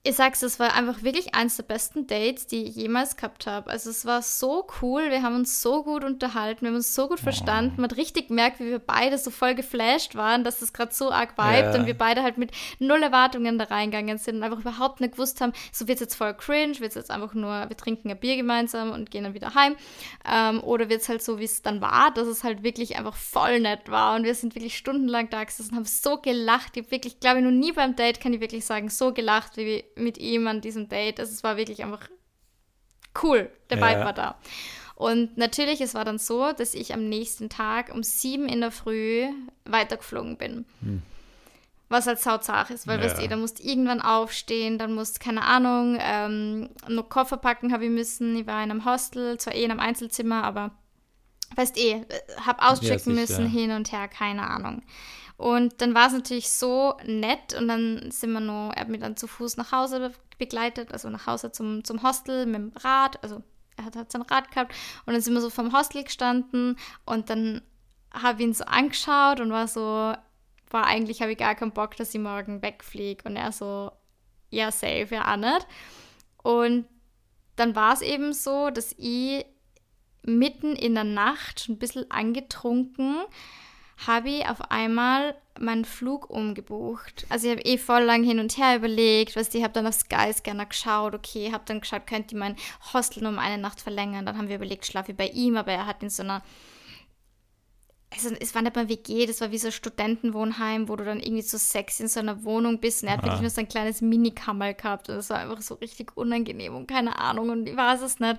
ich 0.06 0.18
sag's, 0.18 0.42
es 0.42 0.60
war 0.60 0.74
einfach 0.74 1.02
wirklich 1.04 1.34
eins 1.34 1.56
der 1.56 1.63
besten 1.63 2.08
Dates, 2.08 2.46
die 2.46 2.66
ich 2.66 2.76
jemals 2.76 3.16
gehabt 3.16 3.48
habe. 3.48 3.70
Also 3.70 3.89
es 3.89 4.06
war 4.06 4.22
so 4.22 4.68
cool, 4.82 5.10
wir 5.10 5.22
haben 5.24 5.36
uns 5.36 5.62
so 5.62 5.82
gut 5.82 6.04
unterhalten, 6.04 6.63
wir 6.63 6.68
haben 6.72 6.76
uns 6.76 6.94
so 6.94 7.08
gut 7.08 7.22
verstanden. 7.22 7.76
Man 7.80 7.89
hat 7.89 7.96
richtig 7.98 8.28
gemerkt, 8.28 8.60
wie 8.60 8.66
wir 8.66 8.80
beide 8.80 9.18
so 9.18 9.32
voll 9.32 9.56
geflasht 9.56 10.16
waren, 10.16 10.44
dass 10.44 10.60
das 10.60 10.74
gerade 10.74 10.94
so 10.94 11.10
arg 11.10 11.38
vibet 11.38 11.74
Ja. 11.74 11.80
und 11.80 11.86
wir 11.86 11.98
beide 11.98 12.22
halt 12.22 12.38
mit 12.38 12.52
null 12.80 13.02
Erwartungen 13.02 13.58
da 13.58 13.63
reingegangen 13.63 14.18
sind 14.18 14.36
und 14.36 14.44
einfach 14.44 14.60
überhaupt 14.60 15.00
nicht 15.00 15.13
gewusst 15.13 15.39
haben, 15.39 15.54
so 15.72 15.88
wird's 15.88 16.02
jetzt 16.02 16.16
voll 16.16 16.34
cringe, 16.34 16.82
wird's 16.82 16.96
jetzt 16.96 17.10
einfach 17.10 17.34
nur, 17.34 17.70
wir 17.70 17.78
trinken 17.78 18.12
ein 18.12 18.20
Bier 18.20 18.36
gemeinsam 18.36 18.92
und 18.92 19.10
gehen 19.10 19.24
dann 19.24 19.36
wieder 19.36 19.56
heim. 19.56 19.78
Ähm, 20.30 20.62
oder 20.63 20.89
wird's 20.89 21.08
halt 21.08 21.24
so, 21.24 21.39
wie 21.39 21.46
es 21.46 21.62
dann 21.62 21.80
war, 21.80 22.12
dass 22.13 22.28
es 22.28 22.44
halt 22.44 22.62
wirklich 22.63 22.98
einfach 22.98 23.16
voll 23.16 23.62
nett 23.62 23.89
war 23.89 24.18
und 24.18 24.26
wir 24.26 24.36
sind 24.36 24.54
wirklich 24.54 24.76
stundenlang 24.78 25.30
da 25.30 25.46
gesessen 25.46 25.72
und 25.72 25.78
haben 25.78 25.86
so 25.86 26.18
gelacht. 26.18 26.76
Ich 26.76 26.84
habe 26.84 26.92
wirklich, 26.92 27.22
glaube 27.22 27.38
ich, 27.39 27.46
noch 27.46 27.52
nie 27.52 27.72
beim 27.72 27.96
Date, 27.96 28.20
kann 28.20 28.34
ich 28.34 28.42
wirklich 28.42 28.66
sagen, 28.66 28.89
so 28.89 29.13
gelacht 29.13 29.56
wie 29.56 29.86
mit 29.96 30.18
ihm 30.18 30.48
an 30.48 30.62
diesem 30.62 30.90
Date. 30.90 31.20
Also 31.20 31.32
es 31.32 31.44
war 31.44 31.58
wirklich 31.58 31.84
einfach 31.84 32.08
cool. 33.24 33.50
Der 33.70 33.78
Ja. 33.80 33.90
Vibe 33.90 34.06
war 34.06 34.14
da. 34.14 34.38
Und 34.96 35.38
natürlich, 35.38 35.82
es 35.82 35.96
war 35.96 36.06
dann 36.06 36.20
so, 36.20 36.52
dass 36.54 36.74
ich 36.74 36.94
am 36.94 37.10
nächsten 37.10 37.50
Tag 37.50 37.94
um 37.94 38.04
sieben 38.04 38.48
in 38.48 38.62
der 38.62 38.72
Früh 38.72 39.28
weitergeflogen 39.66 40.38
bin. 40.38 40.66
Was 41.90 42.08
halt 42.08 42.20
sauzach 42.20 42.70
ist, 42.70 42.88
weil, 42.88 43.00
Ja. 43.00 43.06
weißt 43.06 43.20
du, 43.22 43.28
da 43.28 43.36
musst 43.36 43.60
irgendwann 43.60 44.02
aufstehen, 44.02 44.78
dann 44.78 44.94
musst, 44.96 45.20
keine 45.20 45.44
Ahnung, 45.44 45.98
ähm, 46.00 46.70
noch 46.88 47.10
Koffer 47.10 47.38
packen 47.38 47.74
habe 47.74 47.86
ich 47.86 47.92
müssen. 47.92 48.36
Ich 48.36 48.48
war 48.48 48.64
in 48.64 48.72
einem 48.72 48.86
Hostel, 48.86 49.38
zwar 49.40 49.54
eh 49.56 49.64
in 49.64 49.72
einem 49.72 49.80
Einzelzimmer, 49.80 50.44
aber 50.44 50.72
weißt 51.56 51.78
eh, 51.78 51.92
äh, 51.92 52.04
hab 52.46 52.64
auschecken 52.64 53.14
Ja, 53.16 53.22
müssen, 53.22 53.48
hin 53.48 53.72
und 53.72 53.92
her, 53.92 54.08
keine 54.08 54.44
Ahnung. 54.48 54.82
Und 55.38 55.82
dann 55.82 55.93
war 55.96 56.08
es 56.08 56.13
natürlich 56.13 56.52
so 56.52 56.96
nett 57.06 57.54
und 57.58 57.67
dann 57.67 58.12
sind 58.12 58.32
wir 58.34 58.39
noch, 58.39 58.72
er 58.74 58.82
hat 58.82 58.89
mich 58.89 59.02
dann 59.02 59.17
zu 59.17 59.28
Fuß 59.28 59.58
nach 59.58 59.72
Hause 59.72 60.00
be- 60.00 60.13
begleitet, 60.38 60.91
also 60.91 61.10
nach 61.10 61.28
Hause 61.28 61.52
zum, 61.52 61.84
zum 61.84 62.04
Hostel 62.04 62.46
mit 62.46 62.56
dem 62.56 62.72
Rad, 62.84 63.22
also 63.24 63.41
er 63.76 63.86
hat, 63.86 63.96
hat 63.96 64.12
sein 64.12 64.22
Rad 64.22 64.52
gehabt 64.52 64.74
und 65.06 65.13
dann 65.13 65.22
sind 65.22 65.34
wir 65.34 65.41
so 65.41 65.50
vom 65.50 65.74
Hostel 65.74 66.04
gestanden 66.04 66.78
und 67.06 67.30
dann 67.30 67.62
habe 68.13 68.41
ich 68.41 68.48
ihn 68.48 68.54
so 68.54 68.63
angeschaut 68.65 69.39
und 69.39 69.52
war 69.52 69.67
so, 69.67 70.13
war 70.69 70.86
eigentlich 70.86 71.22
habe 71.22 71.32
ich 71.32 71.38
gar 71.39 71.56
keinen 71.56 71.72
Bock, 71.72 71.98
dass 71.98 72.13
ich 72.13 72.22
morgen 72.22 72.62
wegfliege 72.62 73.24
und 73.28 73.36
er 73.36 73.52
so, 73.52 73.91
ja 74.52 74.72
safe, 74.72 75.08
ja 75.10 75.34
auch 75.34 75.38
nicht. 75.38 75.67
Und 76.43 76.86
dann 77.56 77.76
war 77.76 77.93
es 77.93 78.02
eben 78.02 78.34
so, 78.34 78.69
dass 78.69 78.93
ich 78.98 79.46
mitten 80.22 80.76
in 80.76 80.93
der 80.93 81.04
Nacht, 81.04 81.62
schon 81.62 81.76
ein 81.76 81.80
bisschen 81.80 82.10
angetrunken, 82.12 83.17
habe 84.08 84.30
ich 84.30 84.48
auf 84.48 84.72
einmal 84.72 85.36
meinen 85.60 85.86
Flug 85.86 86.30
umgebucht. 86.30 87.26
Also 87.30 87.48
ich 87.48 87.54
habe 87.54 87.62
eh 87.62 87.78
voll 87.78 88.04
lang 88.04 88.24
hin 88.24 88.39
und 88.39 88.58
her 88.58 88.76
überlegt, 88.76 89.36
was 89.36 89.54
ich 89.54 89.63
habe 89.63 89.74
dann 89.74 89.88
auf 89.88 89.96
Skyscanner 89.96 90.66
geschaut, 90.66 91.13
okay, 91.13 91.52
habe 91.52 91.63
dann 91.66 91.82
geschaut, 91.82 92.08
könnte 92.08 92.36
ich 92.36 92.39
mein 92.39 92.56
Hostel 92.94 93.22
nur 93.22 93.32
um 93.32 93.39
eine 93.39 93.62
Nacht 93.62 93.82
verlängern. 93.82 94.26
Dann 94.26 94.38
haben 94.38 94.50
wir 94.50 94.56
überlegt, 94.56 94.86
schlafe 94.86 95.12
ich 95.12 95.18
bei 95.18 95.28
ihm, 95.28 95.58
aber 95.58 95.72
er 95.72 95.86
hat 95.86 96.02
in 96.02 96.10
so 96.10 96.24
einer 96.24 96.42
also 98.16 98.30
es 98.39 98.54
war 98.54 98.62
nicht 98.62 98.76
mal 98.76 98.89
WG, 98.89 99.26
das 99.26 99.42
war 99.42 99.52
wie 99.52 99.58
so 99.58 99.68
ein 99.68 99.72
Studentenwohnheim, 99.72 100.88
wo 100.88 100.96
du 100.96 101.04
dann 101.04 101.20
irgendwie 101.20 101.42
so 101.42 101.58
sexy 101.58 102.04
in 102.04 102.10
so 102.10 102.20
einer 102.20 102.44
Wohnung 102.44 102.80
bist 102.80 103.02
und 103.02 103.10
er 103.10 103.13
hat 103.13 103.22
Aha. 103.22 103.28
wirklich 103.28 103.42
nur 103.42 103.50
so 103.50 103.62
ein 103.62 103.68
kleines 103.68 104.02
Minikammer 104.02 104.74
gehabt 104.74 105.10
und 105.10 105.16
das 105.16 105.30
war 105.30 105.39
einfach 105.39 105.62
so 105.62 105.76
richtig 105.76 106.16
unangenehm 106.16 106.76
und 106.76 106.88
keine 106.88 107.18
Ahnung 107.18 107.50
und 107.50 107.68
ich 107.68 107.76
weiß 107.76 108.02
es 108.02 108.20
nicht. 108.20 108.38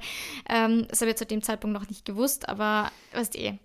Ähm, 0.48 0.86
das 0.88 1.00
habe 1.00 1.10
ich 1.10 1.16
zu 1.16 1.26
dem 1.26 1.42
Zeitpunkt 1.42 1.74
noch 1.74 1.88
nicht 1.88 2.04
gewusst, 2.04 2.48
aber 2.48 2.90
weißt 3.12 3.36
eh, 3.36 3.58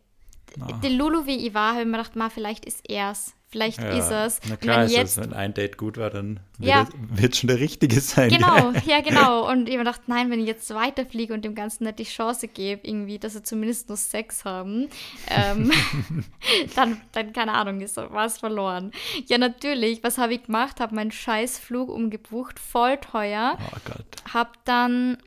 Ah. 0.62 0.79
die 0.83 0.89
Lulu 0.95 1.25
wie 1.25 1.47
ich 1.47 1.53
war, 1.53 1.71
habe 1.71 1.81
ich 1.81 1.88
mir 1.88 1.97
gedacht, 1.97 2.15
ma, 2.15 2.29
vielleicht 2.29 2.65
ist 2.65 2.89
er's, 2.89 3.33
vielleicht 3.47 3.81
Ja, 3.81 3.89
ist 3.89 4.12
es. 4.12 4.39
Na 4.49 4.55
klar, 4.57 4.77
wenn 4.79 4.85
ist 4.85 4.91
jetzt 4.93 5.17
es, 5.17 5.23
wenn 5.23 5.33
ein 5.33 5.53
Date 5.53 5.77
gut 5.77 5.97
war, 5.97 6.09
dann 6.09 6.39
wird, 6.57 6.69
Ja. 6.69 6.88
es, 7.21 7.38
schon 7.38 7.47
der 7.47 7.59
richtige 7.59 7.99
sein. 8.01 8.29
Genau, 8.29 8.71
ja, 8.85 9.01
genau. 9.01 9.49
Und 9.49 9.67
ich 9.67 9.75
habe 9.75 9.83
mir 9.83 9.91
gedacht, 9.91 10.01
nein, 10.07 10.29
wenn 10.29 10.39
ich 10.39 10.47
jetzt 10.47 10.73
weiterfliege 10.73 11.33
und 11.33 11.43
dem 11.45 11.55
Ganzen 11.55 11.83
nicht 11.85 11.99
die 11.99 12.03
Chance 12.03 12.47
gebe, 12.47 12.88
irgendwie, 12.88 13.19
dass 13.19 13.33
sie 13.33 13.43
zumindest 13.43 13.88
nur 13.89 13.97
Sex 13.97 14.45
haben, 14.45 14.89
ähm, 15.29 15.71
dann, 16.75 16.99
dann, 17.12 17.33
keine 17.33 17.53
Ahnung, 17.53 17.81
ist 17.81 17.97
was 17.97 18.38
verloren. 18.38 18.91
Ja, 19.27 19.38
natürlich, 19.38 20.03
was 20.03 20.17
habe 20.17 20.33
ich 20.33 20.43
gemacht? 20.43 20.79
Habe 20.79 20.95
meinen 20.95 21.12
Scheißflug 21.12 21.89
umgebucht, 21.89 22.59
voll 22.59 22.97
teuer. 22.97 23.57
Oh 23.59 23.77
Gott. 23.85 24.05
Hab 24.33 24.63
dann 24.65 25.17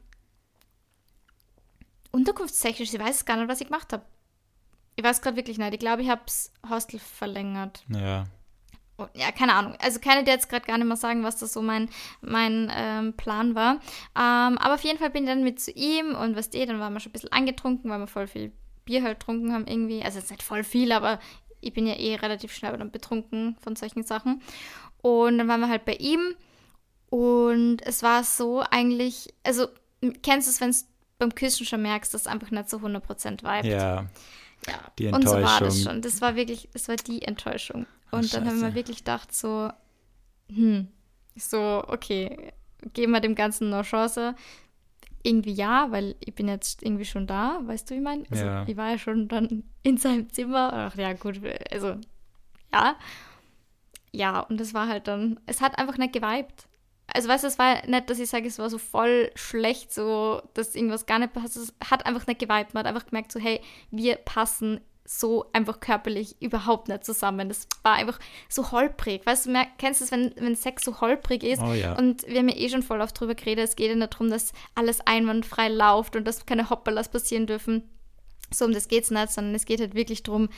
unterkunftstechnisch, 2.12 2.92
ich 2.92 3.00
weiß 3.00 3.24
gar 3.24 3.36
nicht, 3.36 3.48
was 3.48 3.60
ich 3.60 3.68
gemacht 3.68 3.92
habe. 3.92 4.04
Ich 4.96 5.04
weiß 5.04 5.22
gerade 5.22 5.36
wirklich 5.36 5.58
nicht. 5.58 5.72
Ich 5.72 5.80
glaube, 5.80 6.02
ich 6.02 6.08
habe 6.08 6.22
das 6.24 6.52
Hostel 6.68 7.00
verlängert. 7.00 7.84
Ja. 7.88 8.24
Oh, 8.98 9.06
ja, 9.14 9.32
keine 9.32 9.54
Ahnung. 9.54 9.74
Also 9.80 10.00
kann 10.00 10.18
ich 10.18 10.24
dir 10.24 10.32
jetzt 10.32 10.48
gerade 10.48 10.66
gar 10.66 10.76
nicht 10.76 10.86
mehr 10.86 10.96
sagen, 10.96 11.24
was 11.24 11.38
das 11.38 11.52
so 11.52 11.62
mein, 11.62 11.88
mein 12.20 12.70
ähm, 12.74 13.14
Plan 13.14 13.54
war. 13.54 13.76
Ähm, 14.14 14.58
aber 14.58 14.74
auf 14.74 14.84
jeden 14.84 14.98
Fall 14.98 15.10
bin 15.10 15.24
ich 15.24 15.30
dann 15.30 15.44
mit 15.44 15.60
zu 15.60 15.70
ihm 15.70 16.14
und 16.14 16.36
was 16.36 16.52
eh, 16.52 16.66
dann 16.66 16.78
waren 16.78 16.92
wir 16.92 17.00
schon 17.00 17.10
ein 17.10 17.14
bisschen 17.14 17.32
angetrunken, 17.32 17.90
weil 17.90 18.00
wir 18.00 18.06
voll 18.06 18.26
viel 18.26 18.52
Bier 18.84 19.02
halt 19.02 19.20
getrunken 19.20 19.52
haben 19.52 19.66
irgendwie. 19.66 20.02
Also 20.02 20.18
jetzt 20.18 20.30
nicht 20.30 20.42
voll 20.42 20.62
viel, 20.62 20.92
aber 20.92 21.18
ich 21.60 21.72
bin 21.72 21.86
ja 21.86 21.94
eh 21.94 22.16
relativ 22.16 22.52
schnell 22.52 22.76
dann 22.76 22.90
betrunken 22.90 23.56
von 23.60 23.76
solchen 23.76 24.02
Sachen. 24.02 24.42
Und 25.00 25.38
dann 25.38 25.48
waren 25.48 25.60
wir 25.60 25.68
halt 25.68 25.84
bei 25.84 25.94
ihm 25.94 26.34
und 27.08 27.78
es 27.84 28.02
war 28.02 28.24
so 28.24 28.62
eigentlich, 28.70 29.32
also 29.42 29.68
kennst 30.22 30.48
du 30.48 30.50
es, 30.50 30.60
wenn 30.60 30.70
du 30.70 30.76
beim 31.18 31.34
Küssen 31.34 31.66
schon 31.66 31.82
merkst, 31.82 32.12
dass 32.12 32.22
es 32.22 32.26
einfach 32.26 32.50
nicht 32.50 32.68
so 32.68 32.78
100% 32.78 33.42
vibet. 33.42 33.64
Ja. 33.64 34.06
Ja, 34.66 34.74
Die 34.98 35.06
und 35.08 35.22
so 35.26 35.32
war 35.34 35.40
das 35.40 35.52
Enttäuschung. 35.52 35.82
schon. 35.92 36.02
Das 36.02 36.20
war 36.20 36.36
wirklich, 36.36 36.68
das 36.72 36.88
war 36.88 36.96
die 36.96 37.22
Enttäuschung. 37.22 37.86
Ach, 38.10 38.18
Und 38.18 38.32
dann 38.34 38.46
haben 38.46 38.60
wir 38.60 38.74
wirklich 38.74 38.98
gedacht, 38.98 39.34
so, 39.34 39.70
hm, 40.52 40.88
so, 41.36 41.82
okay, 41.88 42.52
geben 42.92 43.12
wir 43.12 43.20
dem 43.20 43.34
Ganzen 43.34 43.70
noch 43.70 43.84
Chance. 43.84 44.34
Irgendwie 45.24 45.52
ja, 45.52 45.86
weil 45.90 46.16
ich 46.20 46.34
bin 46.34 46.48
jetzt 46.48 46.82
irgendwie 46.82 47.04
schon 47.04 47.26
da, 47.26 47.60
weißt 47.62 47.88
du, 47.88 47.94
wie 47.94 47.98
ich 47.98 48.04
meine? 48.04 48.24
Also, 48.30 48.44
Ja. 48.44 48.64
ich 48.66 48.76
war 48.76 48.90
ja 48.90 48.98
schon 48.98 49.28
dann 49.28 49.64
in 49.82 49.96
seinem 49.96 50.28
Zimmer. 50.30 50.72
Ach 50.72 50.96
ja, 50.96 51.12
gut, 51.12 51.40
also, 51.70 51.96
ja. 52.72 52.96
Ja, 54.12 54.40
und 54.40 54.60
das 54.60 54.74
war 54.74 54.88
halt 54.88 55.08
dann, 55.08 55.40
es 55.46 55.60
hat 55.60 55.78
einfach 55.78 55.96
nicht 55.96 56.12
geweibt. 56.12 56.66
Also, 57.06 57.28
weißt 57.28 57.44
du, 57.44 57.48
es 57.48 57.58
war 57.58 57.86
nicht, 57.86 58.08
dass 58.08 58.18
ich 58.18 58.30
sage, 58.30 58.46
es 58.46 58.58
war 58.58 58.70
so 58.70 58.78
voll 58.78 59.30
schlecht, 59.34 59.92
so, 59.92 60.42
dass 60.54 60.74
irgendwas 60.74 61.06
gar 61.06 61.18
nicht 61.18 61.32
passt. 61.32 61.56
Es 61.56 61.74
hat 61.84 62.06
einfach 62.06 62.26
nicht 62.26 62.40
geweibt. 62.40 62.74
Man 62.74 62.84
hat 62.84 62.94
einfach 62.94 63.06
gemerkt, 63.06 63.32
so, 63.32 63.40
hey, 63.40 63.60
wir 63.90 64.16
passen 64.16 64.80
so 65.04 65.46
einfach 65.52 65.80
körperlich 65.80 66.36
überhaupt 66.40 66.88
nicht 66.88 67.04
zusammen. 67.04 67.48
Das 67.48 67.66
war 67.82 67.94
einfach 67.94 68.18
so 68.48 68.70
holprig. 68.70 69.26
Weißt 69.26 69.46
du, 69.46 69.52
kennst 69.78 70.00
du 70.00 70.04
es, 70.04 70.12
wenn, 70.12 70.32
wenn 70.36 70.54
Sex 70.54 70.84
so 70.84 71.00
holprig 71.00 71.42
ist? 71.42 71.60
Oh 71.62 71.72
ja. 71.72 71.96
Und 71.98 72.26
wir 72.26 72.38
haben 72.38 72.48
ja 72.48 72.56
eh 72.56 72.68
schon 72.68 72.82
voll 72.82 73.00
oft 73.00 73.18
drüber 73.18 73.34
geredet, 73.34 73.68
es 73.68 73.76
geht 73.76 73.90
ja 73.90 73.96
nicht 73.96 74.14
darum, 74.14 74.30
dass 74.30 74.52
alles 74.74 75.00
einwandfrei 75.00 75.68
läuft 75.68 76.16
und 76.16 76.24
dass 76.24 76.46
keine 76.46 76.70
Hopperlas 76.70 77.10
passieren 77.10 77.46
dürfen. 77.46 77.90
So 78.50 78.64
um 78.64 78.72
das 78.72 78.88
geht 78.88 79.04
es 79.04 79.10
nicht, 79.10 79.30
sondern 79.30 79.54
es 79.54 79.64
geht 79.64 79.80
halt 79.80 79.94
wirklich 79.94 80.22
darum, 80.22 80.48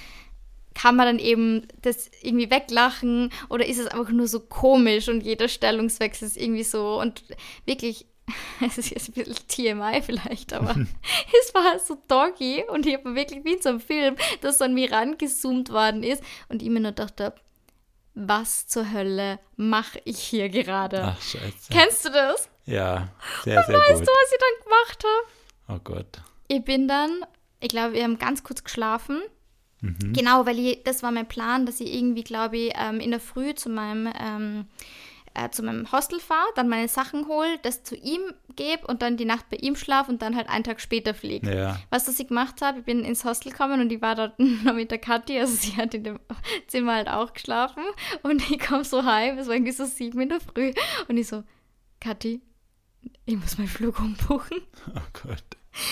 kann 0.74 0.96
man 0.96 1.06
dann 1.06 1.18
eben 1.18 1.66
das 1.82 2.10
irgendwie 2.22 2.50
weglachen 2.50 3.32
oder 3.48 3.66
ist 3.66 3.78
es 3.78 3.86
einfach 3.86 4.10
nur 4.10 4.26
so 4.26 4.40
komisch 4.40 5.08
und 5.08 5.22
jeder 5.22 5.48
Stellungswechsel 5.48 6.28
ist 6.28 6.36
irgendwie 6.36 6.64
so 6.64 7.00
und 7.00 7.22
wirklich, 7.64 8.06
es 8.66 8.78
ist 8.78 8.90
jetzt 8.90 9.08
ein 9.08 9.12
bisschen 9.12 9.46
TMI 9.48 10.02
vielleicht, 10.02 10.52
aber 10.52 10.74
es 11.40 11.54
war 11.54 11.78
so 11.78 11.96
doggy 12.08 12.64
und 12.68 12.86
ich 12.86 12.94
habe 12.94 13.14
wirklich 13.14 13.44
wie 13.44 13.54
in 13.54 13.62
so 13.62 13.70
einem 13.70 13.80
Film, 13.80 14.16
das 14.40 14.58
so 14.58 14.64
an 14.64 14.74
mir 14.74 14.90
rangezoomt 14.90 15.70
worden 15.70 16.02
ist 16.02 16.22
und 16.48 16.62
ich 16.62 16.68
mir 16.68 16.80
nur 16.80 16.92
dachte, 16.92 17.34
was 18.14 18.66
zur 18.68 18.92
Hölle 18.92 19.40
mache 19.56 20.00
ich 20.04 20.18
hier 20.20 20.48
gerade? 20.48 21.02
Ach, 21.02 21.20
scheiße. 21.20 21.72
Kennst 21.72 22.04
du 22.04 22.10
das? 22.10 22.48
Ja, 22.64 23.08
sehr, 23.42 23.62
sehr 23.64 23.76
Weißt 23.76 23.98
gut. 23.98 24.08
du, 24.08 24.12
was 24.12 24.32
ich 24.32 24.38
dann 24.38 24.64
gemacht 24.64 25.04
habe? 25.04 25.76
Oh 25.76 25.80
Gott. 25.82 26.22
Ich 26.48 26.64
bin 26.64 26.86
dann, 26.88 27.24
ich 27.60 27.68
glaube, 27.68 27.94
wir 27.94 28.04
haben 28.04 28.18
ganz 28.18 28.44
kurz 28.44 28.62
geschlafen. 28.62 29.20
Mhm. 29.84 30.12
Genau, 30.14 30.46
weil 30.46 30.58
ich, 30.58 30.82
das 30.84 31.02
war 31.02 31.10
mein 31.10 31.28
Plan, 31.28 31.66
dass 31.66 31.80
ich 31.80 31.92
irgendwie, 31.94 32.24
glaube 32.24 32.56
ich, 32.56 32.72
ähm, 32.76 33.00
in 33.00 33.10
der 33.10 33.20
Früh 33.20 33.54
zu 33.54 33.68
meinem, 33.68 34.10
ähm, 34.18 34.64
äh, 35.34 35.50
zu 35.50 35.62
meinem 35.62 35.90
Hostel 35.92 36.20
fahre, 36.20 36.46
dann 36.54 36.68
meine 36.68 36.88
Sachen 36.88 37.28
hole, 37.28 37.58
das 37.62 37.82
zu 37.82 37.96
ihm 37.96 38.22
gebe 38.56 38.86
und 38.86 39.02
dann 39.02 39.16
die 39.16 39.24
Nacht 39.24 39.50
bei 39.50 39.56
ihm 39.56 39.76
schlafe 39.76 40.10
und 40.10 40.22
dann 40.22 40.36
halt 40.36 40.48
einen 40.48 40.64
Tag 40.64 40.80
später 40.80 41.12
fliege. 41.12 41.54
Ja. 41.54 41.80
Was 41.90 42.06
das 42.06 42.18
ich 42.18 42.28
gemacht 42.28 42.62
habe, 42.62 42.78
ich 42.78 42.84
bin 42.84 43.04
ins 43.04 43.24
Hostel 43.24 43.50
gekommen 43.50 43.80
und 43.80 43.92
ich 43.92 44.00
war 44.00 44.14
dort 44.14 44.38
noch 44.38 44.74
mit 44.74 44.90
der 44.90 44.98
Kathi, 44.98 45.38
also 45.38 45.54
sie 45.54 45.76
hat 45.76 45.92
in 45.94 46.04
dem 46.04 46.20
Zimmer 46.66 46.94
halt 46.94 47.08
auch 47.08 47.32
geschlafen 47.32 47.82
und 48.22 48.48
ich 48.50 48.58
komme 48.60 48.84
so 48.84 49.04
heim, 49.04 49.36
es 49.38 49.48
war 49.48 49.54
irgendwie 49.54 49.72
so 49.72 49.84
sieben 49.84 50.20
in 50.20 50.30
der 50.30 50.40
Früh 50.40 50.72
und 51.08 51.18
ich 51.18 51.26
so, 51.26 51.42
Kathi, 52.00 52.40
ich 53.26 53.36
muss 53.36 53.58
meinen 53.58 53.68
Flug 53.68 53.98
umbuchen. 54.00 54.58
Oh 54.94 55.00
Gott. 55.12 55.44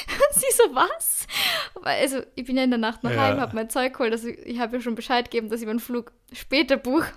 Und 0.06 0.34
sie 0.40 0.46
so, 0.52 0.74
was? 0.74 1.26
Also, 1.82 2.20
ich 2.36 2.44
bin 2.44 2.56
ja 2.56 2.64
in 2.64 2.70
der 2.70 2.78
Nacht 2.78 3.02
noch 3.02 3.10
Ja. 3.10 3.22
heim, 3.22 3.40
habe 3.40 3.54
mein 3.56 3.68
Zeug 3.70 3.92
geholt. 3.94 4.12
Also, 4.12 4.28
ich 4.28 4.58
habe 4.60 4.76
ja 4.76 4.82
schon 4.82 4.94
Bescheid 4.94 5.30
gegeben, 5.30 5.48
dass 5.48 5.60
ich 5.60 5.66
meinen 5.66 5.80
Flug 5.80 6.12
später 6.32 6.76
buche. 6.76 7.12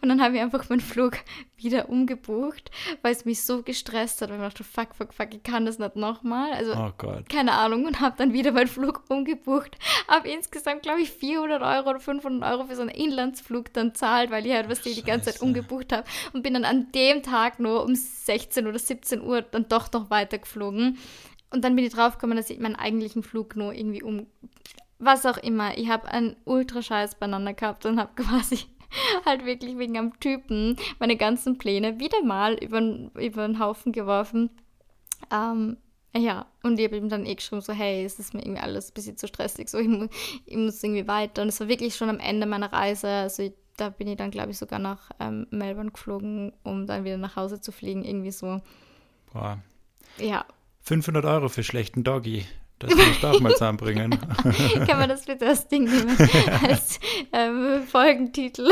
Und 0.00 0.08
dann 0.10 0.22
habe 0.22 0.36
ich 0.36 0.40
einfach 0.42 0.68
meinen 0.68 0.80
Flug 0.80 1.14
wieder 1.56 1.88
umgebucht, 1.88 2.70
weil 3.02 3.12
es 3.12 3.24
mich 3.24 3.42
so 3.42 3.62
gestresst 3.62 4.20
hat. 4.22 4.30
Und 4.30 4.36
ich 4.36 4.42
dachte, 4.42 4.64
fuck, 4.64 4.94
fuck, 4.94 5.12
fuck, 5.14 5.34
ich 5.34 5.42
kann 5.42 5.64
das 5.66 5.78
nicht 5.78 5.96
nochmal. 5.96 6.52
Also, 6.52 6.74
Oh 6.74 6.92
Gott. 6.98 7.28
keine 7.28 7.52
Ahnung. 7.52 7.86
Und 7.86 8.00
habe 8.00 8.16
dann 8.18 8.32
wieder 8.32 8.52
meinen 8.52 8.68
Flug 8.68 9.02
umgebucht. 9.08 9.76
Habe 10.06 10.28
insgesamt, 10.28 10.82
glaube 10.82 11.00
ich, 11.00 11.10
400 11.10 11.62
Euro 11.62 11.90
oder 11.90 12.00
500 12.00 12.52
Euro 12.52 12.66
für 12.66 12.76
so 12.76 12.82
einen 12.82 12.90
Inlandsflug 12.90 13.72
dann 13.72 13.94
zahlt, 13.94 14.30
weil 14.30 14.46
ich 14.46 14.52
halt, 14.52 14.68
was 14.68 14.82
die, 14.82 14.94
die 14.94 15.02
ganze 15.02 15.32
Zeit 15.32 15.40
umgebucht 15.42 15.92
habe. 15.92 16.04
Und 16.32 16.42
bin 16.42 16.54
dann 16.54 16.64
an 16.64 16.92
dem 16.92 17.22
Tag 17.22 17.58
nur 17.60 17.82
um 17.84 17.94
16 17.94 18.66
oder 18.66 18.78
17 18.78 19.22
Uhr 19.22 19.42
dann 19.42 19.68
doch 19.68 19.90
noch 19.92 20.10
weitergeflogen. 20.10 20.98
Und 21.50 21.64
dann 21.64 21.74
bin 21.76 21.84
ich 21.84 21.92
draufgekommen, 21.92 22.36
dass 22.36 22.50
ich 22.50 22.60
meinen 22.60 22.76
eigentlichen 22.76 23.22
Flug 23.22 23.56
nur 23.56 23.74
irgendwie 23.74 24.02
um. 24.02 24.26
Was 24.98 25.26
auch 25.26 25.38
immer. 25.38 25.76
Ich 25.78 25.88
habe 25.88 26.08
einen 26.08 26.36
ultra 26.44 26.82
scheiß 26.82 27.16
beieinander 27.16 27.54
gehabt 27.54 27.86
und 27.86 27.98
habe 27.98 28.12
quasi 28.22 28.58
halt 29.24 29.44
wirklich 29.44 29.78
wegen 29.78 29.96
einem 29.96 30.18
Typen 30.20 30.76
meine 30.98 31.16
ganzen 31.16 31.58
Pläne 31.58 31.98
wieder 32.00 32.22
mal 32.22 32.54
über, 32.54 32.80
über 32.80 33.46
den 33.46 33.58
Haufen 33.58 33.92
geworfen. 33.92 34.50
Ähm, 35.32 35.76
ja, 36.14 36.46
und 36.62 36.78
ich 36.78 36.86
habe 36.86 36.96
ihm 36.96 37.08
dann 37.08 37.24
eh 37.24 37.36
geschrieben, 37.36 37.62
so, 37.62 37.72
hey, 37.72 38.04
es 38.04 38.18
ist 38.18 38.34
mir 38.34 38.42
irgendwie 38.42 38.60
alles 38.60 38.90
ein 38.90 38.94
bisschen 38.94 39.16
zu 39.16 39.28
stressig, 39.28 39.68
so, 39.68 39.78
ich, 39.78 39.86
mu 39.86 40.08
ich 40.44 40.56
muss 40.56 40.82
irgendwie 40.82 41.06
weiter. 41.06 41.42
Und 41.42 41.48
es 41.48 41.60
war 41.60 41.68
wirklich 41.68 41.94
schon 41.94 42.10
am 42.10 42.18
Ende 42.18 42.46
meiner 42.46 42.72
Reise, 42.72 43.08
also 43.08 43.44
ich, 43.44 43.52
da 43.76 43.90
bin 43.90 44.08
ich 44.08 44.16
dann, 44.16 44.32
glaube 44.32 44.50
ich, 44.50 44.58
sogar 44.58 44.80
nach 44.80 45.10
ähm, 45.20 45.46
Melbourne 45.50 45.92
geflogen, 45.92 46.52
um 46.64 46.86
dann 46.86 47.04
wieder 47.04 47.16
nach 47.16 47.36
Hause 47.36 47.60
zu 47.60 47.70
fliegen, 47.70 48.04
irgendwie 48.04 48.32
so. 48.32 48.60
Boah. 49.32 49.58
Ja, 50.18 50.44
500 50.82 51.24
Euro 51.24 51.48
für 51.48 51.62
schlechten 51.62 52.04
Doggy. 52.04 52.46
Das 52.78 52.94
musst 52.94 53.22
du 53.22 53.26
auch 53.26 53.40
mal 53.40 53.52
zusammenbringen. 53.52 54.10
kann 54.86 54.98
man 54.98 55.08
das 55.08 55.26
bitte 55.26 55.46
als 55.46 55.68
Ding 55.68 55.84
nehmen, 55.84 56.16
als 56.62 56.98
ähm, 57.32 57.82
Folgentitel. 57.86 58.70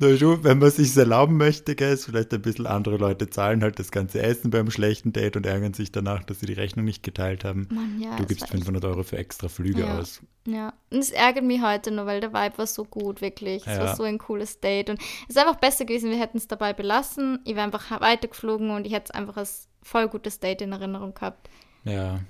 Na 0.00 0.06
wenn 0.08 0.58
man 0.58 0.70
sich 0.70 0.96
erlauben 0.96 1.36
möchte, 1.36 1.76
gell, 1.76 1.92
ist 1.92 2.06
vielleicht 2.06 2.32
ein 2.32 2.40
bisschen 2.40 2.66
andere 2.66 2.96
Leute 2.96 3.28
zahlen 3.28 3.62
halt 3.62 3.78
das 3.78 3.90
ganze 3.90 4.22
Essen 4.22 4.50
beim 4.50 4.70
schlechten 4.70 5.12
Date 5.12 5.36
und 5.36 5.44
ärgern 5.44 5.74
sich 5.74 5.92
danach, 5.92 6.24
dass 6.24 6.40
sie 6.40 6.46
die 6.46 6.54
Rechnung 6.54 6.86
nicht 6.86 7.02
geteilt 7.02 7.44
haben. 7.44 7.68
Mann, 7.70 8.00
ja, 8.00 8.16
du 8.16 8.22
es 8.22 8.28
gibst 8.28 8.40
war 8.42 8.48
echt- 8.48 8.54
500 8.64 8.84
Euro 8.86 9.02
für 9.02 9.18
extra 9.18 9.48
Flüge 9.48 9.82
Ja. 9.82 9.98
aus. 9.98 10.22
Ja, 10.46 10.72
und 10.90 10.98
es 11.00 11.10
ärgert 11.10 11.44
mich 11.44 11.60
heute 11.62 11.90
nur, 11.90 12.06
weil 12.06 12.20
der 12.22 12.32
Vibe 12.32 12.56
war 12.56 12.66
so 12.66 12.84
gut, 12.84 13.20
wirklich. 13.20 13.66
Es 13.66 13.76
Ja. 13.76 13.84
war 13.84 13.94
so 13.96 14.02
ein 14.04 14.16
cooles 14.16 14.58
Date. 14.60 14.88
Und 14.88 14.98
es 15.28 15.36
ist 15.36 15.38
einfach 15.38 15.56
besser 15.56 15.84
gewesen, 15.84 16.10
wir 16.10 16.18
hätten 16.18 16.38
es 16.38 16.48
dabei 16.48 16.72
belassen. 16.72 17.38
Ich 17.44 17.54
wäre 17.54 17.64
einfach 17.66 18.00
weitergeflogen 18.00 18.70
und 18.70 18.86
ich 18.86 18.94
hätte 18.94 19.10
es 19.12 19.18
einfach 19.18 19.36
als 19.36 19.68
voll 19.82 20.08
gutes 20.08 20.40
Date 20.40 20.62
in 20.62 20.72
Erinnerung 20.72 21.12
gehabt. 21.12 21.50
Ja. 21.84 22.20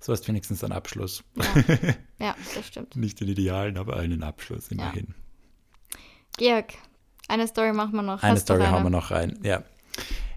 So 0.00 0.12
hast 0.12 0.26
wenigstens 0.26 0.64
einen 0.64 0.72
Abschluss. 0.72 1.22
Ja, 1.36 1.44
ja 2.18 2.36
das 2.54 2.66
stimmt. 2.66 2.96
Nicht 2.96 3.20
den 3.20 3.28
idealen, 3.28 3.76
aber 3.76 3.98
einen 3.98 4.22
Abschluss 4.22 4.68
immerhin. 4.68 5.14
Georg, 6.38 6.74
eine 7.28 7.46
Story 7.46 7.72
machen 7.72 7.92
wir 7.94 8.02
noch. 8.02 8.22
Eine 8.22 8.32
Hast 8.34 8.42
Story 8.42 8.64
hauen 8.64 8.82
wir 8.82 8.90
noch 8.90 9.10
rein. 9.10 9.38
Ja. 9.42 9.62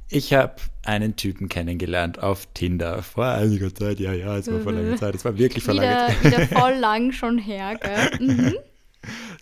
Ich 0.07 0.33
habe 0.33 0.55
einen 0.83 1.15
Typen 1.15 1.49
kennengelernt 1.49 2.21
auf 2.21 2.45
Tinder 2.53 3.01
vor 3.01 3.25
einiger 3.25 3.73
Zeit. 3.73 3.99
Ja, 3.99 4.13
ja, 4.13 4.37
es 4.37 4.51
war 4.51 4.59
vor 4.59 4.71
langer 4.71 4.97
Zeit. 4.97 5.15
Es 5.15 5.25
war 5.25 5.37
wirklich 5.37 5.63
vor 5.63 5.73
langer 5.73 6.07
Zeit. 6.07 6.23
wieder 6.23 6.47
voll 6.59 6.73
lang 6.75 7.11
schon 7.11 7.37
her, 7.37 7.75
gell? 7.81 8.19
Mhm. 8.19 8.53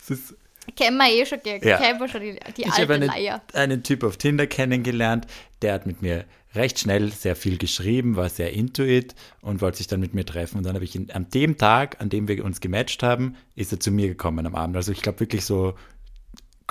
Es 0.00 0.10
ist 0.10 0.34
Kennen 0.76 0.96
wir 0.96 1.08
eh 1.10 1.26
schon, 1.26 1.40
Georg. 1.42 1.64
Ja. 1.64 1.76
Kennen 1.78 2.00
wir 2.00 2.08
schon 2.08 2.22
die, 2.22 2.38
die 2.56 2.62
Ich 2.62 2.66
alte 2.66 2.82
habe 2.82 2.94
einen, 2.94 3.08
Leier. 3.08 3.42
einen 3.52 3.82
Typ 3.82 4.02
auf 4.02 4.16
Tinder 4.16 4.46
kennengelernt, 4.46 5.26
der 5.62 5.74
hat 5.74 5.86
mit 5.86 6.00
mir 6.02 6.24
recht 6.54 6.78
schnell 6.78 7.12
sehr 7.12 7.36
viel 7.36 7.58
geschrieben, 7.58 8.16
war 8.16 8.28
sehr 8.28 8.52
intuit 8.52 9.14
und 9.42 9.60
wollte 9.60 9.78
sich 9.78 9.88
dann 9.88 10.00
mit 10.00 10.14
mir 10.14 10.24
treffen. 10.24 10.58
Und 10.58 10.64
dann 10.64 10.74
habe 10.74 10.84
ich 10.84 10.94
ihn, 10.94 11.10
an 11.10 11.28
dem 11.30 11.58
Tag, 11.58 12.00
an 12.00 12.08
dem 12.08 12.28
wir 12.28 12.42
uns 12.44 12.60
gematcht 12.60 13.02
haben, 13.02 13.36
ist 13.56 13.72
er 13.72 13.80
zu 13.80 13.90
mir 13.90 14.08
gekommen 14.08 14.46
am 14.46 14.54
Abend. 14.54 14.76
Also 14.76 14.92
ich 14.92 15.02
glaube 15.02 15.20
wirklich 15.20 15.44
so 15.44 15.74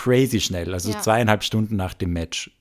crazy 0.03 0.39
schnell, 0.41 0.73
also 0.73 0.91
Ja. 0.91 0.99
zweieinhalb 0.99 1.43
Stunden 1.43 1.75
nach 1.75 1.93
dem 1.93 2.11
Match 2.13 2.51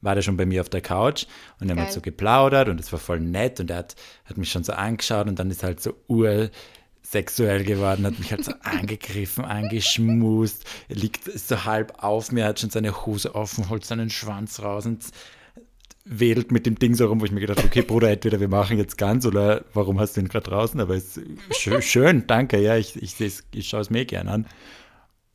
war 0.00 0.14
der 0.14 0.22
schon 0.22 0.36
bei 0.36 0.46
mir 0.46 0.60
auf 0.60 0.68
der 0.68 0.80
Couch 0.80 1.26
und 1.60 1.68
haben 1.70 1.76
Geil. 1.76 1.86
halt 1.86 1.92
so 1.94 2.00
geplaudert 2.00 2.68
und 2.68 2.78
es 2.80 2.92
war 2.92 2.98
voll 3.00 3.20
nett 3.20 3.58
und 3.60 3.70
er 3.70 3.78
hat, 3.78 3.96
hat 4.26 4.36
mich 4.36 4.50
schon 4.50 4.62
so 4.64 4.72
angeschaut 4.72 5.26
und 5.26 5.38
dann 5.38 5.50
ist 5.50 5.62
halt 5.64 5.80
so 5.80 5.94
ursexuell 6.06 7.64
geworden, 7.64 8.06
hat 8.06 8.18
mich 8.18 8.30
halt 8.30 8.44
so 8.44 8.52
angegriffen, 8.62 9.44
angeschmust, 9.44 10.64
er 10.88 10.96
liegt 10.96 11.24
so 11.24 11.64
halb 11.64 11.94
auf 12.02 12.30
mir, 12.32 12.44
hat 12.44 12.60
schon 12.60 12.70
seine 12.70 13.06
Hose 13.06 13.34
offen, 13.34 13.68
holt 13.70 13.84
seinen 13.84 14.10
Schwanz 14.10 14.60
raus 14.60 14.86
und 14.86 15.04
wedelt 16.04 16.52
mit 16.52 16.64
dem 16.64 16.78
Ding 16.78 16.94
so 16.94 17.06
rum, 17.06 17.20
wo 17.20 17.24
ich 17.24 17.32
mir 17.32 17.40
gedacht 17.40 17.58
habe, 17.58 17.68
okay, 17.68 17.82
Bruder, 17.82 18.10
entweder 18.10 18.40
wir 18.40 18.48
machen 18.48 18.78
jetzt 18.78 18.96
ganz 18.98 19.26
oder 19.26 19.64
warum 19.74 19.98
hast 20.00 20.16
du 20.16 20.20
ihn 20.20 20.28
gerade 20.28 20.48
draußen? 20.48 20.80
Aber 20.80 20.94
es 20.94 21.16
ist 21.16 21.58
schön, 21.58 21.82
schön 21.82 22.26
danke, 22.26 22.58
ja, 22.60 22.76
ich, 22.76 22.96
ich, 23.02 23.14
ich 23.52 23.68
schaue 23.68 23.80
es 23.80 23.90
mir 23.90 24.04
gern 24.04 24.28
an. 24.28 24.46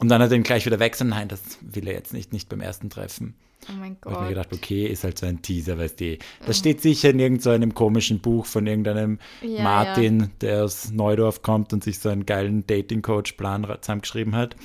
Und 0.04 0.10
dann 0.10 0.22
hat 0.22 0.32
er 0.32 0.36
ihn 0.36 0.44
gleich 0.44 0.66
wieder 0.66 0.80
weg, 0.80 0.96
so 0.98 1.06
nein, 1.06 1.30
das 1.30 1.40
will 1.62 1.88
er 1.88 1.94
jetzt 1.94 2.12
nicht, 2.14 2.34
nicht 2.34 2.50
beim 2.50 2.60
ersten 2.60 2.90
Treffen. 2.90 3.36
Oh 3.70 3.72
mein 3.80 3.96
Da 4.02 4.12
habe 4.12 4.16
ich 4.16 4.20
mir 4.32 4.36
Gott. 4.36 4.50
gedacht, 4.50 4.54
okay, 4.54 4.86
ist 4.86 5.06
halt 5.06 5.18
so 5.18 5.26
ein 5.26 5.42
Teaser, 5.42 5.78
weißt 5.78 5.98
du. 6.02 6.18
Das 6.46 6.58
steht 6.58 6.82
sicher 6.82 7.12
in 7.12 7.20
irgendeinem 7.20 7.42
so 7.44 7.50
einem 7.52 7.74
komischen 7.74 8.20
Buch 8.20 8.46
von 8.46 8.68
irgendeinem 8.68 9.18
Ja, 9.42 9.64
Martin, 9.64 10.32
der 10.42 10.66
aus 10.66 10.92
Neudorf 10.92 11.42
kommt 11.42 11.72
und 11.72 11.86
sich 11.86 12.00
so 12.00 12.10
einen 12.10 12.26
geilen 12.26 12.68
Dating-Coach-Plan 12.68 13.66
zusammengeschrieben 13.80 14.36
hat, 14.36 14.58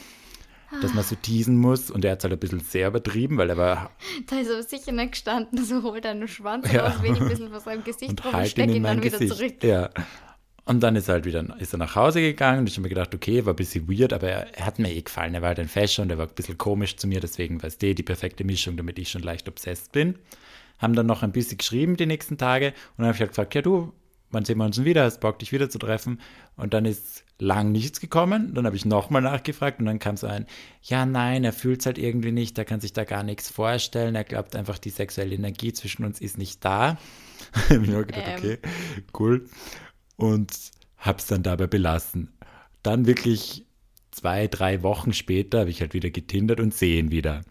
dass 0.82 0.93
man 0.95 1.05
so 1.05 1.14
teasen 1.14 1.57
muss. 1.57 1.89
Und 1.93 2.05
er 2.05 2.11
hat 2.11 2.18
es 2.18 2.24
halt 2.24 2.32
ein 2.32 2.41
bisschen 2.41 2.59
sehr 2.59 2.89
übertrieben, 2.89 3.36
weil 3.39 3.51
er 3.51 3.57
war 3.57 3.91
Da 4.26 4.41
ist 4.41 4.51
aber 4.51 4.64
sicher 4.64 4.91
nicht 4.91 5.12
gestanden, 5.12 5.64
so 5.64 5.84
hol 5.84 6.01
deinen 6.01 6.26
Schwanz 6.26 6.70
Ja. 6.72 6.89
raus, 6.89 6.97
ich 7.05 7.20
ein 7.20 7.28
bisschen 7.28 7.51
von 7.51 7.61
seinem 7.61 7.84
Gesicht 7.84 8.11
und 8.11 8.24
rum 8.24 8.30
und 8.32 8.36
halt 8.39 8.51
steck 8.51 8.64
ihn 8.64 8.70
in 8.70 8.76
ihn 8.78 8.82
dann 8.82 8.97
mein 8.97 9.05
wieder 9.05 9.18
Gesicht. 9.20 9.36
zurück. 9.36 9.62
Ja. 9.62 9.91
Und 10.68 10.80
dann 10.80 10.96
ist 10.96 11.08
er 11.08 11.14
halt 11.14 11.24
wieder 11.24 11.42
ist 11.58 11.72
er 11.72 11.78
nach 11.78 11.96
Hause 11.96 12.20
gegangen 12.20 12.60
und 12.60 12.68
ich 12.68 12.74
habe 12.74 12.82
mir 12.82 12.90
gedacht, 12.90 13.14
okay, 13.14 13.46
war 13.46 13.54
ein 13.54 13.56
bisschen 13.56 13.88
weird, 13.88 14.12
aber 14.12 14.28
er, 14.28 14.54
er 14.54 14.66
hat 14.66 14.78
mir 14.78 14.92
eh 14.92 15.00
gefallen. 15.00 15.32
Er 15.34 15.40
war 15.40 15.48
halt 15.48 15.60
ein 15.60 15.68
Fashion 15.68 16.04
und 16.04 16.10
er 16.10 16.18
war 16.18 16.26
ein 16.26 16.34
bisschen 16.34 16.58
komisch 16.58 16.96
zu 16.96 17.06
mir, 17.06 17.20
deswegen 17.20 17.62
war 17.62 17.68
es 17.68 17.78
die, 17.78 17.94
die 17.94 18.02
perfekte 18.02 18.44
Mischung, 18.44 18.76
damit 18.76 18.98
ich 18.98 19.08
schon 19.10 19.22
leicht 19.22 19.48
obsessed 19.48 19.92
bin. 19.92 20.16
Haben 20.78 20.94
dann 20.94 21.06
noch 21.06 21.22
ein 21.22 21.32
bisschen 21.32 21.56
geschrieben 21.56 21.96
die 21.96 22.04
nächsten 22.04 22.36
Tage 22.36 22.66
und 22.68 22.98
dann 22.98 23.06
habe 23.06 23.14
ich 23.14 23.20
halt 23.20 23.30
gefragt, 23.30 23.54
ja 23.54 23.62
du, 23.62 23.94
wann 24.30 24.44
sehen 24.44 24.58
wir 24.58 24.66
uns 24.66 24.76
denn 24.76 24.84
wieder? 24.84 25.04
Hast 25.04 25.20
Bock, 25.20 25.38
dich 25.38 25.52
wieder 25.52 25.70
zu 25.70 25.78
treffen? 25.78 26.20
Und 26.56 26.74
dann 26.74 26.84
ist 26.84 27.24
lang 27.38 27.72
nichts 27.72 27.98
gekommen. 27.98 28.52
Dann 28.52 28.66
habe 28.66 28.76
ich 28.76 28.84
nochmal 28.84 29.22
nachgefragt 29.22 29.80
und 29.80 29.86
dann 29.86 29.98
kam 29.98 30.18
so 30.18 30.26
ein, 30.26 30.46
ja, 30.82 31.06
nein, 31.06 31.44
er 31.44 31.54
fühlt 31.54 31.80
es 31.80 31.86
halt 31.86 31.96
irgendwie 31.96 32.32
nicht, 32.32 32.58
er 32.58 32.66
kann 32.66 32.80
sich 32.80 32.92
da 32.92 33.04
gar 33.04 33.22
nichts 33.22 33.50
vorstellen. 33.50 34.14
Er 34.14 34.24
glaubt 34.24 34.54
einfach, 34.54 34.78
die 34.78 34.90
sexuelle 34.90 35.34
Energie 35.34 35.72
zwischen 35.72 36.04
uns 36.04 36.20
ist 36.20 36.36
nicht 36.36 36.62
da. 36.62 36.98
habe 37.70 37.82
ich 37.82 37.88
mir 37.88 38.04
gedacht, 38.04 38.24
Ähm. 38.26 38.38
okay, 38.38 38.58
cool. 39.18 39.48
Und 40.18 40.52
habe 40.98 41.18
es 41.18 41.26
dann 41.26 41.42
dabei 41.42 41.66
belassen. 41.66 42.30
Dann 42.82 43.06
wirklich 43.06 43.64
zwei, 44.10 44.48
drei 44.48 44.82
Wochen 44.82 45.14
später 45.14 45.60
habe 45.60 45.70
ich 45.70 45.80
halt 45.80 45.94
wieder 45.94 46.10
getindert 46.10 46.60
und 46.60 46.74
sehe 46.74 46.98
ihn 46.98 47.10
wieder. 47.10 47.42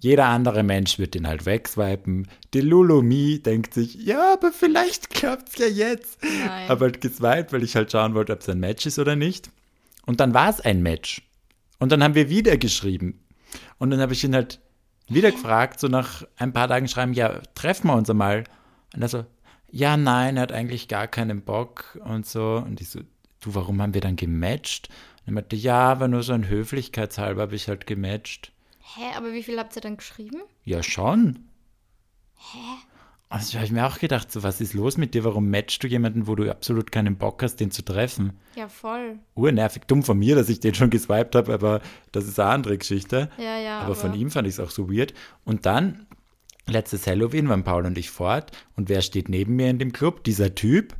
Jeder 0.00 0.26
andere 0.26 0.62
Mensch 0.62 0.98
wird 0.98 1.14
den 1.14 1.26
halt 1.26 1.44
wegswipen. 1.44 2.28
Die 2.54 2.60
Lulumi 2.60 3.40
denkt 3.40 3.74
sich, 3.74 3.94
ja, 3.94 4.32
aber 4.34 4.52
vielleicht 4.52 5.10
klappt's 5.10 5.58
ja 5.58 5.66
jetzt. 5.66 6.18
Nein. 6.22 6.68
Habe 6.68 6.86
halt 6.86 7.00
geswiped, 7.00 7.52
weil 7.52 7.62
ich 7.62 7.76
halt 7.76 7.92
schauen 7.92 8.14
wollte, 8.14 8.32
ob 8.32 8.40
es 8.40 8.48
ein 8.48 8.60
Match 8.60 8.86
ist 8.86 8.98
oder 8.98 9.16
nicht. 9.16 9.50
Und 10.06 10.20
dann 10.20 10.34
war 10.34 10.48
es 10.48 10.60
ein 10.60 10.82
Match. 10.82 11.22
Und 11.78 11.92
dann 11.92 12.02
haben 12.02 12.14
wir 12.14 12.30
wieder 12.30 12.56
geschrieben. 12.56 13.20
Und 13.78 13.90
dann 13.90 14.00
habe 14.00 14.12
ich 14.12 14.24
ihn 14.24 14.34
halt 14.34 14.60
wieder 15.08 15.32
gefragt, 15.32 15.80
so 15.80 15.88
nach 15.88 16.22
ein 16.36 16.52
paar 16.52 16.68
Tagen 16.68 16.88
schreiben, 16.88 17.12
ja, 17.12 17.40
treffen 17.54 17.88
wir 17.88 17.94
uns 17.94 18.08
einmal. 18.08 18.44
Und 18.94 19.02
er 19.02 19.08
so, 19.08 19.26
ja, 19.70 19.96
nein, 19.96 20.36
er 20.36 20.42
hat 20.42 20.52
eigentlich 20.52 20.88
gar 20.88 21.06
keinen 21.06 21.42
Bock 21.42 21.98
und 22.04 22.26
so. 22.26 22.62
Und 22.64 22.80
ich 22.80 22.90
so, 22.90 23.00
du, 23.40 23.54
warum 23.54 23.82
haben 23.82 23.94
wir 23.94 24.00
dann 24.00 24.16
gematcht? 24.16 24.88
Und 25.20 25.28
er 25.28 25.32
meinte, 25.32 25.56
ja, 25.56 25.80
aber 25.90 26.08
nur 26.08 26.22
so 26.22 26.32
ein 26.32 26.48
Höflichkeitshalber 26.48 27.42
habe 27.42 27.54
ich 27.54 27.68
halt 27.68 27.86
gematcht. 27.86 28.52
Hä, 28.80 29.16
aber 29.16 29.32
wie 29.32 29.42
viel 29.42 29.58
habt 29.58 29.76
ihr 29.76 29.82
dann 29.82 29.98
geschrieben? 29.98 30.40
Ja, 30.64 30.82
schon. 30.82 31.48
Hä? 32.36 32.58
Also 33.30 33.56
habe 33.56 33.66
ich 33.66 33.72
mir 33.72 33.86
auch 33.86 33.98
gedacht, 33.98 34.32
so, 34.32 34.42
was 34.42 34.60
ist 34.62 34.72
los 34.72 34.96
mit 34.96 35.12
dir? 35.12 35.22
Warum 35.22 35.50
matchst 35.50 35.82
du 35.82 35.86
jemanden, 35.86 36.26
wo 36.26 36.34
du 36.34 36.50
absolut 36.50 36.90
keinen 36.90 37.16
Bock 37.18 37.42
hast, 37.42 37.56
den 37.56 37.70
zu 37.70 37.84
treffen? 37.84 38.32
Ja, 38.56 38.68
voll. 38.68 39.18
Urnervig, 39.34 39.82
dumm 39.86 40.02
von 40.02 40.18
mir, 40.18 40.34
dass 40.34 40.48
ich 40.48 40.60
den 40.60 40.74
schon 40.74 40.88
geswiped 40.88 41.34
habe, 41.34 41.52
aber 41.52 41.82
das 42.10 42.26
ist 42.26 42.40
eine 42.40 42.48
andere 42.48 42.78
Geschichte. 42.78 43.28
Ja, 43.36 43.58
ja. 43.58 43.80
aber, 43.80 43.94
von 43.94 44.14
ihm 44.14 44.30
fand 44.30 44.48
ich 44.48 44.54
es 44.54 44.60
auch 44.60 44.70
so 44.70 44.90
weird. 44.90 45.12
Und 45.44 45.66
dann, 45.66 46.06
letztes 46.68 47.06
Halloween 47.06 47.48
waren 47.48 47.64
Paul 47.64 47.86
und 47.86 47.98
ich 47.98 48.10
fort 48.10 48.52
und 48.76 48.88
wer 48.88 49.02
steht 49.02 49.28
neben 49.28 49.56
mir 49.56 49.70
in 49.70 49.78
dem 49.78 49.92
Club? 49.92 50.24
Dieser 50.24 50.54
Typ, 50.54 50.94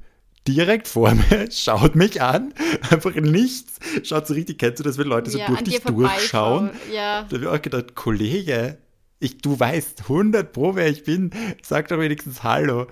direkt 0.47 0.89
vor 0.89 1.14
mir, 1.31 1.51
schaut 1.51 1.95
mich 1.95 2.21
an, 2.23 2.55
einfach 2.91 3.14
nichts, 3.14 3.79
schaut 4.03 4.27
so 4.27 4.35
richtig, 4.35 4.59
kennst 4.59 4.81
du 4.81 4.85
das, 4.85 4.99
wenn 4.99 5.07
Leute 5.07 5.31
so 5.31 5.39
ja, 5.39 5.47
durch 5.47 5.62
dich 5.62 5.81
durchschauen? 5.81 6.71
Ja. 6.93 7.23
Da 7.23 7.37
habe 7.37 7.45
ich 7.45 7.47
auch 7.47 7.62
gedacht, 7.62 7.95
Kollege, 7.95 8.79
ich, 9.21 9.39
du 9.39 9.59
weißt 9.59 10.03
100 10.03 10.53
pro, 10.53 10.75
wer 10.75 10.89
ich 10.89 11.05
bin, 11.05 11.31
sag 11.62 11.89
doch 11.89 11.99
wenigstens 11.99 12.43
Hallo. 12.43 12.87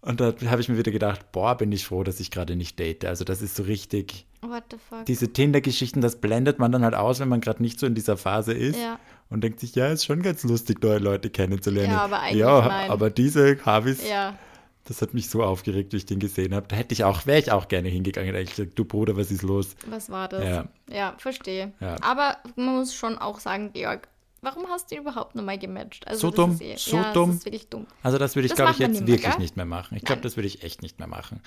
Und 0.00 0.20
da 0.20 0.34
habe 0.46 0.60
ich 0.60 0.68
mir 0.68 0.76
wieder 0.76 0.92
gedacht, 0.92 1.32
boah, 1.32 1.56
bin 1.56 1.72
ich 1.72 1.86
froh, 1.86 2.04
dass 2.04 2.20
ich 2.20 2.30
gerade 2.30 2.56
nicht 2.56 2.78
date. 2.78 3.06
Also 3.06 3.24
das 3.24 3.40
ist 3.40 3.56
so 3.56 3.62
richtig, 3.62 4.26
What 4.42 4.64
the 4.70 4.76
fuck? 4.76 5.06
diese 5.06 5.32
Tinder-Geschichten, 5.32 6.02
das 6.02 6.20
blendet 6.20 6.58
man 6.58 6.72
dann 6.72 6.84
halt 6.84 6.94
aus, 6.94 7.20
wenn 7.20 7.28
man 7.30 7.40
gerade 7.40 7.62
nicht 7.62 7.80
so 7.80 7.86
in 7.86 7.94
dieser 7.94 8.18
Phase 8.18 8.52
ist. 8.52 8.78
Ja. 8.78 8.98
Und 9.30 9.40
denkt 9.42 9.60
sich, 9.60 9.74
ja, 9.74 9.88
ist 9.88 10.04
schon 10.04 10.22
ganz 10.22 10.42
lustig, 10.44 10.82
neue 10.82 10.98
Leute 10.98 11.30
kennenzulernen. 11.30 11.92
Ja, 11.92 12.02
aber 12.02 12.20
eigentlich 12.20 12.40
Ja, 12.40 12.66
nein. 12.68 12.90
aber 12.90 13.10
diese 13.10 13.58
Harvis, 13.64 14.08
Ja. 14.08 14.38
Das 14.86 15.00
hat 15.00 15.14
mich 15.14 15.30
so 15.30 15.42
aufgeregt, 15.42 15.94
wie 15.94 15.96
ich 15.96 16.04
den 16.04 16.18
gesehen 16.18 16.54
habe. 16.54 16.66
Da 16.68 16.76
hätte 16.76 16.92
ich 16.92 17.04
auch, 17.04 17.24
wäre 17.24 17.38
ich 17.38 17.50
auch 17.50 17.68
gerne 17.68 17.88
hingegangen. 17.88 18.34
Ich 18.36 18.50
gesagt, 18.54 18.78
du 18.78 18.84
Bruder, 18.84 19.16
was 19.16 19.30
ist 19.30 19.40
los? 19.40 19.76
Was 19.86 20.10
war 20.10 20.28
das? 20.28 20.44
Ja. 20.44 20.68
Ja, 20.90 21.14
verstehe. 21.16 21.72
Ja. 21.80 21.96
Aber 22.02 22.36
man 22.54 22.76
muss 22.76 22.94
schon 22.94 23.16
auch 23.16 23.40
sagen, 23.40 23.72
Georg, 23.72 24.08
warum 24.42 24.66
hast 24.68 24.90
du 24.90 24.96
ihn 24.96 25.00
überhaupt 25.00 25.36
nochmal 25.36 25.58
gematcht? 25.58 26.06
Also 26.06 26.20
So 26.20 26.28
das 26.28 26.36
dumm, 26.36 26.52
ist 26.52 26.60
eh, 26.60 26.76
so 26.76 26.96
ja, 26.98 27.12
dumm. 27.14 27.30
Das 27.30 27.38
ist 27.38 27.44
wirklich 27.46 27.68
dumm. 27.68 27.86
Also 28.02 28.18
das 28.18 28.36
würde 28.36 28.46
ich, 28.46 28.54
glaube 28.54 28.72
ich, 28.72 28.78
jetzt 28.78 28.90
nicht 28.90 29.00
mehr, 29.00 29.08
wirklich 29.08 29.32
gell? 29.32 29.40
nicht 29.40 29.56
mehr 29.56 29.64
machen. 29.64 29.96
Ich 29.96 30.04
glaube, 30.04 30.20
das 30.20 30.36
würde 30.36 30.48
ich 30.48 30.62
echt 30.62 30.82
nicht 30.82 30.98
mehr 30.98 31.08
machen. 31.08 31.40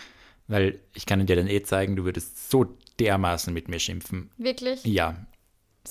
Weil 0.47 0.79
ich 0.95 1.05
kann 1.05 1.23
dir 1.23 1.35
dann 1.35 1.47
eh 1.47 1.61
zeigen, 1.61 1.95
du 1.95 2.05
würdest 2.05 2.49
so 2.49 2.65
dermaßen 2.99 3.53
mit 3.53 3.67
mir 3.67 3.77
schimpfen. 3.79 4.31
Wirklich? 4.37 4.83
Ja, 4.83 5.15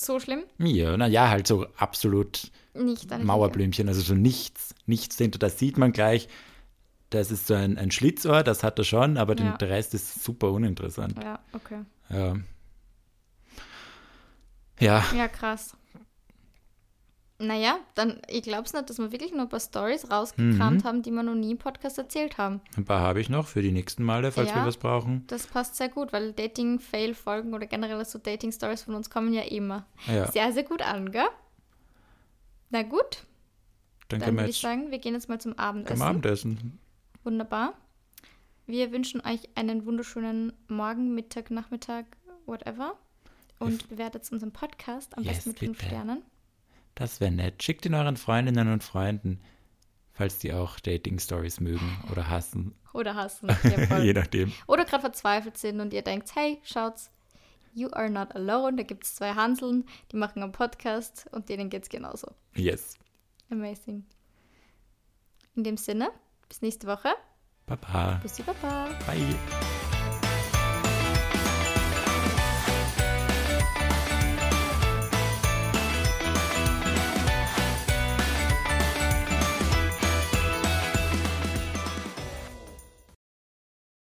So 0.05 0.19
schlimm? 0.19 0.43
ja, 0.59 0.95
na 0.97 1.07
ja, 1.07 1.29
halt 1.29 1.47
so 1.47 1.65
absolut 1.77 2.51
Mauerblümchen, 3.23 3.87
also 3.87 4.01
so 4.01 4.13
nichts, 4.13 4.75
nichts 4.85 5.17
dahinter. 5.17 5.39
Das 5.39 5.57
sieht 5.59 5.77
man 5.77 5.91
gleich. 5.91 6.27
Das 7.09 7.31
ist 7.31 7.47
so 7.47 7.53
ein, 7.53 7.77
ein 7.77 7.89
Schlitzohr, 7.91 8.43
das 8.43 8.63
hat 8.63 8.77
er 8.79 8.83
schon, 8.85 9.17
aber 9.17 9.35
Ja. 9.37 9.57
der 9.57 9.69
Rest 9.69 9.93
ist 9.93 10.23
super 10.23 10.51
uninteressant. 10.51 11.15
Ja, 11.23 11.39
okay. 11.53 11.79
Ja. 12.09 12.35
Ja, 14.79 15.03
Ja, 15.15 15.27
krass. 15.27 15.75
Naja, 17.39 17.77
dann, 17.93 18.19
ich 18.27 18.41
glaube 18.41 18.63
es 18.63 18.73
nicht, 18.73 18.89
dass 18.89 18.97
wir 18.97 19.11
wirklich 19.11 19.31
nur 19.31 19.41
ein 19.41 19.49
paar 19.49 19.59
Stories 19.59 20.09
rausgekramt 20.09 20.83
Mhm. 20.83 20.87
haben, 20.87 21.01
die 21.03 21.11
wir 21.11 21.21
noch 21.21 21.35
nie 21.35 21.51
im 21.51 21.59
Podcast 21.59 21.99
erzählt 21.99 22.39
haben. 22.39 22.61
ein 22.75 22.85
paar 22.85 23.01
habe 23.01 23.21
ich 23.21 23.29
noch 23.29 23.45
für 23.47 23.61
die 23.61 23.71
nächsten 23.71 24.03
Male, 24.03 24.31
falls 24.31 24.49
Ja. 24.49 24.55
wir 24.55 24.65
was 24.65 24.77
brauchen. 24.77 25.23
Das 25.27 25.45
passt 25.45 25.75
sehr 25.75 25.89
gut, 25.89 26.11
weil 26.13 26.33
Dating-Fail-Folgen 26.33 27.53
oder 27.53 27.67
generell 27.67 28.03
so 28.05 28.17
Dating-Stories 28.17 28.81
von 28.81 28.95
uns 28.95 29.11
kommen 29.11 29.33
ja 29.33 29.43
immer 29.43 29.85
Ja, 30.07 30.31
sehr, 30.31 30.51
sehr 30.51 30.63
gut 30.63 30.81
an, 30.81 31.11
gell? 31.11 31.27
Na 32.71 32.81
gut, 32.81 33.23
dann 34.09 34.19
dann 34.19 34.35
würde 34.35 34.49
ich 34.49 34.57
sagen, 34.59 34.89
wir 34.89 34.97
gehen 34.97 35.13
jetzt 35.13 35.29
mal 35.29 35.39
zum 35.39 35.57
Abendessen. 35.59 35.97
zum 35.97 36.07
Abendessen. 36.07 36.79
Wunderbar. 37.23 37.73
Wir 38.65 38.91
wünschen 38.91 39.21
euch 39.21 39.47
einen 39.55 39.85
wunderschönen 39.85 40.53
Morgen, 40.67 41.13
Mittag, 41.13 41.51
Nachmittag, 41.51 42.05
whatever. 42.47 42.95
Und 43.59 43.87
bewertet 43.89 44.29
unseren 44.31 44.51
Podcast 44.51 45.15
am 45.17 45.23
Yes, 45.23 45.35
besten 45.35 45.49
mit 45.51 45.59
fünf. 45.59 45.81
Sternen. 45.81 46.23
Das 46.97 47.21
wäre 47.21 47.31
nett. 47.31 47.61
Schickt 47.61 47.85
ihn 47.85 47.93
euren 47.93 48.17
Freundinnen 48.17 48.73
und 48.73 48.83
Freunden, 48.83 49.39
falls 50.13 50.39
die 50.39 50.51
auch 50.51 50.79
Dating-Stories 50.79 51.59
mögen 51.59 52.03
oder 52.11 52.27
hassen. 52.27 52.73
Oder 52.93 53.13
hassen. 53.13 53.49
Ja. 53.63 53.99
Je 53.99 54.13
nachdem. 54.13 54.51
Oder 54.65 54.83
gerade 54.83 55.01
verzweifelt 55.01 55.57
sind 55.57 55.79
und 55.79 55.93
ihr 55.93 56.01
denkt, 56.01 56.35
hey, 56.35 56.59
schaut's, 56.63 57.11
you 57.75 57.87
are 57.91 58.09
not 58.09 58.35
alone. 58.35 58.77
Da 58.77 58.83
gibt 58.83 59.03
es 59.03 59.15
zwei 59.15 59.33
Hanseln, 59.35 59.85
die 60.11 60.17
machen 60.17 60.41
einen 60.41 60.51
Podcast 60.51 61.27
und 61.31 61.49
denen 61.49 61.69
geht's 61.69 61.89
genauso. 61.89 62.31
Yes. 62.55 62.97
Amazing. 63.51 64.03
In 65.55 65.63
dem 65.63 65.77
Sinne, 65.77 66.09
bis 66.49 66.63
nächste 66.63 66.87
Woche. 66.87 67.09
Baba. 67.67 68.19
Bussi 68.23 68.41
Baba. 68.41 68.89
Bye. 69.05 69.76